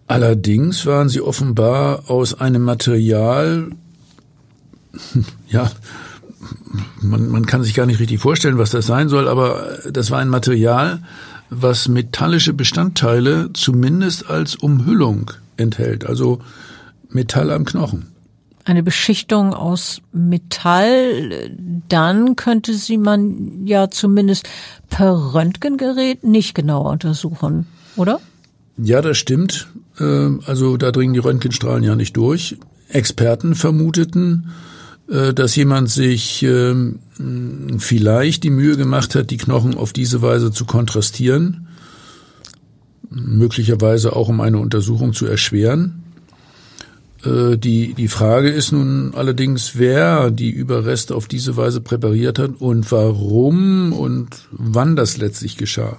allerdings 0.07 0.85
waren 0.85 1.09
sie 1.09 1.21
offenbar 1.21 2.09
aus 2.09 2.39
einem 2.39 2.63
Material, 2.63 3.69
ja, 5.49 5.71
man, 7.01 7.29
man 7.29 7.45
kann 7.45 7.63
sich 7.63 7.73
gar 7.73 7.85
nicht 7.85 7.99
richtig 7.99 8.19
vorstellen, 8.19 8.57
was 8.57 8.71
das 8.71 8.87
sein 8.87 9.09
soll, 9.09 9.27
aber 9.27 9.79
das 9.91 10.11
war 10.11 10.19
ein 10.19 10.29
Material, 10.29 11.03
was 11.49 11.87
metallische 11.87 12.53
Bestandteile 12.53 13.51
zumindest 13.53 14.29
als 14.29 14.55
Umhüllung 14.55 15.31
enthält, 15.55 16.05
also 16.05 16.39
Metall 17.09 17.51
am 17.51 17.65
Knochen. 17.65 18.07
Eine 18.65 18.83
Beschichtung 18.83 19.53
aus 19.53 20.01
Metall, 20.11 21.51
dann 21.87 22.35
könnte 22.35 22.73
sie 22.73 22.97
man 22.97 23.65
ja 23.65 23.89
zumindest 23.89 24.49
per 24.89 25.33
Röntgengerät 25.33 26.25
nicht 26.25 26.53
genauer 26.53 26.91
untersuchen, 26.91 27.65
oder? 27.95 28.19
Ja, 28.77 29.01
das 29.01 29.17
stimmt. 29.17 29.67
Ähm, 29.99 30.41
Also 30.45 30.77
da 30.77 30.91
dringen 30.91 31.13
die 31.13 31.19
Röntgenstrahlen 31.19 31.83
ja 31.83 31.95
nicht 31.95 32.15
durch. 32.15 32.57
Experten 32.89 33.55
vermuteten, 33.55 34.51
äh, 35.09 35.33
dass 35.33 35.55
jemand 35.55 35.89
sich 35.89 36.43
ähm, 36.43 36.99
vielleicht 37.79 38.43
die 38.43 38.49
Mühe 38.49 38.77
gemacht 38.77 39.15
hat, 39.15 39.31
die 39.31 39.37
Knochen 39.37 39.75
auf 39.75 39.91
diese 39.93 40.21
Weise 40.21 40.51
zu 40.51 40.65
kontrastieren, 40.65 41.67
möglicherweise 43.09 44.15
auch 44.15 44.29
um 44.29 44.41
eine 44.41 44.59
Untersuchung 44.59 45.13
zu 45.13 45.25
erschweren. 45.25 46.03
Äh, 47.25 47.57
Die, 47.57 47.93
die 47.93 48.07
Frage 48.07 48.49
ist 48.49 48.71
nun 48.71 49.13
allerdings, 49.15 49.73
wer 49.75 50.29
die 50.29 50.51
Überreste 50.51 51.15
auf 51.15 51.27
diese 51.27 51.57
Weise 51.57 51.81
präpariert 51.81 52.37
hat 52.37 52.51
und 52.59 52.91
warum 52.91 53.91
und 53.93 54.47
wann 54.51 54.95
das 54.95 55.17
letztlich 55.17 55.57
geschah. 55.57 55.97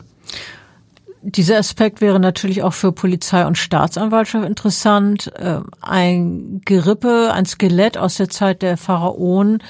Dieser 1.23 1.59
Aspekt 1.59 2.01
wäre 2.01 2.21
natürlich 2.21 2.63
auch 2.63 2.75
für 2.75 2.93
Polizei 2.93 3.47
und 3.47 3.59
Staatsanwaltschaft 3.59 4.47
interessant. 4.47 5.33
Ähm, 5.39 5.65
Ein 5.81 6.61
Gerippe, 6.65 7.33
ein 7.33 7.47
Skelett 7.47 7.99
aus 7.99 8.17
der 8.17 8.29
Zeit 8.29 8.63
der 8.63 8.77
Pharaonen 8.77 9.63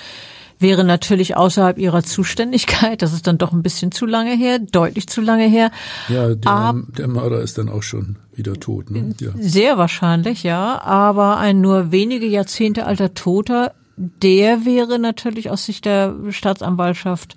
wäre 0.60 0.84
natürlich 0.84 1.36
außerhalb 1.36 1.78
ihrer 1.78 2.02
Zuständigkeit. 2.02 3.02
Das 3.02 3.12
ist 3.12 3.26
dann 3.26 3.38
doch 3.38 3.52
ein 3.52 3.62
bisschen 3.62 3.92
zu 3.92 4.06
lange 4.06 4.34
her, 4.34 4.58
deutlich 4.58 5.08
zu 5.08 5.20
lange 5.20 5.46
her. 5.46 5.70
Ja, 6.08 6.34
der, 6.34 6.74
der 6.98 7.08
Mörder 7.08 7.40
ist 7.40 7.58
dann 7.58 7.68
auch 7.68 7.82
schon 7.82 8.16
wieder 8.34 8.54
tot. 8.54 8.90
Ne? 8.90 9.14
Ja. 9.20 9.30
Sehr 9.38 9.78
wahrscheinlich, 9.78 10.42
ja. 10.42 10.80
Aber 10.82 11.38
ein 11.38 11.60
nur 11.60 11.92
wenige 11.92 12.26
Jahrzehnte 12.26 12.86
alter 12.86 13.14
Toter, 13.14 13.72
der 13.96 14.64
wäre 14.64 14.98
natürlich 14.98 15.50
aus 15.50 15.64
Sicht 15.64 15.84
der 15.84 16.14
Staatsanwaltschaft 16.30 17.36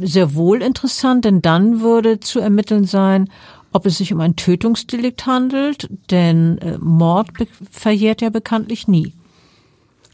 sehr 0.00 0.34
wohl 0.34 0.62
interessant, 0.62 1.24
denn 1.24 1.40
dann 1.42 1.80
würde 1.80 2.20
zu 2.20 2.40
ermitteln 2.40 2.84
sein, 2.84 3.28
ob 3.72 3.86
es 3.86 3.98
sich 3.98 4.12
um 4.12 4.20
ein 4.20 4.36
Tötungsdelikt 4.36 5.26
handelt, 5.26 5.88
denn 6.10 6.58
äh, 6.58 6.78
Mord 6.78 7.28
verjährt 7.70 8.20
ja 8.20 8.30
bekanntlich 8.30 8.86
nie. 8.86 9.14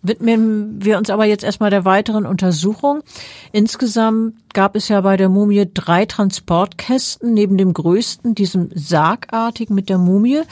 Widmen 0.03 0.85
wir 0.85 0.97
uns 0.97 1.11
aber 1.11 1.25
jetzt 1.25 1.43
erstmal 1.43 1.71
der 1.71 1.85
weiteren 1.85 2.25
Untersuchung. 2.25 3.03
Insgesamt 3.51 4.35
gab 4.55 4.77
es 4.77 4.89
ja 4.89 5.01
bei 5.01 5.17
der 5.17 5.29
Mumie 5.29 5.69
drei 5.73 6.07
Transportkästen. 6.07 7.35
Neben 7.35 7.59
dem 7.59 7.75
größten, 7.75 8.37
diesem 8.37 8.71
sargartigen 8.75 9.75
mit 9.75 9.89
der 9.89 9.99
Mumie, 9.99 10.43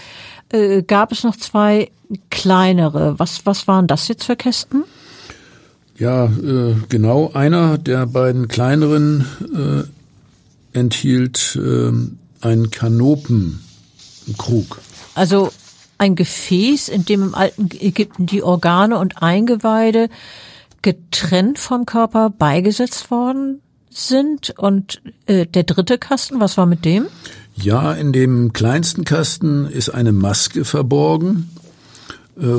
äh, 0.50 0.82
gab 0.82 1.12
es 1.12 1.22
noch 1.22 1.36
zwei 1.36 1.90
kleinere. 2.30 3.18
Was, 3.18 3.46
was 3.46 3.68
waren 3.68 3.86
das 3.86 4.08
jetzt 4.08 4.24
für 4.24 4.36
Kästen? 4.36 4.82
Ja, 5.98 6.26
äh, 6.26 6.74
genau. 6.88 7.32
Einer 7.32 7.78
der 7.78 8.06
beiden 8.06 8.48
kleineren 8.48 9.24
äh, 9.54 9.84
enthielt 10.78 11.58
äh, 11.60 11.92
einen 12.40 12.70
Kanopenkrug. 12.70 14.80
Also 15.14 15.50
ein 15.98 16.14
Gefäß, 16.14 16.88
in 16.88 17.04
dem 17.04 17.22
im 17.22 17.34
alten 17.34 17.68
Ägypten 17.80 18.26
die 18.26 18.42
Organe 18.42 18.98
und 18.98 19.22
Eingeweide 19.22 20.08
getrennt 20.82 21.58
vom 21.58 21.86
Körper 21.86 22.30
beigesetzt 22.30 23.10
worden 23.10 23.62
sind. 23.90 24.54
Und 24.58 25.00
äh, 25.26 25.46
der 25.46 25.62
dritte 25.62 25.98
Kasten, 25.98 26.40
was 26.40 26.58
war 26.58 26.66
mit 26.66 26.84
dem? 26.84 27.06
Ja, 27.54 27.94
in 27.94 28.12
dem 28.12 28.52
kleinsten 28.52 29.04
Kasten 29.04 29.66
ist 29.66 29.88
eine 29.88 30.12
Maske 30.12 30.66
verborgen, 30.66 31.48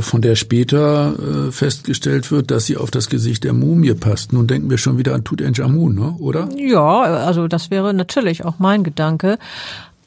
von 0.02 0.22
der 0.22 0.36
später 0.36 1.14
äh, 1.20 1.52
festgestellt 1.52 2.32
wird, 2.32 2.50
dass 2.50 2.66
sie 2.66 2.78
auf 2.78 2.90
das 2.90 3.10
Gesicht 3.10 3.44
der 3.44 3.54
Mumie 3.54 3.94
passt. 3.94 4.34
Nun 4.34 4.48
denken 4.48 4.70
wir 4.70 4.78
schon 4.80 4.98
wieder 4.98 5.14
an 5.14 5.24
Tutanchamun, 5.24 5.94
ne? 5.94 6.16
oder? 6.20 6.50
Ja, 6.56 7.02
also 7.02 7.48
das 7.48 7.70
wäre 7.70 7.94
natürlich 7.94 8.44
auch 8.44 8.56
mein 8.58 8.84
Gedanke. 8.84 9.38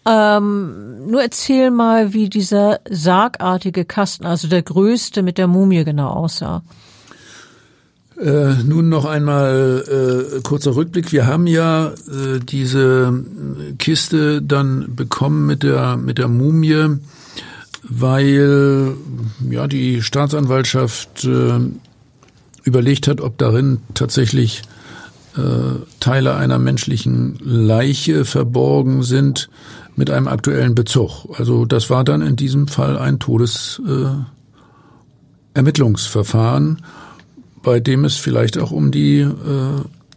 Ähm, 0.06 1.06
nur 1.09 1.22
erzähl 1.22 1.70
mal, 1.70 2.12
wie 2.12 2.28
dieser 2.28 2.80
sargartige 2.88 3.85
Kasten, 3.85 4.26
also 4.26 4.48
der 4.48 4.62
größte 4.62 5.22
mit 5.22 5.38
der 5.38 5.46
Mumie 5.46 5.85
genau 5.85 6.09
aussah. 6.09 6.62
Äh, 8.20 8.62
nun 8.64 8.88
noch 8.88 9.04
einmal 9.06 9.85
äh, 10.37 10.40
kurzer 10.42 10.74
Rückblick. 10.74 11.12
Wir 11.12 11.26
haben 11.26 11.46
ja 11.46 11.88
äh, 11.88 12.38
diese 12.42 13.24
Kiste 13.78 14.42
dann 14.42 14.94
bekommen 14.94 15.46
mit 15.46 15.62
der 15.62 15.96
mit 15.96 16.18
der 16.18 16.28
Mumie, 16.28 16.98
weil 17.82 18.94
ja 19.48 19.66
die 19.66 20.02
Staatsanwaltschaft 20.02 21.24
äh, 21.24 21.58
überlegt 22.64 23.08
hat, 23.08 23.20
ob 23.20 23.38
darin 23.38 23.78
tatsächlich 23.94 24.62
äh, 25.36 25.40
Teile 26.00 26.34
einer 26.36 26.58
menschlichen 26.58 27.38
Leiche 27.40 28.24
verborgen 28.24 29.02
sind 29.02 29.48
mit 29.96 30.10
einem 30.10 30.28
aktuellen 30.28 30.74
Bezug. 30.74 31.26
Also 31.38 31.64
das 31.64 31.90
war 31.90 32.04
dann 32.04 32.22
in 32.22 32.36
diesem 32.36 32.68
Fall 32.68 32.98
ein 32.98 33.18
Todes 33.18 33.80
äh, 33.86 34.08
bei 37.62 37.80
dem 37.80 38.04
es 38.04 38.16
vielleicht 38.16 38.58
auch 38.58 38.70
um 38.70 38.90
die 38.90 39.20
äh, 39.20 39.28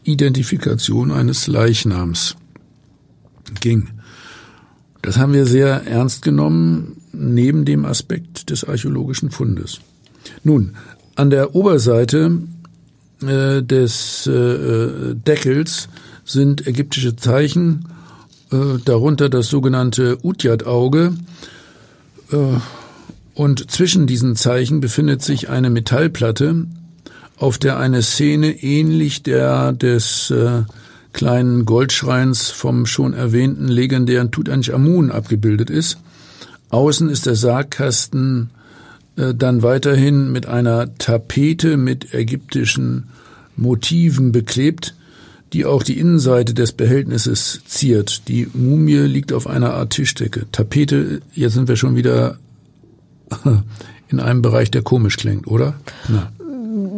Identifikation 0.03 1.11
eines 1.11 1.47
Leichnams 1.47 2.35
ging. 3.59 3.89
Das 5.01 5.17
haben 5.17 5.33
wir 5.33 5.45
sehr 5.45 5.85
ernst 5.85 6.21
genommen, 6.21 6.97
neben 7.13 7.65
dem 7.65 7.85
Aspekt 7.85 8.49
des 8.49 8.63
archäologischen 8.63 9.31
Fundes. 9.31 9.79
Nun, 10.43 10.75
an 11.15 11.29
der 11.29 11.55
Oberseite 11.55 12.39
äh, 13.21 13.61
des 13.61 14.27
äh, 14.27 15.13
Deckels 15.15 15.89
sind 16.25 16.67
ägyptische 16.67 17.15
Zeichen, 17.15 17.85
äh, 18.51 18.79
darunter 18.83 19.29
das 19.29 19.47
sogenannte 19.47 20.17
Utyat-Auge. 20.23 21.13
Äh, 22.31 22.37
und 23.35 23.71
zwischen 23.71 24.07
diesen 24.07 24.35
Zeichen 24.35 24.79
befindet 24.79 25.21
sich 25.21 25.49
eine 25.49 25.69
Metallplatte, 25.69 26.67
auf 27.37 27.57
der 27.57 27.77
eine 27.77 28.01
Szene 28.01 28.63
ähnlich 28.63 29.23
der 29.23 29.73
des 29.73 30.29
äh, 30.29 30.63
kleinen 31.13 31.65
Goldschreins 31.65 32.49
vom 32.49 32.85
schon 32.85 33.13
erwähnten 33.13 33.67
legendären 33.67 34.31
Tutanchamun 34.31 35.11
abgebildet 35.11 35.69
ist. 35.69 35.99
Außen 36.73 37.07
ist 37.09 37.27
der 37.27 37.35
Sargkasten 37.35 38.49
äh, 39.15 39.33
dann 39.35 39.61
weiterhin 39.61 40.31
mit 40.31 40.47
einer 40.47 40.95
Tapete 40.97 41.77
mit 41.77 42.13
ägyptischen 42.13 43.09
Motiven 43.55 44.31
beklebt, 44.31 44.95
die 45.53 45.65
auch 45.65 45.83
die 45.83 45.99
Innenseite 45.99 46.55
des 46.55 46.71
Behältnisses 46.71 47.61
ziert. 47.67 48.27
Die 48.27 48.47
Mumie 48.53 49.05
liegt 49.05 49.33
auf 49.33 49.45
einer 49.45 49.75
Art 49.75 49.91
Tischdecke. 49.91 50.47
Tapete, 50.51 51.21
jetzt 51.33 51.53
sind 51.53 51.67
wir 51.67 51.75
schon 51.75 51.95
wieder 51.95 52.39
in 54.07 54.19
einem 54.19 54.41
Bereich, 54.41 54.71
der 54.71 54.81
komisch 54.81 55.17
klingt, 55.17 55.45
oder? 55.45 55.75
Na. 56.09 56.31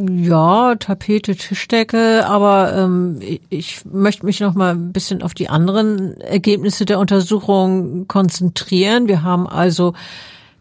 Ja, 0.08 0.76
Tapete, 0.76 1.36
Tischdecke, 1.36 2.26
aber 2.28 2.74
ähm, 2.76 3.20
ich, 3.50 3.86
möchte 3.86 4.26
mich 4.26 4.40
noch 4.40 4.54
mal 4.54 4.72
ein 4.72 4.92
bisschen 4.92 5.22
auf 5.22 5.34
die 5.34 5.50
anderen 5.50 6.20
Ergebnisse 6.22 6.86
der 6.86 7.00
Untersuchung 7.00 8.08
konzentrieren. 8.08 9.08
Wir 9.08 9.24
haben 9.24 9.48
also 9.48 9.94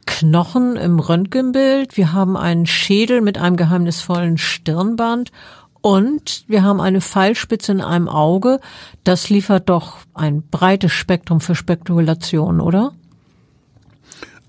Knochen 0.06 0.76
im 0.76 0.98
Röntgenbild, 0.98 1.96
wir 1.96 2.12
haben 2.12 2.36
einen 2.36 2.66
Schädel 2.66 3.20
mit 3.20 3.38
einem 3.38 3.56
geheimnisvollen 3.56 4.38
Stirnband 4.38 5.32
und 5.80 6.44
wir 6.46 6.62
haben 6.62 6.80
eine 6.80 7.00
Pfeilspitze 7.00 7.72
in 7.72 7.80
einem 7.80 8.08
Auge. 8.08 8.60
Das 9.02 9.28
liefert 9.28 9.68
doch 9.68 9.98
ein 10.14 10.42
breites 10.42 10.92
Spektrum 10.92 11.40
für 11.40 11.54
Spekulation, 11.54 12.60
oder? 12.60 12.92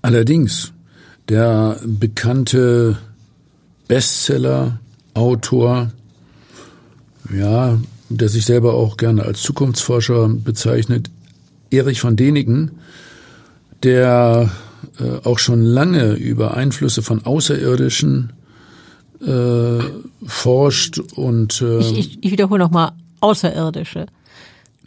Allerdings, 0.02 0.72
der 1.28 1.78
bekannte 1.84 2.98
Bestseller, 3.88 4.78
Autor, 5.16 5.90
ja, 7.34 7.78
der 8.08 8.28
sich 8.28 8.44
selber 8.44 8.74
auch 8.74 8.96
gerne 8.96 9.24
als 9.24 9.42
Zukunftsforscher 9.42 10.28
bezeichnet, 10.28 11.10
Erich 11.70 12.00
von 12.00 12.16
Däniken, 12.16 12.72
der 13.82 14.50
äh, 15.00 15.26
auch 15.26 15.38
schon 15.38 15.62
lange 15.62 16.12
über 16.12 16.54
Einflüsse 16.54 17.02
von 17.02 17.24
Außerirdischen 17.24 18.32
äh, 19.20 19.78
forscht 20.26 20.98
und 20.98 21.60
äh, 21.62 21.78
ich, 21.78 21.98
ich, 21.98 22.24
ich 22.24 22.30
wiederhole 22.30 22.62
nochmal 22.62 22.92
Außerirdische. 23.20 24.06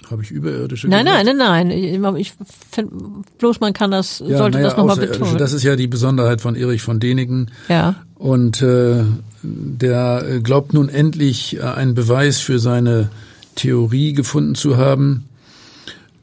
Habe 0.09 0.23
ich 0.23 0.31
überirdische 0.31 0.87
Nein, 0.87 1.05
nein, 1.05 1.25
nein, 1.25 1.37
nein. 1.37 2.17
Ich 2.17 2.33
finde 2.71 3.23
bloß 3.37 3.59
man 3.59 3.73
kann 3.73 3.91
das, 3.91 4.23
ja, 4.25 4.37
sollte 4.37 4.57
naja, 4.57 4.69
das 4.69 4.77
nochmal 4.77 4.95
betonen. 4.95 5.37
Das 5.37 5.53
ist 5.53 5.63
ja 5.63 5.75
die 5.75 5.87
Besonderheit 5.87 6.41
von 6.41 6.55
Erich 6.55 6.81
von 6.81 6.99
Däniken. 6.99 7.51
Ja. 7.67 7.95
Und 8.19 8.61
äh, 8.61 9.05
der 9.41 10.41
glaubt 10.43 10.73
nun 10.73 10.89
endlich 10.89 11.57
äh, 11.57 11.61
einen 11.61 11.95
Beweis 11.95 12.39
für 12.39 12.59
seine 12.59 13.09
Theorie 13.55 14.13
gefunden 14.13 14.55
zu 14.55 14.77
haben. 14.77 15.25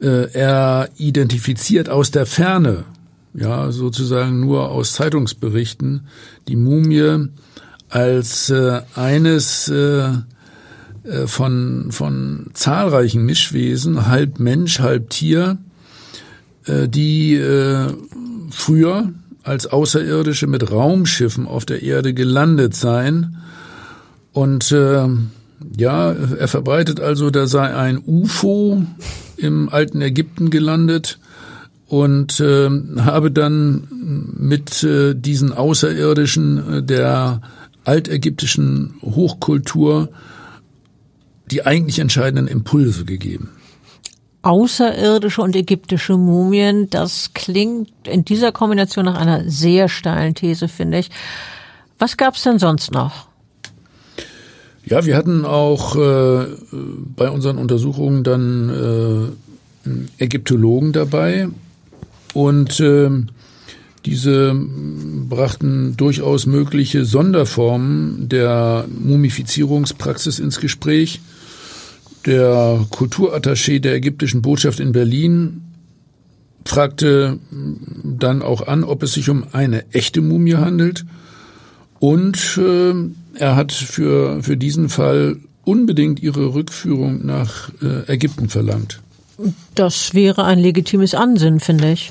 Äh, 0.00 0.30
er 0.32 0.90
identifiziert 0.98 1.88
aus 1.88 2.10
der 2.10 2.26
Ferne, 2.26 2.84
ja, 3.32 3.72
sozusagen 3.72 4.40
nur 4.40 4.70
aus 4.70 4.92
Zeitungsberichten, 4.92 6.02
die 6.48 6.56
Mumie 6.56 7.28
als 7.88 8.50
äh, 8.50 8.82
eines 8.94 9.68
äh, 9.68 10.08
äh, 11.06 11.26
von, 11.26 11.86
von 11.92 12.50
zahlreichen 12.52 13.24
Mischwesen, 13.24 14.06
halb 14.06 14.38
Mensch, 14.38 14.80
halb 14.80 15.08
Tier, 15.08 15.56
äh, 16.66 16.88
die 16.88 17.40
früher 18.50 19.12
als 19.46 19.66
Außerirdische 19.66 20.46
mit 20.46 20.70
Raumschiffen 20.70 21.46
auf 21.46 21.64
der 21.64 21.82
Erde 21.82 22.14
gelandet 22.14 22.74
seien. 22.74 23.36
Und 24.32 24.72
äh, 24.72 25.06
ja, 25.76 26.12
er 26.12 26.48
verbreitet 26.48 27.00
also, 27.00 27.30
da 27.30 27.46
sei 27.46 27.74
ein 27.74 28.02
UFO 28.04 28.82
im 29.36 29.68
alten 29.68 30.00
Ägypten 30.00 30.50
gelandet 30.50 31.18
und 31.88 32.40
äh, 32.40 32.68
habe 32.98 33.30
dann 33.30 33.86
mit 34.36 34.82
äh, 34.82 35.14
diesen 35.14 35.52
Außerirdischen 35.52 36.78
äh, 36.78 36.82
der 36.82 37.40
altägyptischen 37.84 38.94
Hochkultur 39.02 40.08
die 41.50 41.64
eigentlich 41.64 42.00
entscheidenden 42.00 42.48
Impulse 42.48 43.04
gegeben. 43.04 43.50
Außerirdische 44.46 45.42
und 45.42 45.56
ägyptische 45.56 46.16
Mumien, 46.16 46.88
das 46.88 47.32
klingt 47.34 47.90
in 48.04 48.24
dieser 48.24 48.52
Kombination 48.52 49.06
nach 49.06 49.18
einer 49.18 49.50
sehr 49.50 49.88
steilen 49.88 50.36
These, 50.36 50.68
finde 50.68 51.00
ich. 51.00 51.10
Was 51.98 52.16
gab's 52.16 52.44
denn 52.44 52.60
sonst 52.60 52.92
noch? 52.92 53.26
Ja, 54.84 55.04
wir 55.04 55.16
hatten 55.16 55.44
auch 55.44 55.96
äh, 55.96 56.46
bei 57.16 57.28
unseren 57.28 57.58
Untersuchungen 57.58 58.22
dann 58.22 59.34
äh, 59.88 60.22
Ägyptologen 60.24 60.92
dabei 60.92 61.48
und 62.32 62.78
äh, 62.78 63.10
diese 64.04 64.54
brachten 65.28 65.96
durchaus 65.96 66.46
mögliche 66.46 67.04
Sonderformen 67.04 68.28
der 68.28 68.84
Mumifizierungspraxis 68.96 70.38
ins 70.38 70.60
Gespräch. 70.60 71.20
Der 72.26 72.84
Kulturattaché 72.90 73.78
der 73.78 73.94
ägyptischen 73.94 74.42
Botschaft 74.42 74.80
in 74.80 74.92
Berlin 74.92 75.62
fragte 76.64 77.38
dann 78.02 78.42
auch 78.42 78.66
an, 78.66 78.82
ob 78.82 79.04
es 79.04 79.12
sich 79.12 79.30
um 79.30 79.46
eine 79.52 79.84
echte 79.92 80.20
Mumie 80.20 80.56
handelt. 80.56 81.04
Und 82.00 82.58
äh, 82.58 82.94
er 83.38 83.56
hat 83.56 83.72
für, 83.72 84.42
für 84.42 84.56
diesen 84.56 84.88
Fall 84.88 85.36
unbedingt 85.64 86.20
ihre 86.20 86.54
Rückführung 86.54 87.24
nach 87.24 87.70
äh, 87.80 88.12
Ägypten 88.12 88.48
verlangt. 88.48 89.00
Das 89.74 90.14
wäre 90.14 90.44
ein 90.44 90.58
legitimes 90.58 91.14
Ansinnen, 91.14 91.60
finde 91.60 91.92
ich. 91.92 92.10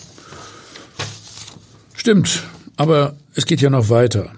Stimmt, 1.94 2.44
aber 2.78 3.16
es 3.34 3.46
geht 3.46 3.62
ja 3.62 3.70
noch 3.70 3.90
weiter. 3.90 4.32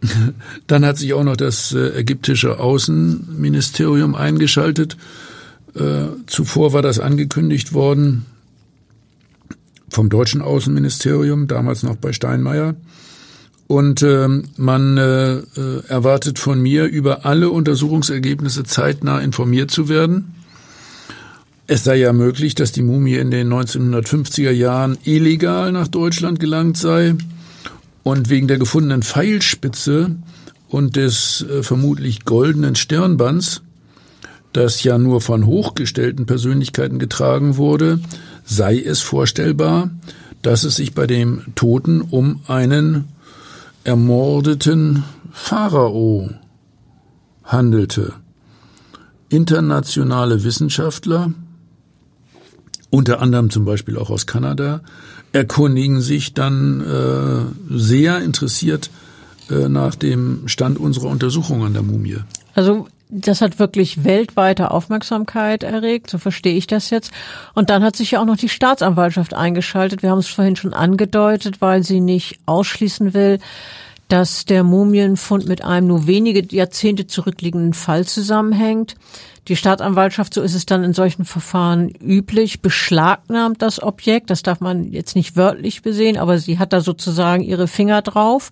Dann 0.66 0.84
hat 0.84 0.98
sich 0.98 1.14
auch 1.14 1.24
noch 1.24 1.36
das 1.36 1.72
äh, 1.72 1.98
ägyptische 1.98 2.60
Außenministerium 2.60 4.14
eingeschaltet. 4.14 4.96
Äh, 5.74 6.06
zuvor 6.26 6.72
war 6.72 6.82
das 6.82 7.00
angekündigt 7.00 7.72
worden 7.72 8.26
vom 9.88 10.10
deutschen 10.10 10.42
Außenministerium, 10.42 11.48
damals 11.48 11.82
noch 11.82 11.96
bei 11.96 12.12
Steinmeier. 12.12 12.74
Und 13.66 14.02
äh, 14.02 14.28
man 14.56 14.96
äh, 14.96 15.42
erwartet 15.88 16.38
von 16.38 16.60
mir, 16.60 16.84
über 16.86 17.26
alle 17.26 17.50
Untersuchungsergebnisse 17.50 18.64
zeitnah 18.64 19.20
informiert 19.20 19.70
zu 19.70 19.88
werden. 19.88 20.34
Es 21.66 21.84
sei 21.84 21.96
ja 21.96 22.14
möglich, 22.14 22.54
dass 22.54 22.72
die 22.72 22.82
Mumie 22.82 23.16
in 23.16 23.30
den 23.30 23.52
1950er 23.52 24.50
Jahren 24.50 24.96
illegal 25.04 25.70
nach 25.72 25.88
Deutschland 25.88 26.40
gelangt 26.40 26.78
sei 26.78 27.14
und 28.08 28.30
wegen 28.30 28.48
der 28.48 28.56
gefundenen 28.56 29.02
Pfeilspitze 29.02 30.16
und 30.68 30.96
des 30.96 31.42
äh, 31.42 31.62
vermutlich 31.62 32.24
goldenen 32.24 32.74
Stirnbands, 32.74 33.60
das 34.54 34.82
ja 34.82 34.96
nur 34.96 35.20
von 35.20 35.44
hochgestellten 35.44 36.24
Persönlichkeiten 36.24 36.98
getragen 36.98 37.58
wurde, 37.58 38.00
sei 38.46 38.80
es 38.80 39.02
vorstellbar, 39.02 39.90
dass 40.40 40.64
es 40.64 40.76
sich 40.76 40.94
bei 40.94 41.06
dem 41.06 41.42
Toten 41.54 42.00
um 42.00 42.40
einen 42.46 43.08
ermordeten 43.84 45.04
Pharao 45.30 46.30
handelte. 47.44 48.14
Internationale 49.28 50.44
Wissenschaftler 50.44 51.34
unter 52.90 53.20
anderem 53.20 53.50
zum 53.50 53.66
Beispiel 53.66 53.98
auch 53.98 54.08
aus 54.08 54.26
Kanada, 54.26 54.80
erkundigen 55.32 56.00
sich 56.00 56.34
dann 56.34 56.80
äh, 56.80 57.76
sehr 57.76 58.20
interessiert 58.20 58.90
äh, 59.50 59.68
nach 59.68 59.94
dem 59.94 60.48
Stand 60.48 60.78
unserer 60.78 61.08
Untersuchung 61.08 61.64
an 61.64 61.72
der 61.72 61.82
Mumie. 61.82 62.18
Also 62.54 62.88
das 63.10 63.40
hat 63.40 63.58
wirklich 63.58 64.04
weltweite 64.04 64.70
Aufmerksamkeit 64.70 65.62
erregt, 65.62 66.10
so 66.10 66.18
verstehe 66.18 66.56
ich 66.56 66.66
das 66.66 66.90
jetzt. 66.90 67.10
Und 67.54 67.70
dann 67.70 67.82
hat 67.82 67.96
sich 67.96 68.12
ja 68.12 68.20
auch 68.20 68.26
noch 68.26 68.36
die 68.36 68.48
Staatsanwaltschaft 68.48 69.32
eingeschaltet. 69.32 70.02
Wir 70.02 70.10
haben 70.10 70.18
es 70.18 70.28
vorhin 70.28 70.56
schon 70.56 70.74
angedeutet, 70.74 71.60
weil 71.60 71.82
sie 71.82 72.00
nicht 72.00 72.38
ausschließen 72.44 73.14
will, 73.14 73.38
dass 74.08 74.46
der 74.46 74.64
Mumienfund 74.64 75.46
mit 75.46 75.62
einem 75.62 75.86
nur 75.86 76.06
wenige 76.06 76.42
Jahrzehnte 76.54 77.06
zurückliegenden 77.06 77.74
Fall 77.74 78.06
zusammenhängt. 78.06 78.96
Die 79.48 79.56
Staatsanwaltschaft, 79.56 80.34
so 80.34 80.42
ist 80.42 80.54
es 80.54 80.66
dann 80.66 80.84
in 80.84 80.92
solchen 80.92 81.24
Verfahren 81.24 81.88
üblich, 81.88 82.60
beschlagnahmt 82.60 83.62
das 83.62 83.82
Objekt. 83.82 84.28
Das 84.28 84.42
darf 84.42 84.60
man 84.60 84.92
jetzt 84.92 85.16
nicht 85.16 85.36
wörtlich 85.36 85.80
besehen, 85.80 86.18
aber 86.18 86.38
sie 86.38 86.58
hat 86.58 86.74
da 86.74 86.82
sozusagen 86.82 87.42
ihre 87.42 87.66
Finger 87.66 88.02
drauf. 88.02 88.50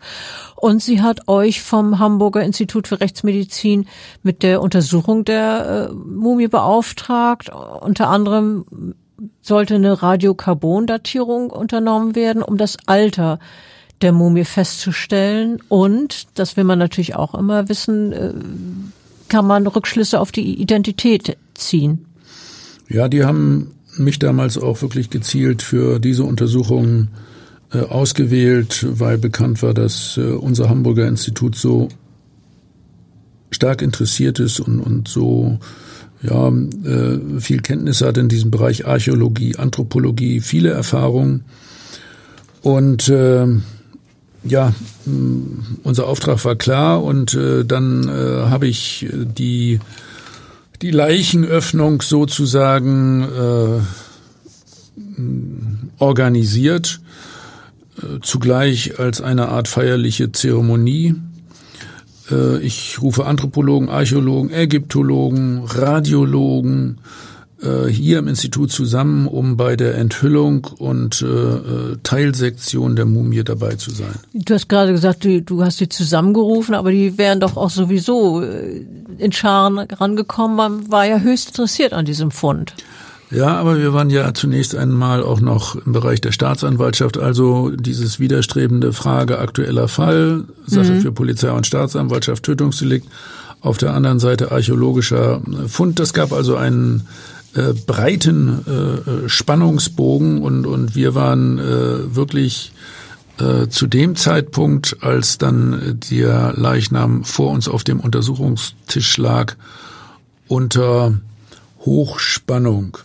Und 0.56 0.82
sie 0.82 1.02
hat 1.02 1.28
euch 1.28 1.62
vom 1.62 1.98
Hamburger 1.98 2.42
Institut 2.42 2.88
für 2.88 3.00
Rechtsmedizin 3.00 3.86
mit 4.22 4.42
der 4.42 4.62
Untersuchung 4.62 5.24
der 5.24 5.90
äh, 5.90 5.94
Mumie 5.94 6.48
beauftragt. 6.48 7.50
Unter 7.50 8.08
anderem 8.08 8.94
sollte 9.42 9.74
eine 9.74 10.02
Radiokarbondatierung 10.02 11.50
unternommen 11.50 12.14
werden, 12.14 12.42
um 12.42 12.56
das 12.56 12.78
Alter 12.86 13.38
der 14.02 14.12
Mumie 14.12 14.44
festzustellen. 14.44 15.58
Und, 15.68 16.26
das 16.34 16.56
will 16.56 16.64
man 16.64 16.78
natürlich 16.78 17.14
auch 17.14 17.34
immer 17.34 17.68
wissen, 17.68 18.12
äh, 18.12 18.32
kann 19.28 19.46
man 19.46 19.66
Rückschlüsse 19.66 20.20
auf 20.20 20.32
die 20.32 20.60
Identität 20.60 21.36
ziehen. 21.54 22.04
Ja, 22.88 23.08
die 23.08 23.24
haben 23.24 23.72
mich 23.96 24.18
damals 24.18 24.58
auch 24.58 24.82
wirklich 24.82 25.10
gezielt 25.10 25.62
für 25.62 25.98
diese 25.98 26.24
Untersuchungen 26.24 27.08
äh, 27.72 27.80
ausgewählt, 27.80 28.86
weil 28.88 29.18
bekannt 29.18 29.62
war, 29.62 29.74
dass 29.74 30.16
äh, 30.18 30.20
unser 30.20 30.68
Hamburger 30.68 31.08
Institut 31.08 31.56
so 31.56 31.88
stark 33.50 33.82
interessiert 33.82 34.38
ist 34.38 34.60
und, 34.60 34.80
und 34.80 35.08
so 35.08 35.58
ja, 36.22 36.50
viel 37.38 37.60
Kenntnis 37.60 38.00
hat 38.00 38.16
in 38.16 38.28
diesem 38.28 38.50
Bereich 38.50 38.86
Archäologie, 38.86 39.56
Anthropologie, 39.56 40.40
viele 40.40 40.70
Erfahrungen. 40.70 41.44
Und 42.62 43.08
äh, 43.08 43.46
ja, 44.48 44.72
unser 45.82 46.06
Auftrag 46.06 46.44
war 46.44 46.56
klar 46.56 47.02
und 47.02 47.34
äh, 47.34 47.64
dann 47.64 48.08
äh, 48.08 48.48
habe 48.50 48.66
ich 48.66 49.06
die 49.10 49.80
die 50.82 50.90
Leichenöffnung 50.90 52.02
sozusagen 52.02 53.22
äh, 53.22 53.80
organisiert. 55.98 57.00
äh, 57.98 58.20
zugleich 58.20 58.98
als 58.98 59.20
eine 59.20 59.48
Art 59.48 59.68
feierliche 59.68 60.32
Zeremonie. 60.32 61.14
Äh, 62.30 62.58
ich 62.58 63.00
rufe 63.00 63.24
Anthropologen, 63.26 63.88
Archäologen, 63.88 64.52
Ägyptologen, 64.52 65.64
Radiologen, 65.64 66.98
hier 67.88 68.18
im 68.18 68.28
Institut 68.28 68.70
zusammen, 68.70 69.26
um 69.26 69.56
bei 69.56 69.76
der 69.76 69.96
Enthüllung 69.96 70.66
und 70.78 71.22
äh, 71.22 71.26
äh, 71.26 71.96
Teilsektion 72.02 72.96
der 72.96 73.06
Mumie 73.06 73.44
dabei 73.44 73.76
zu 73.76 73.90
sein. 73.90 74.14
Du 74.34 74.54
hast 74.54 74.68
gerade 74.68 74.92
gesagt, 74.92 75.24
du, 75.24 75.40
du 75.40 75.64
hast 75.64 75.80
die 75.80 75.88
zusammengerufen, 75.88 76.74
aber 76.74 76.90
die 76.90 77.16
wären 77.16 77.40
doch 77.40 77.56
auch 77.56 77.70
sowieso 77.70 78.42
äh, 78.42 78.84
in 79.18 79.32
Scharen 79.32 79.78
rangekommen. 79.78 80.56
Man 80.56 80.90
war 80.90 81.06
ja 81.06 81.18
höchst 81.18 81.48
interessiert 81.48 81.92
an 81.94 82.04
diesem 82.04 82.30
Fund. 82.30 82.74
Ja, 83.30 83.56
aber 83.56 83.78
wir 83.78 83.92
waren 83.92 84.10
ja 84.10 84.32
zunächst 84.34 84.76
einmal 84.76 85.22
auch 85.22 85.40
noch 85.40 85.74
im 85.74 85.92
Bereich 85.92 86.20
der 86.20 86.32
Staatsanwaltschaft, 86.32 87.18
also 87.18 87.70
dieses 87.70 88.20
widerstrebende 88.20 88.92
Frage 88.92 89.38
aktueller 89.38 89.88
Fall, 89.88 90.44
Sache 90.66 90.92
mhm. 90.92 91.00
für 91.00 91.12
Polizei 91.12 91.50
und 91.50 91.66
Staatsanwaltschaft, 91.66 92.44
Tötungsdelikt, 92.44 93.08
auf 93.60 93.78
der 93.78 93.94
anderen 93.94 94.20
Seite 94.20 94.52
archäologischer 94.52 95.40
Fund. 95.66 95.98
Das 95.98 96.14
gab 96.14 96.32
also 96.32 96.54
einen 96.56 97.08
äh, 97.56 97.72
breiten 97.72 98.64
äh, 98.66 99.28
Spannungsbogen 99.28 100.42
und, 100.42 100.66
und 100.66 100.94
wir 100.94 101.14
waren 101.14 101.58
äh, 101.58 102.14
wirklich 102.14 102.72
äh, 103.38 103.68
zu 103.68 103.86
dem 103.86 104.16
Zeitpunkt, 104.16 104.98
als 105.00 105.38
dann 105.38 106.00
der 106.10 106.52
Leichnam 106.56 107.24
vor 107.24 107.50
uns 107.50 107.68
auf 107.68 107.84
dem 107.84 108.00
Untersuchungstisch 108.00 109.16
lag, 109.16 109.54
unter 110.48 111.18
Hochspannung. 111.80 112.98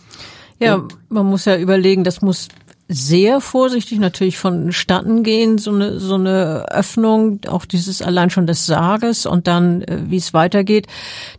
Ja, 0.58 0.86
man 1.08 1.26
muss 1.26 1.44
ja 1.44 1.56
überlegen, 1.56 2.04
das 2.04 2.22
muss 2.22 2.48
sehr 2.92 3.40
vorsichtig 3.40 3.98
natürlich 3.98 4.38
vonstatten 4.38 5.22
gehen, 5.22 5.58
so 5.58 5.72
eine, 5.72 5.98
so 5.98 6.14
eine 6.14 6.66
Öffnung, 6.70 7.40
auch 7.48 7.64
dieses 7.64 8.02
allein 8.02 8.30
schon 8.30 8.46
des 8.46 8.66
Sarges 8.66 9.26
und 9.26 9.46
dann, 9.46 9.82
äh, 9.82 9.98
wie 10.08 10.16
es 10.16 10.34
weitergeht. 10.34 10.86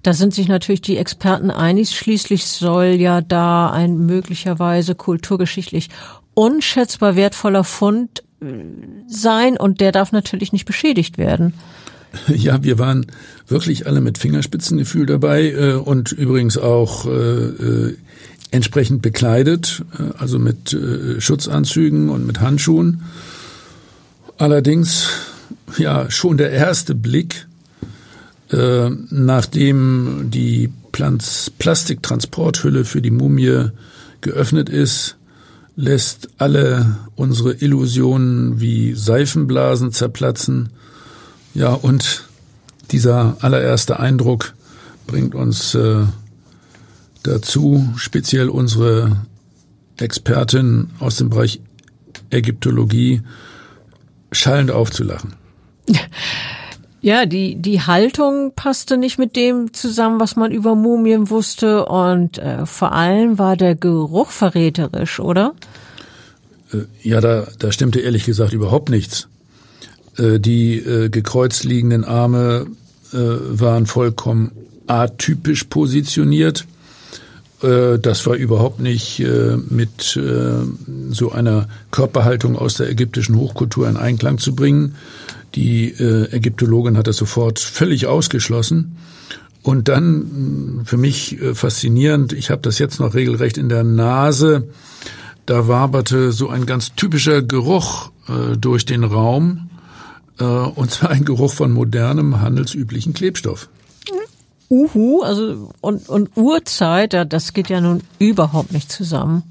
Da 0.02 0.14
sind 0.14 0.34
sich 0.34 0.48
natürlich 0.48 0.82
die 0.82 0.98
Experten 0.98 1.52
einig. 1.52 1.92
Schließlich 1.92 2.46
soll 2.46 2.86
ja 2.86 3.22
da 3.22 3.72
ein 3.72 4.06
möglicherweise 4.06 4.96
kulturgeschichtlich 4.96 5.90
unschätzbar 6.34 7.16
wertvoller 7.16 7.64
Fund 7.64 8.24
äh, 8.42 8.46
sein 9.08 9.58
und 9.58 9.82
der 9.82 9.92
darf 9.92 10.12
natürlich 10.12 10.54
nicht 10.54 10.66
beschädigt 10.66 11.18
werden. 11.18 11.54
Ja, 12.28 12.64
wir 12.64 12.78
waren 12.78 13.08
wirklich 13.48 13.88
alle 13.88 14.00
mit 14.00 14.20
Fingerspitzengefühl 14.20 15.08
dabei 15.08 15.52
äh, 15.52 15.74
und 15.74 16.12
übrigens 16.12 16.60
auch 16.60 17.08
äh, 17.08 17.96
entsprechend 18.54 19.02
bekleidet, 19.02 19.84
äh, 20.00 20.18
also 20.18 20.40
mit 20.40 20.74
äh, 20.74 21.20
Schutzanzügen 21.20 22.10
und 22.10 22.26
mit 22.26 22.40
Handschuhen. 22.40 23.04
Allerdings, 24.38 25.08
ja, 25.78 26.10
schon 26.10 26.38
der 26.38 26.52
erste 26.52 26.96
Blick, 26.96 27.48
äh, 28.52 28.90
nachdem 29.10 30.30
die 30.30 30.72
Plastiktransporthülle 30.92 32.86
für 32.86 33.02
die 33.02 33.12
Mumie 33.12 33.70
geöffnet 34.22 34.70
ist, 34.70 35.18
lässt 35.76 36.30
alle 36.38 36.98
unsere 37.16 37.54
Illusionen 37.54 38.60
wie 38.60 38.94
Seifenblasen 38.94 39.92
zerplatzen. 39.92 40.70
Ja, 41.56 41.74
und 41.74 42.26
dieser 42.92 43.38
allererste 43.40 44.00
Eindruck 44.00 44.54
bringt 45.08 45.34
uns 45.34 45.74
äh, 45.74 46.04
dazu 47.24 47.90
speziell 47.96 48.50
unsere 48.50 49.18
Expertin 49.98 50.90
aus 51.00 51.18
dem 51.18 51.30
Bereich 51.30 51.62
Ägyptologie 52.30 53.22
schallend 54.32 54.72
aufzulachen. 54.72 55.34
Ja, 57.02 57.26
die, 57.26 57.56
die 57.56 57.82
Haltung 57.82 58.54
passte 58.56 58.96
nicht 58.96 59.20
mit 59.20 59.36
dem 59.36 59.74
zusammen, 59.74 60.22
was 60.22 60.38
man 60.38 60.54
über 60.54 60.74
Mumien 60.74 61.30
wusste 61.30 61.86
und 61.86 62.38
äh, 62.38 62.66
vor 62.66 62.94
allem 62.94 63.38
war 63.38 63.58
der 63.58 63.76
Geruch 63.76 64.32
verräterisch, 64.32 65.20
oder? 65.20 65.54
Äh, 66.72 66.86
ja, 67.02 67.20
da, 67.20 67.46
da 67.60 67.74
stimmte 67.74 68.00
ehrlich 68.00 68.24
gesagt 68.24 68.54
überhaupt 68.54 68.90
nichts. 68.90 69.28
Äh, 70.18 70.40
die 70.40 70.78
äh, 70.78 71.10
gekreuzt 71.10 71.66
liegenden 71.66 72.06
Arme 72.06 72.68
äh, 73.12 73.18
waren 73.18 73.86
vollkommen 73.86 74.54
atypisch 74.88 75.66
positioniert. 75.66 76.66
Äh, 77.64 77.98
das 78.00 78.26
war 78.28 78.36
überhaupt 78.36 78.80
nicht 78.80 79.20
äh, 79.22 79.58
mit 79.70 80.18
äh, 80.18 80.66
so 81.10 81.32
einer 81.32 81.68
Körperhaltung 81.92 82.58
aus 82.58 82.76
der 82.76 82.90
ägyptischen 82.90 83.36
Hochkultur 83.36 83.88
in 83.88 83.98
Einklang 83.98 84.38
zu 84.38 84.56
bringen. 84.56 84.96
Die 85.56 85.94
Ägyptologin 85.94 86.98
hat 86.98 87.06
das 87.06 87.18
sofort 87.18 87.60
völlig 87.60 88.08
ausgeschlossen. 88.08 88.98
Und 89.62 89.88
dann 89.88 90.82
für 90.84 90.98
mich 90.98 91.38
faszinierend, 91.54 92.34
ich 92.34 92.50
habe 92.50 92.64
das 92.64 92.80
jetzt 92.80 93.00
noch 93.00 93.14
regelrecht 93.14 93.60
in 93.60 93.70
der 93.70 93.84
Nase, 93.84 94.70
da 95.46 95.68
waberte 95.68 96.32
so 96.32 96.50
ein 96.50 96.66
ganz 96.66 96.96
typischer 96.96 97.44
Geruch 97.44 98.10
durch 98.60 98.88
den 98.88 99.04
Raum, 99.04 99.70
und 100.40 100.90
zwar 100.90 101.12
ein 101.12 101.24
Geruch 101.24 101.54
von 101.54 101.72
modernem, 101.72 102.42
handelsüblichen 102.42 103.14
Klebstoff. 103.14 103.70
Uhu, 104.70 105.22
also 105.22 105.72
und, 105.82 106.10
und 106.10 106.32
Uhrzeit, 106.36 107.14
das 107.32 107.54
geht 107.54 107.70
ja 107.70 107.82
nun 107.82 108.02
überhaupt 108.20 108.72
nicht 108.72 108.92
zusammen. 108.92 109.44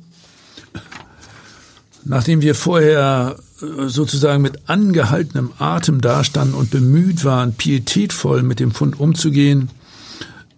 Nachdem 2.05 2.43
wir 2.43 2.55
vorher 2.55 3.37
äh, 3.61 3.89
sozusagen 3.89 4.43
mit 4.43 4.69
angehaltenem 4.69 5.53
Atem 5.59 6.01
dastanden 6.01 6.55
und 6.55 6.71
bemüht 6.71 7.25
waren, 7.25 7.55
pietätvoll 7.55 8.43
mit 8.43 8.59
dem 8.59 8.73
Fund 8.73 8.99
umzugehen, 8.99 9.71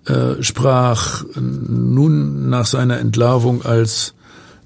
äh, 0.06 0.42
sprach 0.42 1.24
nun 1.36 2.48
nach 2.48 2.66
seiner 2.66 2.98
Entlarvung 2.98 3.62
als 3.62 4.14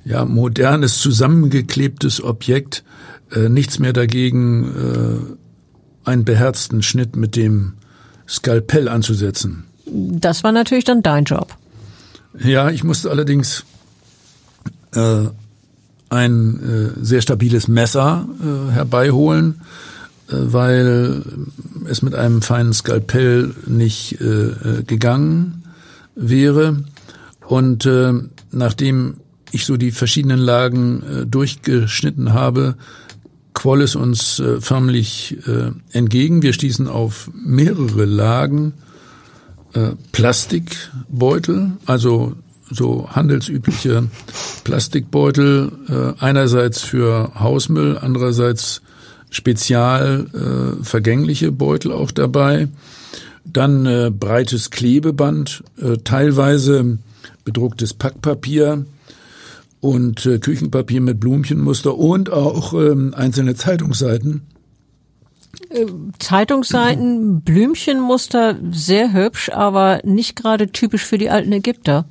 ja 0.05 0.25
modernes 0.25 0.99
zusammengeklebtes 0.99 2.23
Objekt 2.23 2.85
äh, 3.33 3.49
nichts 3.49 3.79
mehr 3.79 3.93
dagegen, 3.93 5.37
äh, 6.05 6.09
einen 6.09 6.25
beherzten 6.25 6.83
Schnitt 6.83 7.17
mit 7.17 7.37
dem 7.37 7.75
Skalpell 8.27 8.89
anzusetzen 8.89 9.68
das 9.93 10.45
war 10.45 10.53
natürlich 10.53 10.85
dann 10.85 11.03
dein 11.03 11.25
Job. 11.25 11.57
Ja, 12.39 12.71
ich 12.71 12.85
musste 12.85 13.11
allerdings 13.11 13.65
äh, 14.95 15.27
ein 16.11 16.95
äh, 16.99 17.05
sehr 17.05 17.21
stabiles 17.21 17.69
Messer 17.69 18.27
äh, 18.41 18.73
herbeiholen, 18.73 19.61
äh, 20.29 20.35
weil 20.35 21.23
es 21.89 22.03
mit 22.03 22.15
einem 22.15 22.43
feinen 22.43 22.73
Skalpell 22.73 23.55
nicht 23.67 24.21
äh, 24.21 24.25
äh, 24.25 24.83
gegangen 24.87 25.65
wäre. 26.15 26.85
Und 27.47 27.87
äh, 27.87 28.13
nachdem 28.51 29.17
ich 29.51 29.65
so 29.65 29.77
die 29.77 29.93
verschiedenen 29.93 30.39
Lagen 30.39 31.03
äh, 31.03 31.27
durchgeschnitten 31.27 32.33
habe, 32.33 32.77
quoll 33.55 33.83
es 33.83 33.97
uns 33.97 34.39
äh, 34.39 34.61
förmlich 34.61 35.37
äh, 35.47 35.73
entgegen. 35.93 36.43
Wir 36.43 36.53
stießen 36.53 36.87
auf 36.87 37.31
mehrere 37.35 38.05
Lagen 38.05 38.75
äh, 39.79 39.97
Plastikbeutel, 40.13 41.73
also 41.87 42.35
so 42.71 43.09
handelsübliche 43.11 44.09
Plastikbeutel, 44.65 45.73
äh, 45.89 46.23
einerseits 46.23 46.81
für 46.83 47.33
Hausmüll, 47.39 47.99
andererseits 47.99 48.83
spezial 49.31 50.27
äh, 50.33 50.85
vergängliche 50.85 51.53
Beutel 51.53 51.93
auch 51.93 52.11
dabei. 52.11 52.69
Dann 53.45 53.87
äh, 53.87 54.11
breites 54.11 54.71
Klebeband, 54.71 55.63
äh, 55.81 55.99
teilweise 56.05 56.99
bedrucktes 57.45 57.95
Packpapier 57.95 58.85
und 59.81 60.27
äh, 60.27 60.39
Küchenpapier 60.39 61.01
mit 61.01 61.21
Blumchenmuster 61.21 61.97
und 61.97 62.31
auch 62.31 62.75
äh, 62.75 62.95
einzelne 63.13 63.55
Zeitungsseiten 63.55 64.43
Zeitungsseiten, 66.19 67.41
Blümchenmuster, 67.43 68.57
sehr 68.71 69.13
hübsch, 69.13 69.51
aber 69.51 70.01
nicht 70.05 70.37
gerade 70.37 70.71
typisch 70.71 71.05
für 71.05 71.19
die 71.19 71.31
alten 71.31 71.53
Ägypter. 71.53 72.05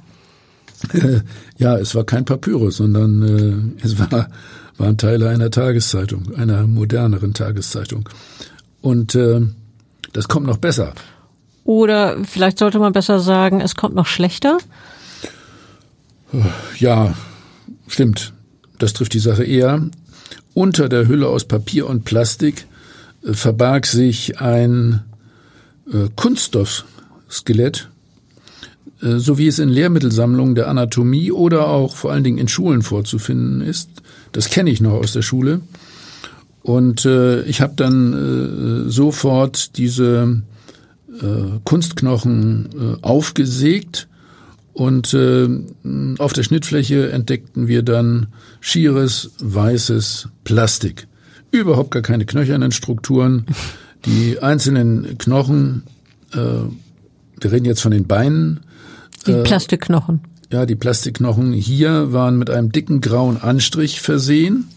Ja, 1.58 1.76
es 1.78 1.96
war 1.96 2.04
kein 2.04 2.24
Papyrus, 2.24 2.78
sondern 2.78 3.74
äh, 3.82 3.84
es 3.84 3.98
war, 3.98 4.30
waren 4.78 4.98
Teile 4.98 5.30
einer 5.30 5.50
Tageszeitung, 5.50 6.36
einer 6.36 6.68
moderneren 6.68 7.34
Tageszeitung. 7.34 8.08
Und 8.82 9.16
äh, 9.16 9.42
das 10.14 10.28
kommt 10.28 10.46
noch 10.46 10.58
besser. 10.58 10.94
Oder 11.64 12.24
vielleicht 12.24 12.60
sollte 12.60 12.78
man 12.78 12.94
besser 12.94 13.20
sagen, 13.20 13.60
es 13.60 13.76
kommt 13.76 13.96
noch 13.96 14.06
schlechter? 14.06 14.60
Ja, 16.78 17.16
stimmt. 17.88 18.34
Das 18.78 18.94
trifft 18.94 19.14
die 19.14 19.20
Sache 19.20 19.44
eher. 19.44 19.90
Unter 20.54 20.90
der 20.90 21.08
Hülle 21.08 21.28
aus 21.28 21.46
Papier 21.46 21.88
und 21.88 22.06
Plastik 22.06 22.68
verbarg 23.24 23.86
sich 23.86 24.40
ein 24.40 25.02
äh, 25.92 26.10
Kunststoffskelett, 26.16 27.90
äh, 29.02 29.18
so 29.18 29.38
wie 29.38 29.48
es 29.48 29.60
in 29.60 29.70
Lehrmittelsammlungen 29.70 30.56
der 30.56 30.68
Anatomie 30.68 31.32
oder 31.32 31.68
auch 31.68 31.96
vor 31.96 32.12
allen 32.12 32.24
Dingen 32.24 32.38
in 32.38 32.48
Schulen 32.48 32.82
vorzufinden 32.82 33.62
ist. 33.62 33.90
Das 34.32 34.50
kenne 34.50 34.70
ich 34.70 34.82
noch 34.82 34.94
aus 34.94 35.14
der 35.14 35.22
Schule. 35.22 35.62
Und 36.62 37.06
äh, 37.06 37.44
ich 37.44 37.62
habe 37.62 37.74
dann 37.76 38.88
äh, 38.88 38.90
sofort 38.90 39.78
diese 39.78 40.42
äh, 41.10 41.60
Kunstknochen 41.64 42.70
äh, 42.74 43.04
aufgesägt 43.04 44.08
und 44.74 45.18
auf 46.20 46.34
der 46.34 46.44
Schnittfläche 46.44 47.12
entdeckten 47.12 47.68
wir 47.68 47.82
dann 47.82 48.28
schieres, 48.60 49.32
weißes 49.40 50.30
Plastik. 50.44 51.08
Überhaupt 51.52 51.92
gar 51.92 52.02
keine 52.02 52.26
knöchernen 52.26 52.72
Strukturen. 52.72 53.46
Die 54.06 54.40
einzelnen 54.40 55.18
Knochen, 55.18 55.84
äh, 56.34 56.38
wir 56.38 57.52
reden 57.52 57.66
jetzt 57.66 57.82
von 57.82 57.92
den 57.92 58.08
Beinen. 58.08 58.62
Die 59.26 59.32
äh, 59.32 59.44
Plastikknochen. 59.44 60.22
Ja, 60.52 60.66
die 60.66 60.76
Plastikknochen 60.76 61.54
hier 61.54 62.14
waren 62.14 62.38
mit 62.38 62.50
einem 62.50 62.72
dicken 62.72 63.02
grauen 63.02 63.38
Anstrich 63.42 64.02
versehen 64.02 64.70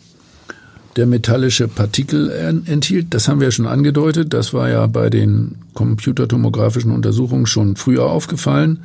der 0.97 1.07
metallische 1.07 1.68
Partikel 1.68 2.31
enthielt. 2.66 3.14
Das 3.14 3.29
haben 3.29 3.41
wir 3.41 3.47
ja 3.47 3.53
schon 3.53 3.66
angedeutet. 3.66 4.35
Das 4.35 4.53
war 4.53 4.68
ja 4.68 4.87
bei 4.87 5.09
den 5.09 5.57
computertomografischen 5.75 6.91
Untersuchungen 6.91 7.47
schon 7.47 7.77
früher 7.77 8.07
aufgefallen. 8.07 8.81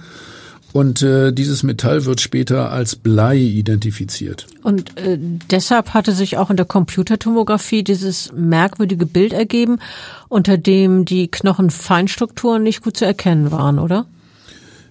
Und 0.76 1.02
äh, 1.04 1.32
dieses 1.32 1.64
Metall 1.64 2.04
wird 2.04 2.20
später 2.20 2.70
als 2.70 2.98
Blei 2.98 3.38
identifiziert. 3.38 4.46
Und 4.62 4.98
äh, 4.98 5.18
deshalb 5.50 5.94
hatte 5.94 6.12
sich 6.12 6.36
auch 6.36 6.50
in 6.50 6.58
der 6.58 6.66
Computertomographie 6.66 7.82
dieses 7.82 8.34
merkwürdige 8.34 9.06
Bild 9.06 9.32
ergeben, 9.32 9.80
unter 10.28 10.58
dem 10.58 11.06
die 11.06 11.30
Knochenfeinstrukturen 11.30 12.62
nicht 12.62 12.84
gut 12.84 12.98
zu 12.98 13.06
erkennen 13.06 13.54
waren, 13.54 13.80
oder? 13.80 14.06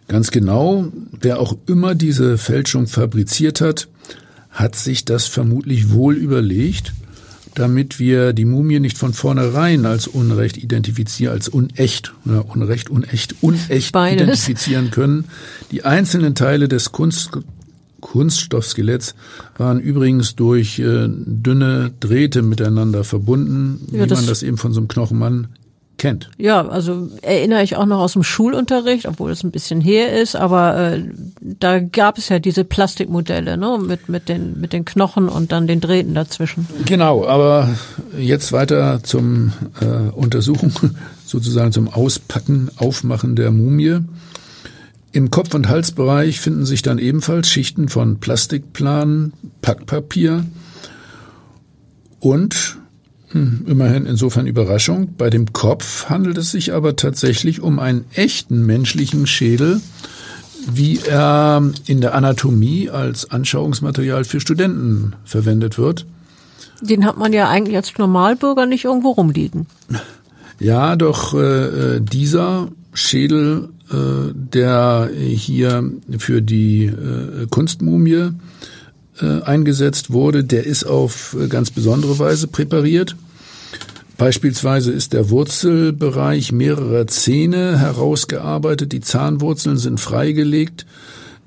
Ganz 0.09 0.31
genau. 0.31 0.87
Wer 1.21 1.39
auch 1.39 1.55
immer 1.67 1.95
diese 1.95 2.39
Fälschung 2.39 2.87
fabriziert 2.87 3.61
hat, 3.61 3.89
hat 4.49 4.77
sich 4.77 5.05
das 5.05 5.27
vermutlich 5.27 5.93
wohl 5.93 6.15
überlegt 6.15 6.95
damit 7.55 7.99
wir 7.99 8.33
die 8.33 8.45
Mumie 8.45 8.81
nicht 8.81 8.99
von 8.99 9.13
vornherein 9.13 9.87
als 9.87 10.07
Unrecht 10.07 10.57
identifizieren, 10.57 11.35
als 11.35 11.49
unecht, 11.49 12.15
oder 12.25 12.49
Unrecht, 12.49 12.91
unecht, 12.91 13.37
unecht 13.43 13.93
Beides. 13.93 14.23
identifizieren 14.23 14.91
können. 14.91 15.25
Die 15.71 15.85
einzelnen 15.85 16.35
Teile 16.35 16.69
des 16.69 16.93
Kunst, 16.93 17.31
Kunststoffskeletts 18.01 19.15
waren 19.57 19.81
übrigens 19.81 20.37
durch 20.37 20.79
äh, 20.79 21.09
dünne 21.09 21.93
Drähte 22.01 22.43
miteinander 22.43 23.05
verbunden, 23.05 23.87
ja, 23.93 24.05
wie 24.05 24.15
man 24.15 24.27
das 24.27 24.43
eben 24.43 24.59
von 24.59 24.73
so 24.73 24.81
einem 24.81 24.89
Knochenmann 24.89 25.49
kennt. 26.05 26.29
Ja, 26.37 26.69
also 26.69 27.09
erinnere 27.23 27.63
ich 27.63 27.77
auch 27.77 27.87
noch 27.87 27.99
aus 27.99 28.13
dem 28.13 28.25
Schulunterricht, 28.25 29.09
obwohl 29.09 29.31
es 29.31 29.43
ein 29.43 29.51
bisschen 29.51 29.81
her 29.81 30.21
ist, 30.21 30.37
aber 30.37 30.77
äh, 30.77 31.03
da 31.41 31.79
gab 31.79 32.19
es 32.19 32.29
ja 32.29 32.39
diese 32.39 32.63
Plastikmodelle, 32.63 33.57
ne, 33.57 33.79
mit 33.81 34.11
mit 34.11 34.29
den 34.29 34.61
mit 34.61 34.75
den 34.75 34.85
Knochen 34.85 35.31
und 35.31 35.51
dann 35.51 35.67
den 35.67 35.81
Drähten 35.81 36.15
dazwischen. 36.15 36.69
Genau, 36.85 37.27
aber 37.27 37.71
jetzt 38.19 38.53
weiter 38.53 39.03
zum 39.03 39.55
äh, 39.81 40.11
Untersuchen, 40.11 40.99
sozusagen 41.25 41.73
zum 41.73 41.89
Auspacken, 41.89 42.71
Aufmachen 42.77 43.35
der 43.35 43.51
Mumie. 43.51 44.01
Im 45.13 45.31
Kopf- 45.31 45.55
und 45.55 45.71
Halsbereich 45.71 46.39
finden 46.39 46.67
sich 46.67 46.83
dann 46.83 46.99
ebenfalls 46.99 47.49
Schichten 47.49 47.89
von 47.89 48.21
Plastikplanen, 48.21 49.33
Packpapier 49.63 50.45
und 52.21 52.77
immerhin 53.35 54.07
insofern 54.07 54.47
Überraschung. 54.47 55.15
Bei 55.19 55.29
dem 55.29 55.53
Kopf 55.53 56.09
handelt 56.09 56.39
es 56.39 56.53
sich 56.53 56.73
aber 56.73 56.97
tatsächlich 56.97 57.61
um 57.61 57.79
einen 57.79 58.05
echten 58.15 58.65
menschlichen 58.65 59.27
Schädel, 59.27 59.81
wie 60.73 61.01
er 61.07 61.63
in 61.87 62.01
der 62.01 62.15
Anatomie 62.15 62.91
als 62.91 63.31
Anschauungsmaterial 63.31 64.25
für 64.25 64.41
Studenten 64.41 65.15
verwendet 65.25 65.79
wird. 65.79 66.07
Den 66.81 67.05
hat 67.05 67.19
man 67.19 67.33
ja 67.33 67.49
eigentlich 67.49 67.77
als 67.77 67.97
Normalbürger 67.99 68.67
nicht 68.67 68.85
irgendwo 68.85 69.11
rumliegen. 69.11 69.67
Ja, 70.61 70.97
doch 70.97 71.35
äh, 71.35 72.01
dieser 72.01 72.69
Schädel, 72.93 73.71
äh, 73.91 74.33
der 74.33 75.11
hier 75.13 75.91
für 76.19 76.41
die 76.41 76.87
äh, 76.87 77.47
Kunstmumie 77.51 78.31
äh, 79.21 79.43
eingesetzt 79.43 80.13
wurde, 80.13 80.45
der 80.45 80.65
ist 80.65 80.85
auf 80.85 81.37
äh, 81.41 81.49
ganz 81.49 81.71
besondere 81.71 82.19
Weise 82.19 82.47
präpariert. 82.49 83.17
Beispielsweise 84.17 84.93
ist 84.93 85.13
der 85.13 85.31
Wurzelbereich 85.31 86.53
mehrerer 86.53 87.07
Zähne 87.07 87.79
herausgearbeitet, 87.79 88.93
die 88.93 89.01
Zahnwurzeln 89.01 89.77
sind 89.77 89.99
freigelegt, 89.99 90.87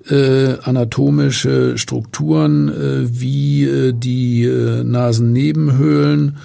äh, 0.10 0.56
anatomische 0.64 1.78
Strukturen 1.78 2.70
äh, 2.70 3.08
wie 3.10 3.64
äh, 3.64 3.94
die 3.94 4.44
äh, 4.44 4.84
Nasennebenhöhlen 4.84 6.38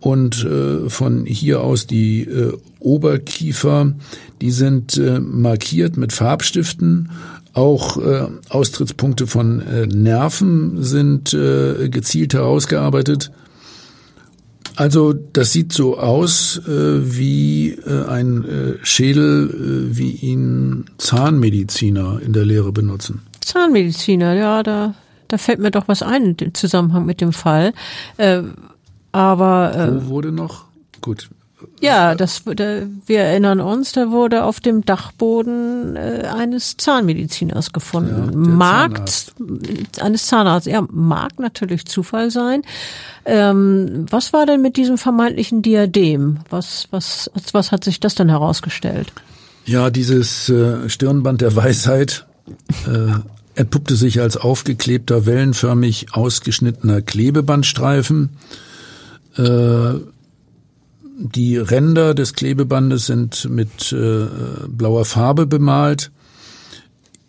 und 0.00 0.44
äh, 0.44 0.88
von 0.88 1.26
hier 1.26 1.60
aus 1.60 1.86
die 1.86 2.22
äh, 2.22 2.52
Oberkiefer, 2.80 3.94
die 4.40 4.50
sind 4.50 4.96
äh, 4.96 5.20
markiert 5.20 5.96
mit 5.96 6.12
Farbstiften. 6.12 7.10
Auch 7.52 7.96
äh, 7.96 8.28
Austrittspunkte 8.50 9.26
von 9.26 9.60
äh, 9.60 9.86
Nerven 9.86 10.82
sind 10.82 11.34
äh, 11.34 11.88
gezielt 11.88 12.34
herausgearbeitet. 12.34 13.32
Also 14.78 15.12
das 15.12 15.50
sieht 15.50 15.72
so 15.72 15.98
aus 15.98 16.56
äh, 16.68 16.70
wie 16.70 17.70
äh, 17.70 18.06
ein 18.06 18.44
äh, 18.44 18.74
Schädel, 18.84 19.50
äh, 19.50 19.96
wie 19.96 20.12
ihn 20.12 20.84
Zahnmediziner 20.98 22.20
in 22.24 22.32
der 22.32 22.44
Lehre 22.44 22.70
benutzen. 22.70 23.22
Zahnmediziner, 23.40 24.34
ja, 24.34 24.62
da, 24.62 24.94
da 25.26 25.36
fällt 25.36 25.58
mir 25.58 25.72
doch 25.72 25.88
was 25.88 26.02
ein 26.02 26.36
im 26.40 26.54
Zusammenhang 26.54 27.06
mit 27.06 27.20
dem 27.20 27.32
Fall. 27.32 27.72
Äh, 28.18 28.42
aber 29.10 29.74
äh, 29.74 30.04
wo 30.04 30.10
wurde 30.10 30.30
noch? 30.30 30.66
Gut, 31.00 31.28
ja, 31.80 32.14
das, 32.14 32.42
da, 32.44 32.82
wir 33.06 33.20
erinnern 33.20 33.60
uns, 33.60 33.92
da 33.92 34.10
wurde 34.10 34.44
auf 34.44 34.60
dem 34.60 34.84
Dachboden 34.84 35.96
äh, 35.96 36.28
eines 36.32 36.76
Zahnmediziners 36.76 37.72
gefunden. 37.72 38.30
Ja, 38.32 38.36
mag 38.36 39.08
Zahnarzt. 39.08 39.34
eines 40.00 40.26
Zahnarztes, 40.26 40.72
ja, 40.72 40.86
mag 40.90 41.38
natürlich 41.38 41.86
Zufall 41.86 42.30
sein. 42.30 42.62
Ähm, 43.24 44.06
was 44.10 44.32
war 44.32 44.46
denn 44.46 44.62
mit 44.62 44.76
diesem 44.76 44.98
vermeintlichen 44.98 45.62
Diadem? 45.62 46.38
Was, 46.50 46.88
was, 46.90 47.30
was 47.52 47.72
hat 47.72 47.84
sich 47.84 48.00
das 48.00 48.14
denn 48.14 48.28
herausgestellt? 48.28 49.12
Ja, 49.64 49.90
dieses 49.90 50.48
äh, 50.48 50.88
Stirnband 50.88 51.40
der 51.40 51.54
Weisheit 51.54 52.26
äh, 52.86 53.12
entpuppte 53.54 53.96
sich 53.96 54.20
als 54.20 54.36
aufgeklebter, 54.36 55.26
wellenförmig 55.26 56.08
ausgeschnittener 56.12 57.02
Klebebandstreifen. 57.02 58.30
Äh, 59.36 59.94
die 61.20 61.56
Ränder 61.56 62.14
des 62.14 62.32
Klebebandes 62.34 63.06
sind 63.06 63.50
mit 63.50 63.92
äh, 63.92 64.26
blauer 64.68 65.04
Farbe 65.04 65.46
bemalt. 65.46 66.12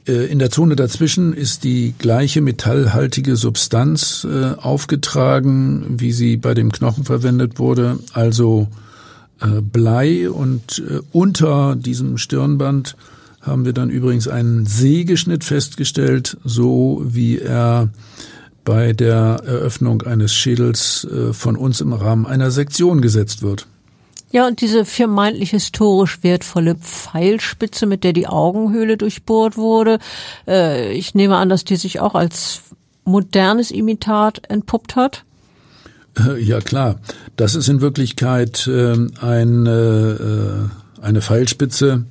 Äh, 0.07 0.27
in 0.31 0.37
der 0.37 0.51
Zone 0.51 0.75
dazwischen 0.75 1.33
ist 1.33 1.63
die 1.63 1.95
gleiche 1.97 2.41
metallhaltige 2.41 3.35
Substanz 3.35 4.27
äh, 4.29 4.53
aufgetragen, 4.61 5.95
wie 5.97 6.11
sie 6.11 6.37
bei 6.37 6.53
dem 6.53 6.71
Knochen 6.71 7.03
verwendet 7.03 7.57
wurde, 7.57 7.97
also 8.13 8.67
äh, 9.41 9.59
Blei. 9.59 10.29
Und 10.29 10.83
äh, 10.87 10.99
unter 11.11 11.75
diesem 11.75 12.19
Stirnband 12.19 12.95
haben 13.41 13.65
wir 13.65 13.73
dann 13.73 13.89
übrigens 13.89 14.27
einen 14.27 14.67
Sägeschnitt 14.67 15.43
festgestellt, 15.43 16.37
so 16.43 17.01
wie 17.03 17.39
er 17.39 17.89
bei 18.65 18.93
der 18.93 19.41
Eröffnung 19.45 20.03
eines 20.03 20.35
Schädels 20.35 21.07
von 21.31 21.55
uns 21.55 21.79
im 21.79 21.93
Rahmen 21.93 22.27
einer 22.27 22.51
Sektion 22.51 23.01
gesetzt 23.01 23.41
wird. 23.41 23.65
Ja, 24.31 24.47
und 24.47 24.61
diese 24.61 24.85
vermeintlich 24.85 25.51
historisch 25.51 26.19
wertvolle 26.21 26.75
Pfeilspitze, 26.75 27.87
mit 27.87 28.03
der 28.03 28.13
die 28.13 28.27
Augenhöhle 28.27 28.95
durchbohrt 28.95 29.57
wurde, 29.57 29.97
äh, 30.47 30.93
ich 30.93 31.15
nehme 31.15 31.37
an, 31.37 31.49
dass 31.49 31.63
die 31.63 31.77
sich 31.77 31.99
auch 31.99 32.13
als 32.13 32.61
modernes 33.05 33.71
Imitat 33.71 34.41
entpuppt 34.49 34.95
hat. 34.95 35.25
Äh, 36.17 36.41
ja 36.41 36.61
klar, 36.61 36.99
das 37.37 37.55
ist 37.55 37.69
in 37.69 37.81
Wirklichkeit 37.81 38.67
äh, 38.67 38.93
ein, 39.21 39.65
äh, 39.65 41.01
eine 41.01 41.21
Pfeilspitze, 41.21 42.05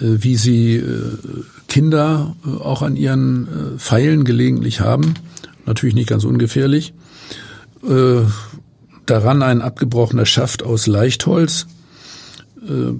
äh, 0.00 0.04
wie 0.04 0.36
sie 0.36 0.76
äh, 0.76 1.18
Kinder 1.68 2.36
auch 2.44 2.82
an 2.82 2.96
ihren 2.96 3.78
Pfeilen 3.78 4.24
gelegentlich 4.24 4.80
haben. 4.80 5.14
Natürlich 5.64 5.94
nicht 5.94 6.08
ganz 6.08 6.24
ungefährlich. 6.24 6.92
Daran 9.06 9.42
ein 9.42 9.62
abgebrochener 9.62 10.26
Schaft 10.26 10.62
aus 10.62 10.86
Leichtholz. 10.86 11.66
Äh, 12.66 12.92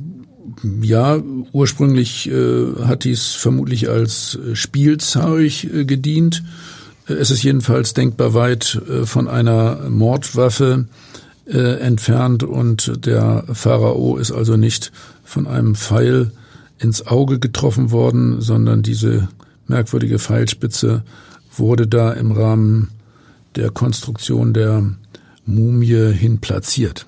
ja, 0.83 1.23
ursprünglich 1.53 2.29
äh, 2.31 2.67
hat 2.85 3.05
dies 3.05 3.33
vermutlich 3.33 3.89
als 3.89 4.37
äh, 4.37 4.57
Spielzeug 4.57 5.65
äh, 5.65 5.85
gedient. 5.85 6.43
Äh, 7.09 7.15
es 7.15 7.31
ist 7.31 7.43
jedenfalls 7.43 7.95
denkbar 7.95 8.35
weit 8.35 8.81
äh, 8.89 9.07
von 9.07 9.29
einer 9.29 9.89
Mordwaffe 9.89 10.87
entfernt 11.45 12.45
und 12.45 13.05
der 13.05 13.45
Pharao 13.53 14.17
ist 14.17 14.31
also 14.31 14.57
nicht 14.57 14.93
von 15.25 15.49
einem 15.49 15.75
Pfeil 15.75 16.31
ins 16.79 17.05
Auge 17.09 17.41
getroffen 17.41 17.91
worden, 17.91 18.41
sondern 18.41 18.83
diese 18.83 19.29
merkwürdige 19.67 20.21
Pfeilspitze 20.21 21.03
wurde 21.57 21.89
da 21.89 22.13
im 22.13 22.31
Rahmen 22.31 22.91
der 23.57 23.71
Konstruktion 23.71 24.55
der 24.55 24.95
Mumie 25.45 26.13
hin 26.13 26.41
platziert. 26.41 27.07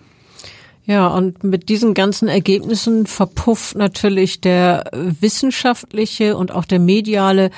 Ja, 0.86 1.06
und 1.08 1.42
mit 1.44 1.70
diesen 1.70 1.94
ganzen 1.94 2.28
Ergebnissen 2.28 3.06
verpufft 3.06 3.76
natürlich 3.76 4.40
der 4.42 4.84
wissenschaftliche 4.92 6.36
und 6.36 6.52
auch 6.52 6.66
der 6.66 6.78
mediale 6.78 7.50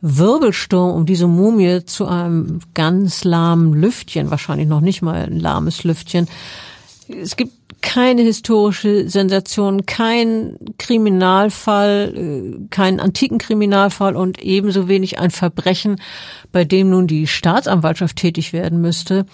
Wirbelsturm 0.00 0.94
um 0.94 1.06
diese 1.06 1.26
Mumie 1.26 1.84
zu 1.84 2.06
einem 2.06 2.60
ganz 2.74 3.24
lahmen 3.24 3.74
Lüftchen, 3.74 4.30
wahrscheinlich 4.30 4.68
noch 4.68 4.80
nicht 4.80 5.02
mal 5.02 5.24
ein 5.24 5.40
lahmes 5.40 5.82
Lüftchen. 5.82 6.28
Es 7.08 7.36
gibt 7.36 7.52
keine 7.80 8.22
historische 8.22 9.08
Sensation, 9.08 9.86
kein 9.86 10.56
Kriminalfall, 10.78 12.12
äh, 12.14 12.66
keinen 12.70 13.00
antiken 13.00 13.38
Kriminalfall 13.38 14.16
und 14.16 14.40
ebenso 14.40 14.88
wenig 14.88 15.18
ein 15.18 15.30
Verbrechen, 15.30 16.00
bei 16.52 16.64
dem 16.64 16.90
nun 16.90 17.06
die 17.06 17.26
Staatsanwaltschaft 17.26 18.16
tätig 18.16 18.52
werden 18.52 18.80
müsste. 18.80 19.26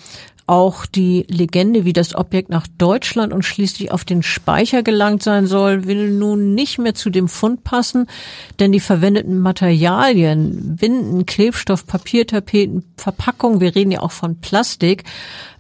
Auch 0.47 0.85
die 0.85 1.25
Legende, 1.29 1.87
wie 1.87 1.95
das 1.95 2.15
Objekt 2.15 2.51
nach 2.51 2.67
Deutschland 2.77 3.33
und 3.33 3.45
schließlich 3.45 3.91
auf 3.93 4.05
den 4.05 4.23
Speicher 4.23 4.83
gelangt 4.83 5.23
sein 5.23 5.47
soll, 5.47 5.87
will 5.87 6.11
nun 6.11 6.55
nicht 6.55 6.79
mehr 6.79 6.95
zu 6.95 7.09
dem 7.09 7.29
Fund 7.29 7.65
passen, 7.65 8.07
denn 8.59 8.71
die 8.71 8.81
verwendeten 8.81 9.39
Materialien, 9.39 10.77
Binden, 10.77 11.25
Klebstoff, 11.25 11.87
Papiertapeten, 11.87 12.85
Verpackung, 12.99 13.61
wir 13.61 13.75
reden 13.75 13.91
ja 13.91 14.01
auch 14.01 14.13
von 14.13 14.37
Plastik, 14.37 15.05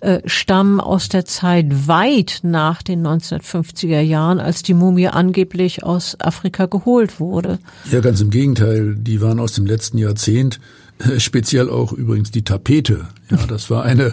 äh, 0.04 0.20
stammen 0.26 0.80
aus 0.80 1.08
der 1.08 1.24
Zeit 1.24 1.88
weit 1.88 2.40
nach 2.42 2.82
den 2.82 3.06
1950er 3.06 4.00
Jahren, 4.00 4.38
als 4.38 4.62
die 4.62 4.74
Mumie 4.74 5.08
angeblich 5.08 5.82
aus 5.82 6.20
Afrika 6.20 6.66
geholt 6.66 7.20
wurde. 7.20 7.58
Ja, 7.90 8.00
ganz 8.00 8.20
im 8.20 8.28
Gegenteil, 8.28 8.96
die 8.96 9.22
waren 9.22 9.40
aus 9.40 9.54
dem 9.54 9.64
letzten 9.64 9.96
Jahrzehnt, 9.96 10.60
äh, 10.98 11.18
speziell 11.18 11.70
auch 11.70 11.92
übrigens 11.94 12.30
die 12.30 12.42
Tapete. 12.42 13.06
Ja, 13.30 13.38
das 13.48 13.70
war 13.70 13.84
eine 13.84 14.12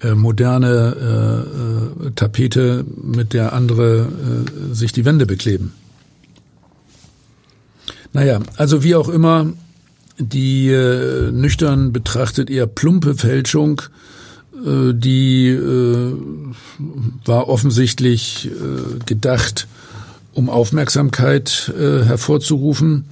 äh, 0.00 0.14
moderne 0.14 0.96
äh, 2.02 2.06
äh, 2.06 2.10
Tapete, 2.12 2.86
mit 3.02 3.34
der 3.34 3.52
andere 3.52 4.08
äh, 4.08 4.74
sich 4.74 4.92
die 4.92 5.04
Wände 5.04 5.26
bekleben. 5.26 5.74
Naja, 8.14 8.40
also 8.56 8.82
wie 8.82 8.94
auch 8.94 9.10
immer, 9.10 9.52
die 10.16 10.70
äh, 10.70 11.30
nüchtern 11.30 11.92
betrachtet 11.92 12.48
eher 12.48 12.66
plumpe 12.66 13.16
Fälschung, 13.16 13.82
die 14.64 15.48
äh, 15.48 16.12
war 17.24 17.48
offensichtlich 17.48 18.48
äh, 18.50 19.04
gedacht, 19.04 19.68
um 20.32 20.50
Aufmerksamkeit 20.50 21.72
äh, 21.78 22.04
hervorzurufen. 22.04 23.06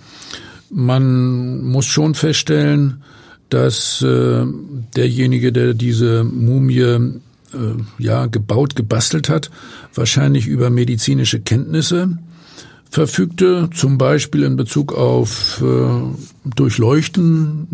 Man 0.71 1.63
muss 1.63 1.87
schon 1.87 2.15
feststellen, 2.15 3.03
dass 3.49 4.03
äh, 4.03 4.45
derjenige, 4.97 5.53
der 5.53 5.75
diese 5.75 6.25
Mumie 6.25 6.81
äh, 6.81 7.21
ja 7.99 8.27
gebaut, 8.27 8.75
gebastelt 8.75 9.29
hat, 9.29 9.51
wahrscheinlich 9.95 10.47
über 10.47 10.71
medizinische 10.71 11.41
Kenntnisse 11.41 12.19
verfügte, 12.91 13.71
zum 13.75 13.99
Beispiel 13.99 14.45
in 14.45 14.57
Bezug 14.57 14.93
auf 14.93 15.63
äh, 15.63 16.51
Durchleuchten 16.55 17.67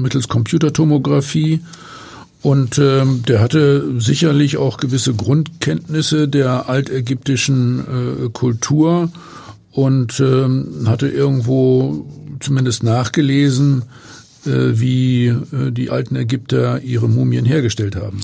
mittels 0.00 0.28
Computertomographie. 0.28 1.60
Und 2.42 2.76
äh, 2.78 3.04
der 3.28 3.40
hatte 3.40 4.00
sicherlich 4.00 4.56
auch 4.56 4.76
gewisse 4.78 5.14
Grundkenntnisse 5.14 6.28
der 6.28 6.68
altägyptischen 6.68 7.80
äh, 7.80 8.28
Kultur 8.30 9.10
und 9.70 10.18
äh, 10.20 10.86
hatte 10.86 11.08
irgendwo 11.08 12.04
zumindest 12.40 12.82
nachgelesen, 12.82 13.84
äh, 14.44 14.50
wie 14.50 15.26
äh, 15.26 15.70
die 15.70 15.90
alten 15.90 16.16
Ägypter 16.16 16.80
ihre 16.82 17.08
Mumien 17.08 17.44
hergestellt 17.44 17.94
haben. 17.94 18.20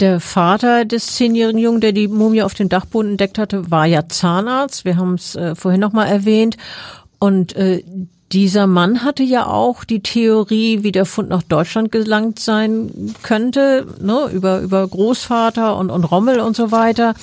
Der 0.00 0.18
Vater 0.18 0.84
des 0.84 1.14
zehnjährigen 1.14 1.60
Jungen, 1.60 1.80
der 1.80 1.92
die 1.92 2.08
Mumie 2.08 2.42
auf 2.42 2.54
dem 2.54 2.68
Dachboden 2.68 3.12
entdeckt 3.12 3.38
hatte, 3.38 3.70
war 3.70 3.86
ja 3.86 4.08
Zahnarzt. 4.08 4.84
Wir 4.84 4.96
haben 4.96 5.14
es 5.14 5.36
äh, 5.36 5.54
vorhin 5.54 5.80
noch 5.80 5.92
mal 5.92 6.06
erwähnt. 6.06 6.56
Und 7.20 7.54
äh, 7.54 7.84
dieser 8.32 8.66
Mann 8.66 9.04
hatte 9.04 9.22
ja 9.22 9.46
auch 9.46 9.84
die 9.84 10.00
Theorie, 10.00 10.82
wie 10.82 10.92
der 10.92 11.04
Fund 11.04 11.28
nach 11.28 11.42
Deutschland 11.42 11.92
gelangt 11.92 12.38
sein 12.38 13.14
könnte, 13.22 13.86
ne, 14.00 14.30
über, 14.32 14.60
über 14.60 14.86
Großvater 14.86 15.76
und, 15.76 15.90
und 15.90 16.04
Rommel 16.04 16.40
und 16.40 16.56
so 16.56 16.70
weiter. 16.70 17.14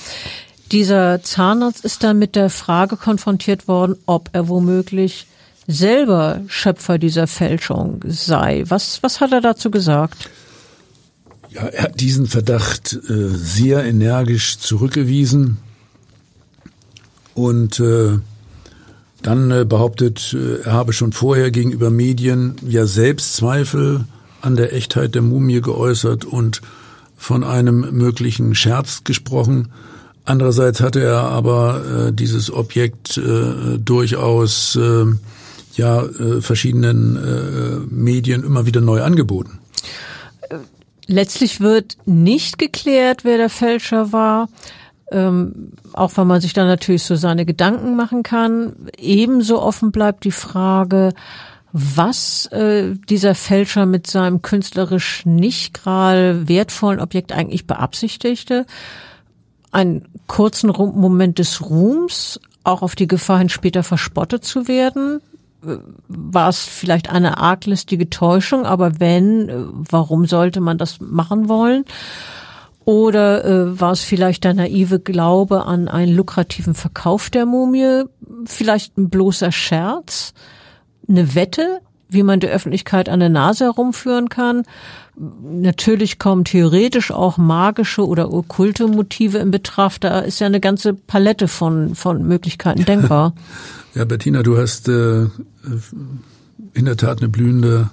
Dieser 0.70 1.22
Zahnarzt 1.22 1.84
ist 1.84 2.04
dann 2.04 2.18
mit 2.18 2.36
der 2.36 2.48
Frage 2.48 2.96
konfrontiert 2.96 3.66
worden, 3.66 3.96
ob 4.06 4.30
er 4.32 4.48
womöglich 4.48 5.26
selber 5.66 6.42
Schöpfer 6.46 6.98
dieser 6.98 7.26
Fälschung 7.26 8.00
sei. 8.06 8.64
Was, 8.68 9.02
was 9.02 9.20
hat 9.20 9.32
er 9.32 9.40
dazu 9.40 9.70
gesagt? 9.70 10.30
Ja, 11.50 11.62
er 11.62 11.84
hat 11.84 12.00
diesen 12.00 12.28
Verdacht 12.28 12.92
äh, 13.08 13.28
sehr 13.30 13.84
energisch 13.84 14.58
zurückgewiesen 14.58 15.58
und 17.34 17.80
äh, 17.80 18.18
dann 19.22 19.50
äh, 19.50 19.64
behauptet, 19.64 20.34
äh, 20.34 20.62
er 20.62 20.72
habe 20.72 20.92
schon 20.92 21.12
vorher 21.12 21.50
gegenüber 21.50 21.90
Medien 21.90 22.56
ja 22.66 22.86
selbst 22.86 23.36
Zweifel 23.36 24.04
an 24.40 24.56
der 24.56 24.72
Echtheit 24.72 25.14
der 25.14 25.22
Mumie 25.22 25.60
geäußert 25.60 26.24
und 26.24 26.62
von 27.16 27.44
einem 27.44 27.92
möglichen 27.92 28.54
Scherz 28.54 29.04
gesprochen. 29.04 29.68
Andererseits 30.24 30.80
hatte 30.80 31.00
er 31.00 31.22
aber 31.22 32.08
äh, 32.08 32.12
dieses 32.12 32.52
Objekt 32.52 33.18
äh, 33.18 33.78
durchaus 33.78 34.76
äh, 34.76 35.04
ja 35.74 36.02
äh, 36.02 36.40
verschiedenen 36.40 37.16
äh, 37.16 37.94
Medien 37.94 38.44
immer 38.44 38.66
wieder 38.66 38.80
neu 38.80 39.02
angeboten. 39.02 39.58
Letztlich 41.06 41.60
wird 41.60 41.96
nicht 42.06 42.58
geklärt, 42.58 43.24
wer 43.24 43.36
der 43.36 43.50
Fälscher 43.50 44.12
war. 44.12 44.48
Ähm, 45.10 45.72
auch 45.92 46.16
wenn 46.16 46.26
man 46.26 46.40
sich 46.40 46.52
dann 46.52 46.68
natürlich 46.68 47.02
so 47.02 47.16
seine 47.16 47.44
Gedanken 47.44 47.96
machen 47.96 48.22
kann. 48.22 48.76
Ebenso 48.96 49.60
offen 49.60 49.90
bleibt 49.90 50.24
die 50.24 50.30
Frage, 50.30 51.12
was 51.72 52.46
äh, 52.46 52.94
dieser 53.08 53.34
Fälscher 53.34 53.86
mit 53.86 54.06
seinem 54.06 54.42
künstlerisch 54.42 55.26
nicht 55.26 55.74
gerade 55.74 56.48
wertvollen 56.48 57.00
Objekt 57.00 57.32
eigentlich 57.32 57.66
beabsichtigte. 57.66 58.66
Einen 59.72 60.06
kurzen 60.26 60.70
Moment 60.70 61.38
des 61.38 61.60
Ruhms, 61.68 62.40
auch 62.64 62.82
auf 62.82 62.94
die 62.94 63.08
Gefahr 63.08 63.38
hin, 63.38 63.48
später 63.48 63.82
verspottet 63.82 64.44
zu 64.44 64.68
werden 64.68 65.20
war 66.08 66.48
es 66.48 66.64
vielleicht 66.64 67.10
eine 67.10 67.38
arglistige 67.38 68.08
Täuschung, 68.10 68.64
aber 68.64 69.00
wenn, 69.00 69.50
warum 69.70 70.26
sollte 70.26 70.60
man 70.60 70.78
das 70.78 71.00
machen 71.00 71.48
wollen? 71.48 71.84
Oder 72.90 73.44
äh, 73.44 73.80
war 73.80 73.92
es 73.92 74.00
vielleicht 74.00 74.42
der 74.42 74.52
naive 74.52 74.98
Glaube 74.98 75.64
an 75.64 75.86
einen 75.86 76.12
lukrativen 76.12 76.74
Verkauf 76.74 77.30
der 77.30 77.46
Mumie? 77.46 78.02
Vielleicht 78.46 78.98
ein 78.98 79.10
bloßer 79.10 79.52
Scherz? 79.52 80.34
Eine 81.08 81.36
Wette, 81.36 81.82
wie 82.08 82.24
man 82.24 82.40
der 82.40 82.50
Öffentlichkeit 82.50 83.08
an 83.08 83.20
der 83.20 83.28
Nase 83.28 83.66
herumführen 83.66 84.28
kann? 84.28 84.64
Natürlich 85.16 86.18
kommen 86.18 86.44
theoretisch 86.44 87.12
auch 87.12 87.38
magische 87.38 88.04
oder 88.04 88.32
okkulte 88.32 88.88
Motive 88.88 89.38
in 89.38 89.52
Betracht. 89.52 90.02
Da 90.02 90.18
ist 90.18 90.40
ja 90.40 90.48
eine 90.48 90.58
ganze 90.58 90.92
Palette 90.92 91.46
von, 91.46 91.94
von 91.94 92.26
Möglichkeiten 92.26 92.84
denkbar. 92.84 93.34
Ja, 93.92 94.04
Bettina, 94.04 94.44
du 94.44 94.56
hast 94.56 94.86
äh, 94.86 95.26
in 96.74 96.84
der 96.84 96.96
Tat 96.96 97.18
eine 97.18 97.28
blühende 97.28 97.90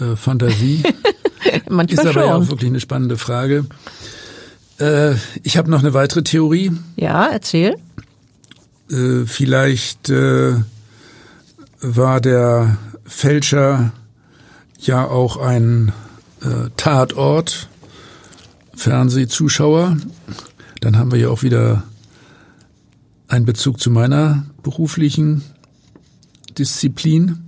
äh, 0.00 0.16
Fantasie. 0.16 0.82
Manchmal 1.68 1.92
Ist 1.92 2.00
aber 2.00 2.12
schon. 2.12 2.22
ja 2.22 2.34
auch 2.36 2.48
wirklich 2.48 2.70
eine 2.70 2.80
spannende 2.80 3.16
Frage. 3.16 3.66
Äh, 4.78 5.14
ich 5.42 5.56
habe 5.56 5.70
noch 5.70 5.80
eine 5.80 5.94
weitere 5.94 6.22
Theorie. 6.22 6.72
Ja, 6.96 7.26
erzähl. 7.26 7.76
Äh, 8.90 9.24
vielleicht 9.26 10.10
äh, 10.10 10.54
war 11.80 12.20
der 12.20 12.76
Fälscher 13.04 13.92
ja 14.78 15.06
auch 15.06 15.36
ein 15.36 15.92
äh, 16.42 16.70
Tatort, 16.76 17.68
Fernsehzuschauer. 18.74 19.96
Dann 20.80 20.98
haben 20.98 21.12
wir 21.12 21.18
ja 21.18 21.28
auch 21.28 21.42
wieder 21.42 21.84
einen 23.28 23.46
Bezug 23.46 23.80
zu 23.80 23.90
meiner 23.90 24.44
beruflichen 24.62 25.42
Disziplin. 26.58 27.38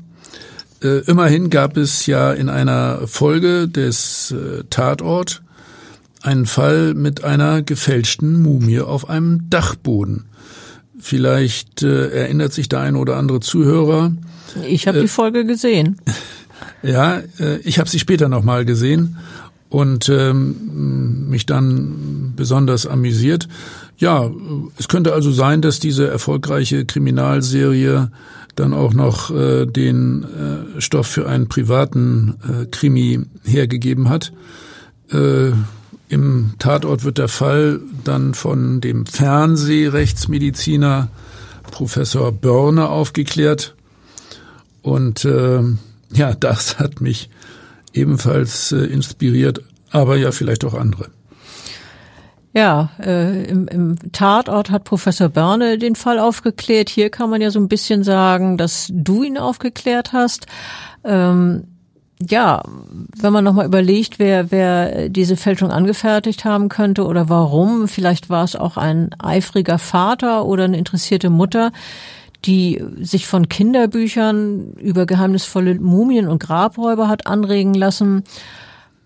Äh, 0.84 0.98
immerhin 1.06 1.48
gab 1.48 1.76
es 1.76 2.06
ja 2.06 2.32
in 2.32 2.48
einer 2.48 3.06
Folge 3.06 3.68
des 3.68 4.32
äh, 4.32 4.64
Tatort 4.68 5.42
einen 6.22 6.46
Fall 6.46 6.94
mit 6.94 7.24
einer 7.24 7.62
gefälschten 7.62 8.42
Mumie 8.42 8.80
auf 8.80 9.08
einem 9.08 9.48
Dachboden. 9.50 10.26
Vielleicht 10.98 11.82
äh, 11.82 12.10
erinnert 12.10 12.52
sich 12.52 12.68
der 12.68 12.80
eine 12.80 12.98
oder 12.98 13.16
andere 13.16 13.40
Zuhörer. 13.40 14.12
Ich 14.66 14.86
habe 14.86 15.00
die 15.00 15.08
Folge 15.08 15.44
gesehen. 15.44 15.96
Ja, 16.82 17.20
äh, 17.40 17.56
ich 17.64 17.78
habe 17.78 17.88
sie 17.88 17.98
später 17.98 18.28
nochmal 18.28 18.64
gesehen 18.66 19.16
und 19.70 20.08
ähm, 20.10 21.28
mich 21.30 21.46
dann 21.46 22.34
besonders 22.36 22.86
amüsiert. 22.86 23.48
Ja, 23.96 24.30
es 24.78 24.88
könnte 24.88 25.14
also 25.14 25.32
sein, 25.32 25.62
dass 25.62 25.80
diese 25.80 26.06
erfolgreiche 26.06 26.84
Kriminalserie 26.84 28.10
dann 28.56 28.72
auch 28.72 28.94
noch 28.94 29.30
äh, 29.30 29.66
den 29.66 30.24
äh, 30.24 30.80
Stoff 30.80 31.06
für 31.06 31.28
einen 31.28 31.48
privaten 31.48 32.34
äh, 32.42 32.66
Krimi 32.66 33.20
hergegeben 33.44 34.08
hat. 34.08 34.32
Äh, 35.10 35.52
Im 36.08 36.54
Tatort 36.58 37.04
wird 37.04 37.18
der 37.18 37.28
Fall 37.28 37.80
dann 38.04 38.34
von 38.34 38.80
dem 38.80 39.06
Fernsehrechtsmediziner 39.06 41.08
Professor 41.70 42.32
Börne 42.32 42.88
aufgeklärt. 42.88 43.74
Und 44.82 45.24
äh, 45.24 45.62
ja, 46.12 46.34
das 46.38 46.78
hat 46.78 47.00
mich 47.00 47.30
ebenfalls 47.92 48.72
äh, 48.72 48.84
inspiriert, 48.84 49.62
aber 49.90 50.16
ja 50.16 50.32
vielleicht 50.32 50.64
auch 50.64 50.74
andere. 50.74 51.10
Ja, 52.54 52.90
äh, 53.04 53.46
im, 53.46 53.66
im 53.66 53.96
Tatort 54.12 54.70
hat 54.70 54.84
Professor 54.84 55.28
Börne 55.28 55.76
den 55.76 55.96
Fall 55.96 56.20
aufgeklärt. 56.20 56.88
Hier 56.88 57.10
kann 57.10 57.28
man 57.28 57.40
ja 57.40 57.50
so 57.50 57.58
ein 57.58 57.66
bisschen 57.66 58.04
sagen, 58.04 58.56
dass 58.56 58.88
du 58.92 59.24
ihn 59.24 59.38
aufgeklärt 59.38 60.12
hast. 60.12 60.46
Ähm, 61.02 61.64
ja, 62.30 62.62
wenn 63.16 63.32
man 63.32 63.42
nochmal 63.42 63.66
überlegt, 63.66 64.20
wer, 64.20 64.52
wer 64.52 65.08
diese 65.08 65.36
Fälschung 65.36 65.72
angefertigt 65.72 66.44
haben 66.44 66.68
könnte 66.68 67.06
oder 67.06 67.28
warum, 67.28 67.88
vielleicht 67.88 68.30
war 68.30 68.44
es 68.44 68.54
auch 68.54 68.76
ein 68.76 69.10
eifriger 69.18 69.78
Vater 69.78 70.46
oder 70.46 70.64
eine 70.64 70.78
interessierte 70.78 71.30
Mutter, 71.30 71.72
die 72.44 72.80
sich 73.00 73.26
von 73.26 73.48
Kinderbüchern 73.48 74.74
über 74.74 75.06
geheimnisvolle 75.06 75.74
Mumien 75.80 76.28
und 76.28 76.38
Grabräuber 76.38 77.08
hat 77.08 77.26
anregen 77.26 77.74
lassen 77.74 78.22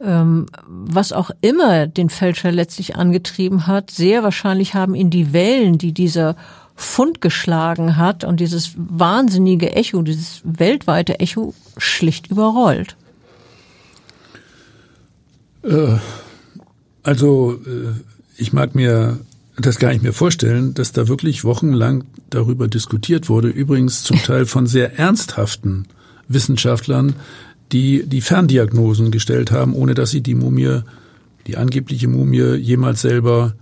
ähm, 0.00 0.46
was 0.66 1.12
auch 1.12 1.30
immer 1.40 1.86
den 1.86 2.10
Fälscher 2.10 2.52
letztlich 2.52 2.96
angetrieben 2.96 3.66
hat, 3.66 3.90
sehr 3.90 4.22
wahrscheinlich 4.22 4.74
haben 4.74 4.94
ihn 4.94 5.10
die 5.10 5.32
Wellen, 5.32 5.78
die 5.78 5.92
dieser 5.92 6.36
Fund 6.76 7.20
geschlagen 7.20 7.96
hat 7.96 8.22
und 8.22 8.38
dieses 8.38 8.74
wahnsinnige 8.76 9.72
Echo, 9.72 10.02
dieses 10.02 10.42
weltweite 10.44 11.18
Echo 11.18 11.52
schlicht 11.76 12.28
überrollt. 12.28 12.96
Äh, 15.64 15.96
also 17.02 17.54
äh, 17.66 17.94
ich 18.36 18.52
mag 18.52 18.76
mir 18.76 19.18
das 19.56 19.80
gar 19.80 19.90
nicht 19.90 20.04
mehr 20.04 20.12
vorstellen, 20.12 20.74
dass 20.74 20.92
da 20.92 21.08
wirklich 21.08 21.42
wochenlang 21.44 22.04
darüber 22.30 22.68
diskutiert 22.68 23.28
wurde, 23.28 23.48
übrigens 23.48 24.04
zum 24.04 24.18
Teil 24.22 24.46
von 24.46 24.68
sehr 24.68 24.98
ernsthaften 24.98 25.86
Wissenschaftlern, 26.28 27.16
die 27.72 28.06
die 28.06 28.20
Ferndiagnosen 28.20 29.10
gestellt 29.10 29.50
haben, 29.50 29.74
ohne 29.74 29.94
dass 29.94 30.10
sie 30.10 30.20
die 30.20 30.34
Mumie, 30.34 30.80
die 31.46 31.56
angebliche 31.56 32.08
Mumie, 32.08 32.56
jemals 32.56 33.02
selber 33.02 33.54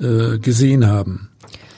äh, 0.00 0.38
gesehen 0.38 0.86
haben. 0.86 1.28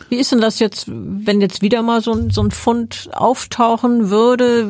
Wie 0.08 0.16
ist 0.16 0.32
denn 0.32 0.40
das 0.40 0.58
jetzt, 0.58 0.86
wenn 0.88 1.40
jetzt 1.40 1.62
wieder 1.62 1.82
mal 1.82 2.02
so 2.02 2.12
ein, 2.12 2.30
so 2.30 2.42
ein 2.42 2.50
Fund 2.50 3.08
auftauchen 3.12 4.10
würde? 4.10 4.68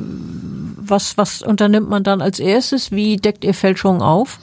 Was, 0.77 1.19
was 1.19 1.43
unternimmt 1.43 1.89
man 1.89 2.03
dann 2.03 2.21
als 2.21 2.39
erstes? 2.39 2.93
Wie 2.93 3.17
deckt 3.17 3.45
ihr 3.45 3.55
Fälschungen 3.55 4.01
auf? 4.01 4.39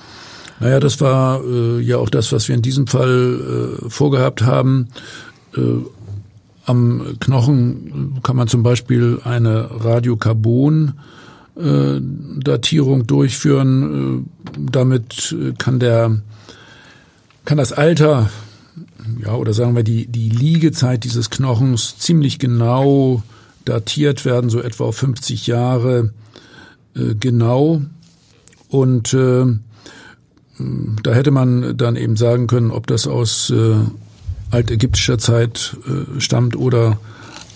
Naja, 0.59 0.79
das 0.79 1.01
war 1.01 1.43
äh, 1.43 1.79
ja 1.81 1.97
auch 1.97 2.09
das, 2.09 2.31
was 2.31 2.47
wir 2.47 2.55
in 2.55 2.61
diesem 2.61 2.85
Fall 2.85 3.79
äh, 3.81 3.89
vorgehabt 3.89 4.43
haben. 4.43 4.89
Äh, 5.55 5.61
am 6.65 7.17
Knochen 7.19 8.19
kann 8.21 8.35
man 8.35 8.47
zum 8.47 8.61
Beispiel 8.61 9.19
eine 9.23 9.69
Radiokarbon 9.83 10.93
äh, 11.55 11.99
Datierung 12.01 13.07
durchführen. 13.07 14.25
Äh, 14.25 14.59
damit 14.59 15.35
äh, 15.39 15.53
kann 15.57 15.79
der 15.79 16.21
kann 17.45 17.57
das 17.57 17.73
Alter 17.73 18.29
ja 19.23 19.33
oder 19.33 19.53
sagen 19.53 19.75
wir 19.75 19.83
die 19.83 20.07
die 20.07 20.29
Liegezeit 20.29 21.03
dieses 21.03 21.29
Knochens 21.29 21.97
ziemlich 21.97 22.39
genau 22.39 23.23
datiert 23.65 24.25
werden, 24.25 24.49
so 24.49 24.61
etwa 24.61 24.85
auf 24.85 24.97
50 24.97 25.47
Jahre 25.47 26.13
äh, 26.95 27.15
genau 27.15 27.81
und 28.69 29.13
äh, 29.13 29.45
da 31.03 31.13
hätte 31.13 31.31
man 31.31 31.75
dann 31.77 31.95
eben 31.95 32.15
sagen 32.15 32.47
können, 32.47 32.71
ob 32.71 32.87
das 32.87 33.07
aus 33.07 33.49
äh, 33.49 33.75
altägyptischer 34.51 35.17
Zeit 35.17 35.77
äh, 35.87 36.19
stammt 36.19 36.55
oder 36.55 36.99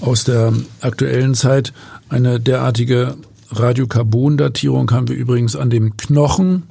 aus 0.02 0.24
der 0.24 0.54
aktuellen 0.82 1.36
Zeit. 1.36 1.74
Eine 2.10 2.40
derartige 2.40 3.16
Radiokarbondatierung 3.52 4.92
haben 4.92 5.08
wir 5.08 5.16
übrigens 5.16 5.56
an 5.56 5.70
dem 5.70 5.98
Knochen 5.98 6.64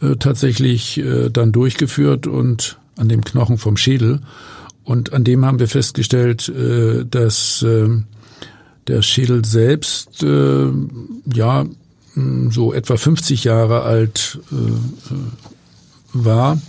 äh, 0.00 0.16
tatsächlich 0.16 0.98
äh, 0.98 1.30
dann 1.30 1.52
durchgeführt 1.52 2.26
und 2.26 2.78
an 2.96 3.08
dem 3.08 3.24
Knochen 3.24 3.58
vom 3.58 3.76
Schädel. 3.76 4.20
Und 4.84 5.12
an 5.12 5.24
dem 5.24 5.44
haben 5.44 5.58
wir 5.58 5.68
festgestellt, 5.68 6.48
äh, 6.48 7.04
dass 7.04 7.62
äh, 7.62 7.88
der 8.88 9.02
Schädel 9.02 9.44
selbst 9.44 10.22
äh, 10.22 10.66
ja 11.32 11.66
so 12.50 12.74
etwa 12.74 12.96
50 12.96 13.44
Jahre 13.44 13.82
alt 13.82 14.38
äh, 14.50 14.54
äh, 14.56 15.18
war. 16.12 16.60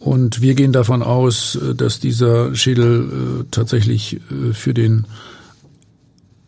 Und 0.00 0.40
wir 0.40 0.54
gehen 0.54 0.72
davon 0.72 1.02
aus, 1.02 1.58
dass 1.76 2.00
dieser 2.00 2.54
Schädel 2.54 3.44
tatsächlich 3.50 4.20
für 4.52 4.72
den 4.72 5.06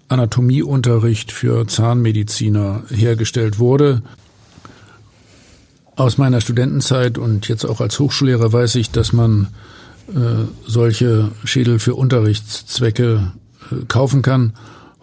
Anatomieunterricht 0.08 1.32
für 1.32 1.66
Zahnmediziner 1.66 2.82
hergestellt 2.88 3.58
wurde. 3.58 4.02
Aus 5.96 6.16
meiner 6.16 6.40
Studentenzeit 6.40 7.18
und 7.18 7.48
jetzt 7.48 7.64
auch 7.64 7.80
als 7.80 7.98
Hochschullehrer 7.98 8.52
weiß 8.52 8.76
ich, 8.76 8.90
dass 8.90 9.12
man 9.12 9.48
äh, 10.08 10.46
solche 10.66 11.30
Schädel 11.44 11.78
für 11.78 11.94
Unterrichtszwecke 11.94 13.32
äh, 13.70 13.84
kaufen 13.86 14.22
kann. 14.22 14.54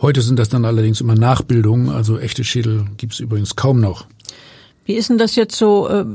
Heute 0.01 0.21
sind 0.21 0.39
das 0.39 0.49
dann 0.49 0.65
allerdings 0.65 1.01
immer 1.01 1.15
Nachbildungen, 1.15 1.89
also 1.89 2.17
echte 2.17 2.43
Schädel 2.43 2.85
gibt 2.97 3.13
es 3.13 3.19
übrigens 3.19 3.55
kaum 3.55 3.79
noch. 3.79 4.07
Wie 4.85 4.93
ist 4.93 5.09
denn 5.09 5.17
das 5.17 5.35
jetzt 5.35 5.55
so 5.55 5.87
äh, 5.89 6.05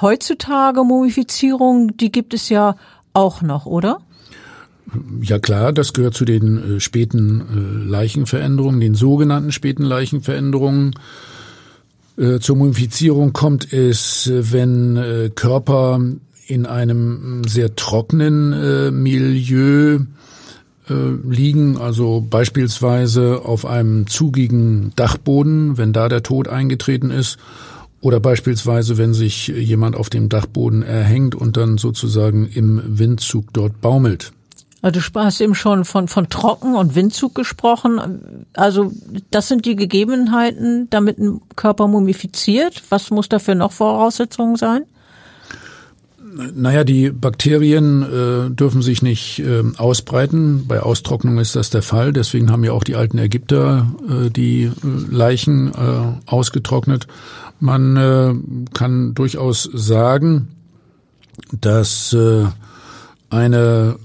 heutzutage 0.00 0.84
Mumifizierung? 0.84 1.96
Die 1.96 2.12
gibt 2.12 2.34
es 2.34 2.48
ja 2.48 2.76
auch 3.12 3.42
noch, 3.42 3.66
oder? 3.66 4.00
Ja 5.22 5.38
klar, 5.38 5.72
das 5.72 5.92
gehört 5.92 6.14
zu 6.14 6.24
den 6.24 6.76
äh, 6.76 6.80
späten 6.80 7.40
äh, 7.40 7.88
Leichenveränderungen, 7.88 8.80
den 8.80 8.94
sogenannten 8.94 9.52
späten 9.52 9.84
Leichenveränderungen. 9.84 10.94
Äh, 12.16 12.40
zur 12.40 12.56
Mumifizierung 12.56 13.32
kommt 13.32 13.72
es, 13.72 14.26
äh, 14.26 14.52
wenn 14.52 14.96
äh, 14.96 15.30
Körper 15.34 16.00
in 16.46 16.66
einem 16.66 17.42
sehr 17.46 17.74
trockenen 17.76 18.52
äh, 18.52 18.90
Milieu 18.90 20.00
liegen, 20.88 21.78
also 21.78 22.26
beispielsweise 22.28 23.42
auf 23.44 23.64
einem 23.64 24.08
zugigen 24.08 24.92
Dachboden, 24.96 25.78
wenn 25.78 25.92
da 25.92 26.08
der 26.08 26.24
Tod 26.24 26.48
eingetreten 26.48 27.12
ist, 27.12 27.38
oder 28.00 28.18
beispielsweise, 28.18 28.98
wenn 28.98 29.14
sich 29.14 29.46
jemand 29.46 29.94
auf 29.94 30.10
dem 30.10 30.28
Dachboden 30.28 30.82
erhängt 30.82 31.36
und 31.36 31.56
dann 31.56 31.78
sozusagen 31.78 32.46
im 32.48 32.82
Windzug 32.84 33.54
dort 33.54 33.80
baumelt. 33.80 34.32
Also 34.82 35.00
du 35.00 35.20
hast 35.20 35.40
eben 35.40 35.54
schon 35.54 35.84
von, 35.84 36.08
von 36.08 36.28
Trocken- 36.28 36.74
und 36.74 36.96
Windzug 36.96 37.36
gesprochen. 37.36 38.44
Also 38.52 38.92
das 39.30 39.46
sind 39.46 39.64
die 39.64 39.76
Gegebenheiten, 39.76 40.88
damit 40.90 41.18
ein 41.18 41.40
Körper 41.54 41.86
mumifiziert. 41.86 42.82
Was 42.90 43.10
muss 43.10 43.28
da 43.28 43.38
für 43.38 43.54
noch 43.54 43.70
Voraussetzungen 43.70 44.56
sein? 44.56 44.82
Naja, 46.54 46.82
die 46.82 47.10
Bakterien 47.10 48.02
äh, 48.02 48.50
dürfen 48.50 48.82
sich 48.82 49.02
nicht 49.02 49.38
äh, 49.40 49.62
ausbreiten. 49.76 50.66
Bei 50.66 50.80
Austrocknung 50.80 51.38
ist 51.38 51.54
das 51.54 51.70
der 51.70 51.82
Fall. 51.82 52.12
Deswegen 52.12 52.50
haben 52.50 52.64
ja 52.64 52.72
auch 52.72 52.84
die 52.84 52.96
alten 52.96 53.18
Ägypter 53.18 53.86
äh, 54.08 54.30
die 54.30 54.64
äh, 54.64 54.70
Leichen 55.10 55.68
äh, 55.68 56.30
ausgetrocknet. 56.30 57.06
Man 57.60 57.96
äh, 57.96 58.34
kann 58.72 59.14
durchaus 59.14 59.68
sagen, 59.74 60.48
dass 61.52 62.12
äh, 62.14 62.46
eine 63.28 63.96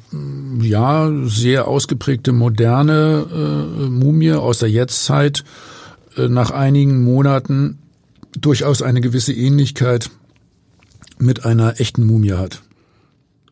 ja 0.62 1.12
sehr 1.26 1.68
ausgeprägte 1.68 2.32
moderne 2.32 3.26
äh, 3.32 3.90
Mumie 3.90 4.34
aus 4.34 4.60
der 4.60 4.70
Jetztzeit 4.70 5.44
äh, 6.18 6.28
nach 6.28 6.52
einigen 6.52 7.04
Monaten 7.04 7.80
durchaus 8.40 8.82
eine 8.82 9.02
gewisse 9.02 9.34
Ähnlichkeit 9.34 10.10
mit 11.20 11.46
einer 11.46 11.80
echten 11.80 12.06
Mumie 12.06 12.34
hat. 12.34 12.62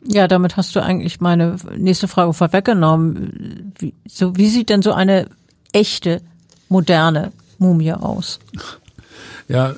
Ja, 0.08 0.28
damit 0.28 0.56
hast 0.56 0.76
du 0.76 0.82
eigentlich 0.82 1.20
meine 1.20 1.56
nächste 1.76 2.06
Frage 2.06 2.32
vorweggenommen. 2.32 3.72
Wie, 3.78 3.94
so, 4.06 4.36
wie 4.36 4.48
sieht 4.48 4.68
denn 4.68 4.82
so 4.82 4.92
eine 4.92 5.28
echte, 5.72 6.22
moderne 6.68 7.32
Mumie 7.58 7.92
aus? 7.92 8.38
Ja, 9.48 9.74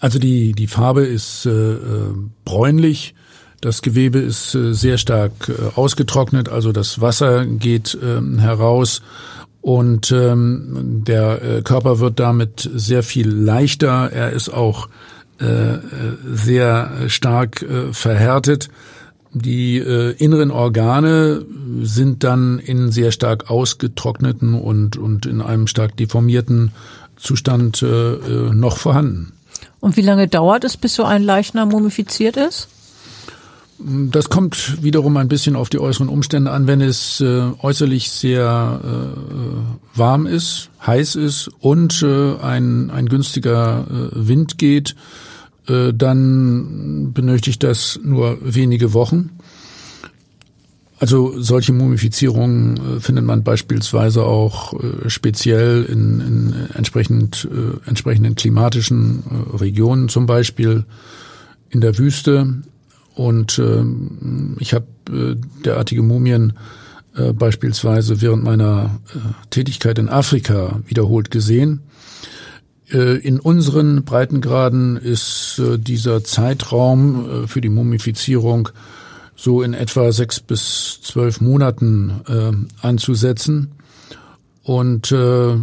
also 0.00 0.18
die, 0.18 0.52
die 0.52 0.66
Farbe 0.66 1.04
ist 1.06 1.46
äh, 1.46 1.50
äh 1.50 2.14
bräunlich, 2.44 3.14
das 3.64 3.80
Gewebe 3.80 4.18
ist 4.18 4.54
äh, 4.54 4.74
sehr 4.74 4.98
stark 4.98 5.48
äh, 5.48 5.74
ausgetrocknet, 5.74 6.50
also 6.50 6.70
das 6.70 7.00
Wasser 7.00 7.46
geht 7.46 7.96
ähm, 8.02 8.38
heraus 8.38 9.00
und 9.62 10.12
ähm, 10.12 11.02
der 11.06 11.42
äh, 11.42 11.62
Körper 11.62 11.98
wird 11.98 12.20
damit 12.20 12.68
sehr 12.74 13.02
viel 13.02 13.28
leichter. 13.28 14.10
Er 14.12 14.30
ist 14.30 14.50
auch 14.50 14.88
sehr 16.32 16.90
stark 17.08 17.66
verhärtet. 17.90 18.68
Die 19.32 19.78
inneren 19.78 20.52
Organe 20.52 21.44
sind 21.82 22.22
dann 22.22 22.60
in 22.60 22.92
sehr 22.92 23.10
stark 23.10 23.50
ausgetrockneten 23.50 24.54
und, 24.54 24.96
und 24.96 25.26
in 25.26 25.42
einem 25.42 25.66
stark 25.66 25.96
deformierten 25.96 26.70
Zustand 27.16 27.82
noch 27.82 28.76
vorhanden. 28.76 29.32
Und 29.80 29.96
wie 29.96 30.02
lange 30.02 30.28
dauert 30.28 30.62
es, 30.62 30.76
bis 30.76 30.94
so 30.94 31.02
ein 31.02 31.24
Leichnam 31.24 31.70
mumifiziert 31.70 32.36
ist? 32.36 32.68
Das 33.78 34.30
kommt 34.30 34.82
wiederum 34.82 35.16
ein 35.16 35.28
bisschen 35.28 35.56
auf 35.56 35.68
die 35.68 35.80
äußeren 35.80 36.08
Umstände 36.08 36.52
an. 36.52 36.66
Wenn 36.68 36.80
es 36.80 37.20
äh, 37.20 37.50
äußerlich 37.60 38.10
sehr 38.10 38.80
äh, 38.84 39.98
warm 39.98 40.26
ist, 40.26 40.70
heiß 40.86 41.16
ist 41.16 41.50
und 41.58 42.02
äh, 42.02 42.36
ein, 42.36 42.90
ein 42.90 43.06
günstiger 43.06 43.86
äh, 43.88 44.28
Wind 44.28 44.58
geht, 44.58 44.94
äh, 45.66 45.92
dann 45.92 47.12
benötigt 47.12 47.64
das 47.64 47.98
nur 48.02 48.38
wenige 48.42 48.92
Wochen. 48.92 49.30
Also 51.00 51.34
solche 51.40 51.72
Mumifizierungen 51.72 52.76
äh, 52.76 53.00
findet 53.00 53.24
man 53.24 53.42
beispielsweise 53.42 54.24
auch 54.24 54.72
speziell 55.08 55.82
in, 55.82 56.20
in 56.20 56.54
entsprechend, 56.74 57.48
entsprechenden 57.86 58.36
klimatischen 58.36 59.24
Regionen, 59.52 60.08
zum 60.08 60.26
Beispiel 60.26 60.84
in 61.70 61.80
der 61.80 61.98
Wüste. 61.98 62.62
Und 63.14 63.58
äh, 63.58 63.84
ich 64.58 64.74
habe 64.74 64.86
äh, 65.10 65.36
derartige 65.64 66.02
Mumien 66.02 66.54
äh, 67.16 67.32
beispielsweise 67.32 68.20
während 68.20 68.42
meiner 68.42 68.98
äh, 69.14 69.18
Tätigkeit 69.50 69.98
in 69.98 70.08
Afrika 70.08 70.80
wiederholt 70.86 71.30
gesehen. 71.30 71.82
Äh, 72.90 73.18
in 73.18 73.40
unseren 73.40 74.04
Breitengraden 74.04 74.96
ist 74.96 75.60
äh, 75.60 75.78
dieser 75.78 76.24
Zeitraum 76.24 77.44
äh, 77.44 77.46
für 77.46 77.60
die 77.60 77.68
Mumifizierung 77.68 78.68
so 79.36 79.62
in 79.62 79.74
etwa 79.74 80.12
sechs 80.12 80.40
bis 80.40 81.00
zwölf 81.02 81.40
Monaten 81.40 82.20
äh, 82.28 82.86
anzusetzen. 82.86 83.72
Und 84.62 85.12
äh, 85.12 85.56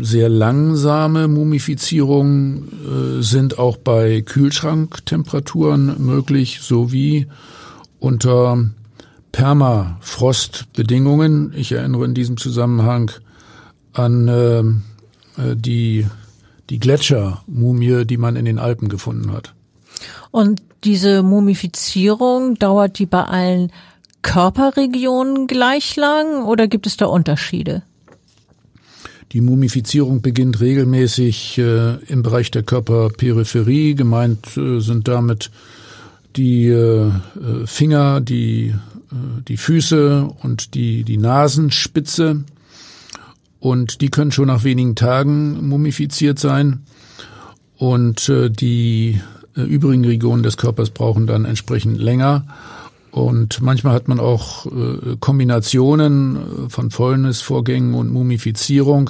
sehr 0.00 0.28
langsame 0.28 1.28
Mumifizierungen 1.28 3.18
äh, 3.18 3.22
sind 3.22 3.58
auch 3.58 3.76
bei 3.76 4.22
Kühlschranktemperaturen 4.22 6.04
möglich, 6.04 6.60
sowie 6.62 7.26
unter 7.98 8.70
Permafrostbedingungen. 9.32 11.52
Ich 11.54 11.72
erinnere 11.72 12.04
in 12.04 12.14
diesem 12.14 12.36
Zusammenhang 12.36 13.10
an 13.92 14.28
äh, 14.28 14.60
äh 14.60 14.74
die, 15.54 16.06
die 16.70 16.78
Gletschermumie, 16.78 18.04
die 18.04 18.16
man 18.16 18.36
in 18.36 18.44
den 18.44 18.58
Alpen 18.58 18.88
gefunden 18.88 19.32
hat. 19.32 19.54
Und 20.30 20.62
diese 20.84 21.22
Mumifizierung, 21.22 22.56
dauert 22.56 22.98
die 22.98 23.06
bei 23.06 23.24
allen 23.24 23.72
Körperregionen 24.22 25.46
gleich 25.46 25.96
lang 25.96 26.44
oder 26.44 26.66
gibt 26.66 26.86
es 26.86 26.96
da 26.96 27.06
Unterschiede? 27.06 27.82
Die 29.32 29.40
Mumifizierung 29.40 30.22
beginnt 30.22 30.60
regelmäßig 30.60 31.58
äh, 31.58 31.96
im 32.04 32.22
Bereich 32.22 32.50
der 32.50 32.62
Körperperipherie. 32.62 33.94
Gemeint 33.94 34.56
äh, 34.56 34.80
sind 34.80 35.08
damit 35.08 35.50
die 36.36 36.68
äh, 36.68 37.08
äh 37.08 37.12
Finger, 37.66 38.20
die, 38.20 38.68
äh, 38.68 39.42
die 39.48 39.56
Füße 39.56 40.28
und 40.42 40.74
die, 40.74 41.02
die 41.02 41.18
Nasenspitze. 41.18 42.44
Und 43.58 44.00
die 44.00 44.10
können 44.10 44.30
schon 44.30 44.46
nach 44.46 44.62
wenigen 44.62 44.94
Tagen 44.94 45.68
mumifiziert 45.68 46.38
sein. 46.38 46.84
Und 47.76 48.28
äh, 48.28 48.48
die 48.48 49.20
übrigen 49.54 50.04
Regionen 50.04 50.42
des 50.42 50.58
Körpers 50.58 50.90
brauchen 50.90 51.26
dann 51.26 51.46
entsprechend 51.46 51.98
länger. 51.98 52.46
Und 53.16 53.62
manchmal 53.62 53.94
hat 53.94 54.08
man 54.08 54.20
auch 54.20 54.66
äh, 54.66 55.16
Kombinationen 55.18 56.36
äh, 56.36 56.68
von 56.68 56.90
Fäulnisvorgängen 56.90 57.94
und 57.94 58.12
Mumifizierung. 58.12 59.08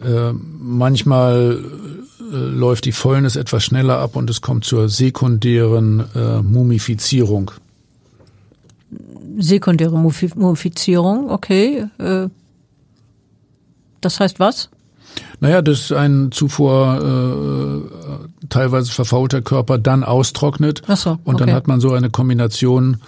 Äh, 0.00 0.32
manchmal 0.32 1.58
äh, 2.20 2.36
läuft 2.36 2.84
die 2.84 2.92
Fäulnis 2.92 3.34
etwas 3.34 3.64
schneller 3.64 3.98
ab 3.98 4.14
und 4.14 4.30
es 4.30 4.40
kommt 4.40 4.64
zur 4.64 4.88
sekundären 4.88 6.04
äh, 6.14 6.42
Mumifizierung. 6.42 7.50
Sekundäre 9.36 9.98
Mumifizierung, 9.98 11.28
okay. 11.28 11.86
Äh, 11.98 12.28
das 14.00 14.20
heißt 14.20 14.38
was? 14.38 14.70
Naja, 15.40 15.60
dass 15.60 15.90
ein 15.90 16.30
zuvor 16.30 17.90
teilweise 18.48 18.92
verfaulter 18.92 19.42
Körper 19.42 19.78
dann 19.78 20.04
austrocknet. 20.04 20.82
Ach 20.86 20.96
so, 20.96 21.18
und 21.24 21.40
dann 21.40 21.52
hat 21.52 21.68
man 21.68 21.80
so 21.80 21.92
eine 21.92 22.10
Kombination 22.10 22.98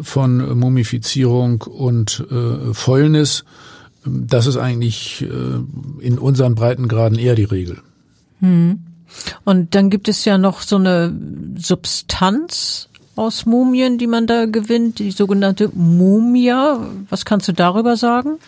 von 0.00 0.58
Mumifizierung 0.58 1.62
und 1.62 2.24
äh, 2.30 2.74
Fäulnis. 2.74 3.44
Das 4.04 4.46
ist 4.46 4.56
eigentlich 4.56 5.22
äh, 5.22 6.04
in 6.04 6.18
unseren 6.18 6.54
Breitengraden 6.54 7.18
eher 7.18 7.34
die 7.34 7.44
Regel. 7.44 7.78
Hm. 8.40 8.80
Und 9.44 9.74
dann 9.74 9.90
gibt 9.90 10.08
es 10.08 10.24
ja 10.24 10.38
noch 10.38 10.60
so 10.62 10.76
eine 10.76 11.14
Substanz 11.56 12.88
aus 13.16 13.46
Mumien, 13.46 13.98
die 13.98 14.06
man 14.06 14.26
da 14.26 14.44
gewinnt, 14.46 14.98
die 14.98 15.10
sogenannte 15.10 15.70
Mumia. 15.74 16.86
Was 17.08 17.24
kannst 17.24 17.48
du 17.48 17.52
darüber 17.52 17.96
sagen? 17.96 18.38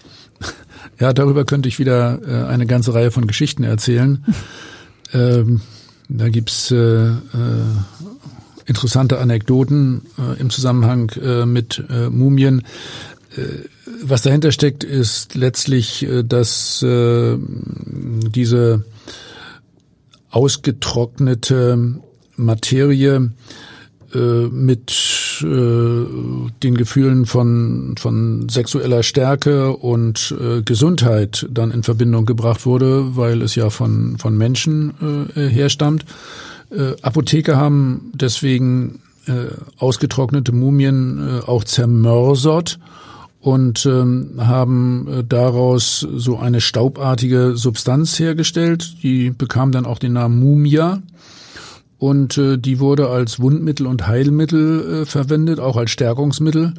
Ja, 1.01 1.13
darüber 1.13 1.45
könnte 1.45 1.69
ich 1.69 1.79
wieder 1.79 2.21
äh, 2.27 2.49
eine 2.49 2.67
ganze 2.67 2.93
Reihe 2.93 3.13
von 3.13 3.29
Geschichten 3.29 3.63
erzählen. 3.63 4.25
ähm, 5.13 5.61
da 6.09 6.29
gibt's 6.29 6.71
äh, 6.71 6.77
äh, 6.77 7.15
interessante 8.67 9.19
Anekdoten 9.19 10.03
äh, 10.19 10.41
im 10.41 10.51
Zusammenhang 10.51 11.11
äh, 11.23 11.47
mit 11.47 11.85
äh, 11.89 12.09
Mumien. 12.09 12.63
Äh, 13.37 13.69
was 14.03 14.23
dahinter 14.23 14.53
steckt, 14.53 14.85
ist 14.85 15.35
letztlich, 15.35 16.05
äh, 16.05 16.23
dass 16.25 16.83
äh, 16.83 17.37
diese 17.39 18.85
ausgetrocknete 20.31 22.01
Materie 22.37 23.31
äh, 24.15 24.19
mit 24.19 24.91
äh, 25.43 26.07
den 26.63 26.77
Gefühlen 26.77 27.27
von, 27.27 27.95
von 27.99 28.49
sexueller 28.49 29.03
Stärke 29.03 29.73
und 29.77 30.35
äh, 30.41 30.63
Gesundheit 30.63 31.47
dann 31.51 31.71
in 31.71 31.83
Verbindung 31.83 32.27
gebracht 32.27 32.67
wurde, 32.67 33.17
weil 33.17 33.43
es 33.43 33.55
ja 33.55 33.71
von, 33.71 34.19
von 34.19 34.37
Menschen 34.37 35.31
äh, 35.35 35.49
herstammt. 35.49 36.05
Äh, 36.71 36.95
Apotheker 37.03 37.57
haben 37.57 38.13
deswegen 38.15 39.01
äh, 39.27 39.47
ausgetrocknete 39.79 40.53
Mumien 40.53 41.41
äh, 41.41 41.41
auch 41.47 41.65
zermörsert 41.65 42.79
und 43.41 43.87
ähm, 43.87 44.33
haben 44.39 45.07
äh, 45.09 45.25
daraus 45.25 46.01
so 46.01 46.39
eine 46.39 46.61
staubartige 46.61 47.57
Substanz 47.57 48.19
hergestellt. 48.19 48.95
Die 49.03 49.31
bekam 49.31 49.73
dann 49.73 49.87
auch 49.87 49.99
den 49.99 50.15
Namen 50.15 50.41
Mumia 50.41 51.03
und 51.99 52.39
äh, 52.39 52.59
die 52.59 52.79
wurde 52.79 53.09
als 53.09 53.41
Wundmittel 53.41 53.87
und 53.87 54.07
Heilmittel 54.07 55.03
äh, 55.03 55.07
verwendet, 55.07 55.61
auch 55.61 55.77
als 55.77 55.91
Stärkungsmittel. 55.91 56.75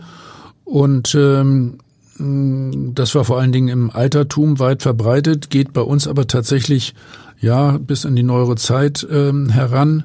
Und 0.64 1.16
ähm, 1.16 1.80
das 2.18 3.16
war 3.16 3.24
vor 3.24 3.40
allen 3.40 3.52
Dingen 3.52 3.70
im 3.70 3.90
Altertum 3.92 4.60
weit 4.60 4.82
verbreitet, 4.82 5.50
geht 5.50 5.72
bei 5.72 5.82
uns 5.82 6.08
aber 6.08 6.28
tatsächlich 6.28 6.94
ja 7.40 7.78
bis 7.78 8.04
in 8.04 8.16
die 8.16 8.24
neuere 8.24 8.56
Zeit 8.56 9.08
ähm, 9.10 9.50
heran. 9.50 10.04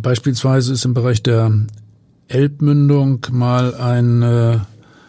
Beispielsweise 0.00 0.72
ist 0.72 0.84
im 0.84 0.94
Bereich 0.94 1.22
der 1.22 1.52
Elbmündung 2.28 3.26
mal 3.32 3.74
ein 3.74 4.22
äh, 4.22 4.58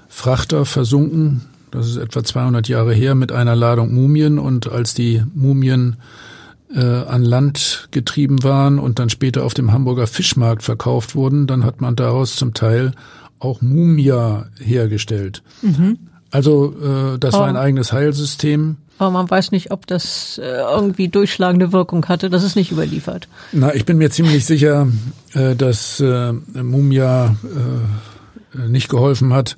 Frachter 0.10 0.66
versunken. 0.66 1.41
Das 1.70 1.88
ist 1.88 1.97
etwa 1.97 2.24
200 2.24 2.68
Jahre 2.68 2.93
her 2.93 3.14
mit 3.14 3.32
einer 3.32 3.56
Ladung 3.56 3.93
Mumien 3.93 4.39
und 4.39 4.72
als 4.72 4.93
die 4.95 5.24
Mumien 5.34 5.97
äh, 6.76 6.80
an 6.80 7.24
Land 7.24 7.88
getrieben 7.91 8.43
waren 8.43 8.80
und 8.80 8.99
dann 8.99 9.09
später 9.09 9.43
auf 9.43 9.53
dem 9.53 9.72
Hamburger 9.72 10.07
Fischmarkt 10.07 10.63
verkauft 10.63 11.15
wurden, 11.15 11.47
dann 11.47 11.65
hat 11.65 11.82
man 11.82 11.95
daraus 11.95 12.36
zum 12.36 12.53
Teil 12.53 12.93
auch 13.39 13.61
Mumia 13.61 14.47
hergestellt. 14.59 15.43
Mhm. 15.61 15.97
Also 16.30 16.74
äh, 16.82 17.19
das 17.19 17.36
oh. 17.36 17.39
war 17.39 17.47
ein 17.47 17.57
eigenes 17.57 17.91
Heilsystem. 17.91 18.78
Aber 18.97 19.11
man 19.11 19.30
weiß 19.30 19.51
nicht, 19.51 19.72
ob 19.72 19.88
das 19.88 20.39
äh, 20.41 20.45
irgendwie 20.45 21.09
durchschlagende 21.09 21.74
Wirkung 21.74 22.05
hatte. 22.07 22.30
Das 22.30 22.43
ist 22.43 22.55
nicht 22.55 22.72
überliefert. 22.72 23.28
Na, 23.51 23.74
ich 23.74 23.84
bin 23.86 23.97
mir 23.97 24.11
ziemlich 24.11 24.45
sicher, 24.45 24.88
äh, 25.34 25.55
dass 25.55 25.99
äh, 25.99 26.34
Mumia 26.34 27.36
nicht 28.67 28.89
geholfen 28.89 29.34
hat. 29.34 29.55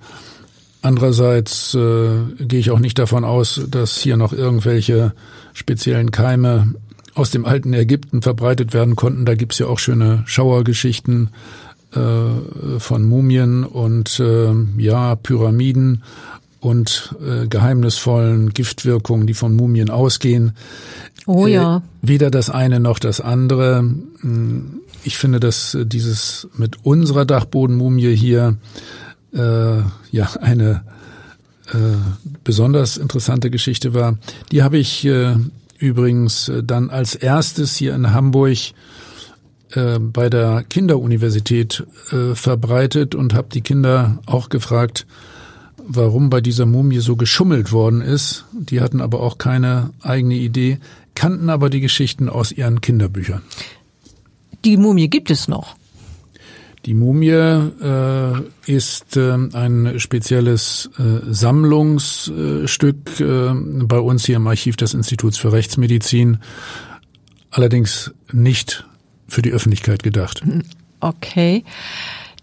Andererseits 0.84 1.72
gehe 1.72 2.60
ich 2.60 2.70
auch 2.70 2.78
nicht 2.78 3.00
davon 3.00 3.26
aus, 3.26 3.60
dass 3.68 3.98
hier 3.98 4.18
noch 4.18 4.34
irgendwelche 4.34 5.14
speziellen 5.54 6.12
Keime 6.12 6.76
aus 7.16 7.32
dem 7.32 7.46
alten 7.46 7.74
Ägypten 7.74 8.22
verbreitet 8.22 8.74
werden 8.74 8.96
konnten. 8.96 9.26
Da 9.26 9.36
gibt's 9.36 9.60
ja 9.60 9.68
auch 9.68 9.80
schöne 9.80 10.24
Schauergeschichten 10.26 11.30
äh, 11.94 12.80
von 12.80 13.04
Mumien 13.04 13.64
und 13.64 14.20
äh, 14.20 14.54
ja, 14.78 15.16
Pyramiden 15.16 16.04
und 16.60 17.16
äh, 17.22 17.48
geheimnisvollen 17.48 18.50
Giftwirkungen, 18.50 19.28
die 19.28 19.34
von 19.34 19.54
Mumien 19.54 19.90
ausgehen. 19.90 20.54
Oh 21.26 21.46
ja. 21.46 21.78
Äh, 21.78 21.82
weder 22.02 22.32
das 22.32 22.50
eine 22.50 22.80
noch 22.80 23.00
das 23.00 23.22
andere. 23.22 23.80
Hm, 24.22 24.80
ich 25.04 25.18
finde, 25.18 25.40
dass 25.40 25.76
äh, 25.76 25.86
dieses 25.86 26.48
mit 26.56 26.78
unserer 26.84 27.26
Dachbodenmumie 27.26 28.16
hier 28.16 28.56
äh, 29.34 29.80
ja 30.12 30.30
eine 30.42 30.84
äh, 31.72 31.78
besonders 32.44 32.98
interessante 32.98 33.50
Geschichte 33.50 33.94
war. 33.94 34.18
Die 34.52 34.64
habe 34.64 34.78
ich 34.78 35.06
äh, 35.06 35.36
übrigens 35.84 36.48
äh, 36.48 36.64
dann 36.64 36.90
als 36.90 37.14
erstes 37.14 37.76
hier 37.76 37.94
in 37.94 38.14
Hamburg 38.14 38.58
äh, 39.72 40.00
bei 40.00 40.30
der 40.30 40.64
Kinderuniversität 40.64 41.86
äh, 42.12 42.36
verbreitet 42.36 43.14
und 43.16 43.34
habe 43.34 43.50
die 43.52 43.62
Kinder 43.62 44.20
auch 44.26 44.50
gefragt, 44.50 45.06
warum 45.86 46.30
bei 46.30 46.40
dieser 46.40 46.66
Mumie 46.66 47.00
so 47.00 47.18
geschummelt 47.18 47.74
worden 47.74 48.02
ist. 48.02 48.46
Die 48.54 48.80
hatten 48.80 49.02
aber 49.02 49.20
auch 49.20 49.38
keine 49.38 49.90
eigene 50.02 50.36
Idee, 50.36 50.80
kannten 51.16 51.50
aber 51.50 51.70
die 51.70 51.82
Geschichten 51.82 52.30
aus 52.30 52.54
ihren 52.54 52.80
Kinderbüchern. 52.80 53.42
Die 54.64 54.78
Mumie 54.78 55.10
gibt 55.10 55.30
es 55.30 55.50
noch. 55.50 55.76
Die 56.86 56.94
Mumie 56.94 57.30
äh, 57.30 58.34
ist 58.66 59.16
äh, 59.16 59.38
ein 59.54 59.94
spezielles 60.00 60.90
äh, 61.00 61.32
Sammlungsstück 61.32 63.20
äh, 63.22 63.54
bei 63.54 64.00
uns 64.00 64.26
hier 64.26 64.36
im 64.36 64.48
Archiv 64.48 64.76
des 64.76 64.94
Instituts 64.94 65.38
für 65.38 65.54
Rechtsmedizin, 65.54 66.40
allerdings 67.52 68.14
nicht 68.34 68.86
für 69.30 69.42
die 69.42 69.52
Öffentlichkeit 69.52 70.04
gedacht. 70.04 70.44
Okay. 71.00 71.64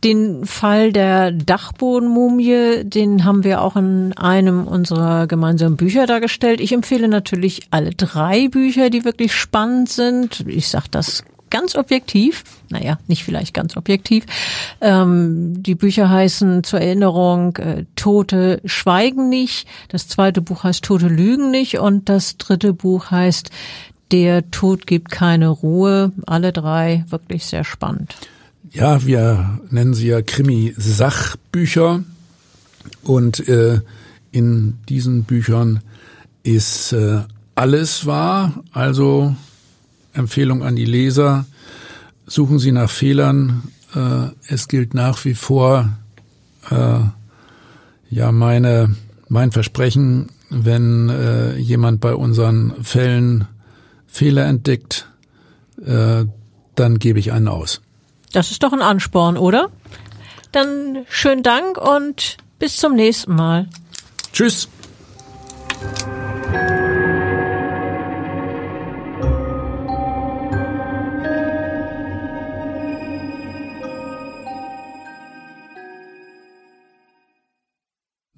Den 0.03 0.47
Fall 0.47 0.93
der 0.93 1.31
Dachbodenmumie, 1.33 2.85
den 2.85 3.27
haben 3.27 3.45
wir 3.45 3.61
auch 3.61 3.77
in 3.77 4.15
einem 4.15 4.67
unserer 4.67 5.27
gemeinsamen 5.27 5.77
Bücher 5.77 6.07
dargestellt. 6.07 6.63
Ich 6.63 6.73
empfehle 6.73 7.09
natürlich 7.09 7.67
alle 7.71 7.91
drei 7.91 8.49
Bücher, 8.49 8.89
die 8.89 9.05
wirklich 9.05 9.35
spannend 9.35 9.91
sind. 9.91 10.47
Ich 10.47 10.69
sage 10.69 10.87
das 10.91 11.25
ganz 11.51 11.75
objektiv. 11.75 12.45
Naja, 12.71 12.99
nicht 13.07 13.25
vielleicht 13.25 13.53
ganz 13.55 13.77
objektiv. 13.77 14.25
Ähm, 14.81 15.63
die 15.63 15.75
Bücher 15.75 16.09
heißen 16.09 16.65
zur 16.65 16.81
Erinnerung 16.81 17.57
äh, 17.57 17.85
Tote 17.97 18.61
schweigen 18.65 19.29
nicht. 19.29 19.67
Das 19.89 20.09
zweite 20.09 20.41
Buch 20.41 20.65
heißt 20.65 20.85
Tote 20.85 21.09
lügen 21.09 21.51
nicht. 21.51 21.79
Und 21.79 22.09
das 22.09 22.37
dritte 22.39 22.73
Buch 22.73 23.11
heißt 23.11 23.51
Der 24.13 24.51
Tod 24.51 24.87
gibt 24.87 25.11
keine 25.11 25.49
Ruhe. 25.49 26.13
Alle 26.27 26.53
drei 26.53 27.05
wirklich 27.09 27.47
sehr 27.47 27.65
spannend. 27.65 28.15
Ja, 28.73 29.05
wir 29.05 29.61
nennen 29.71 29.95
sie 29.95 30.09
ja 30.09 30.23
Krimi-Sachbücher. 30.23 32.05
Und 33.03 33.49
äh, 33.49 33.81
in 34.33 34.79
diesen 34.89 35.25
Büchern 35.25 35.81
ist 36.43 36.93
äh, 36.93 37.21
alles 37.55 38.07
wahr. 38.07 38.63
Also 38.73 39.35
Empfehlung 40.13 40.63
an 40.63 40.77
die 40.77 40.85
Leser, 40.85 41.47
suchen 42.27 42.59
Sie 42.59 42.73
nach 42.73 42.91
Fehlern. 42.91 43.63
Äh, 43.95 44.29
es 44.49 44.69
gilt 44.69 44.95
nach 44.95 45.25
wie 45.25 45.35
vor 45.35 45.89
äh, 46.71 47.01
ja 48.11 48.33
meine 48.33 48.95
mein 49.29 49.53
Versprechen, 49.53 50.31
wenn 50.49 51.09
äh, 51.09 51.57
jemand 51.57 52.01
bei 52.01 52.15
unseren 52.15 52.83
Fällen 52.83 53.47
Fehler 54.07 54.47
entdeckt, 54.47 55.07
dann 55.77 56.99
gebe 56.99 57.21
ich 57.21 57.33
einen 57.33 57.47
aus. 57.49 57.81
Das 58.33 58.51
ist 58.51 58.63
doch 58.65 58.73
ein 58.73 58.83
Ansporn, 58.83 59.39
oder? 59.39 59.71
Dann 60.53 61.07
schönen 61.09 61.43
Dank 61.43 61.79
und 61.79 62.37
bis 62.59 62.77
zum 62.77 62.95
nächsten 62.95 63.35
Mal. 63.35 63.69
Tschüss. 64.33 64.69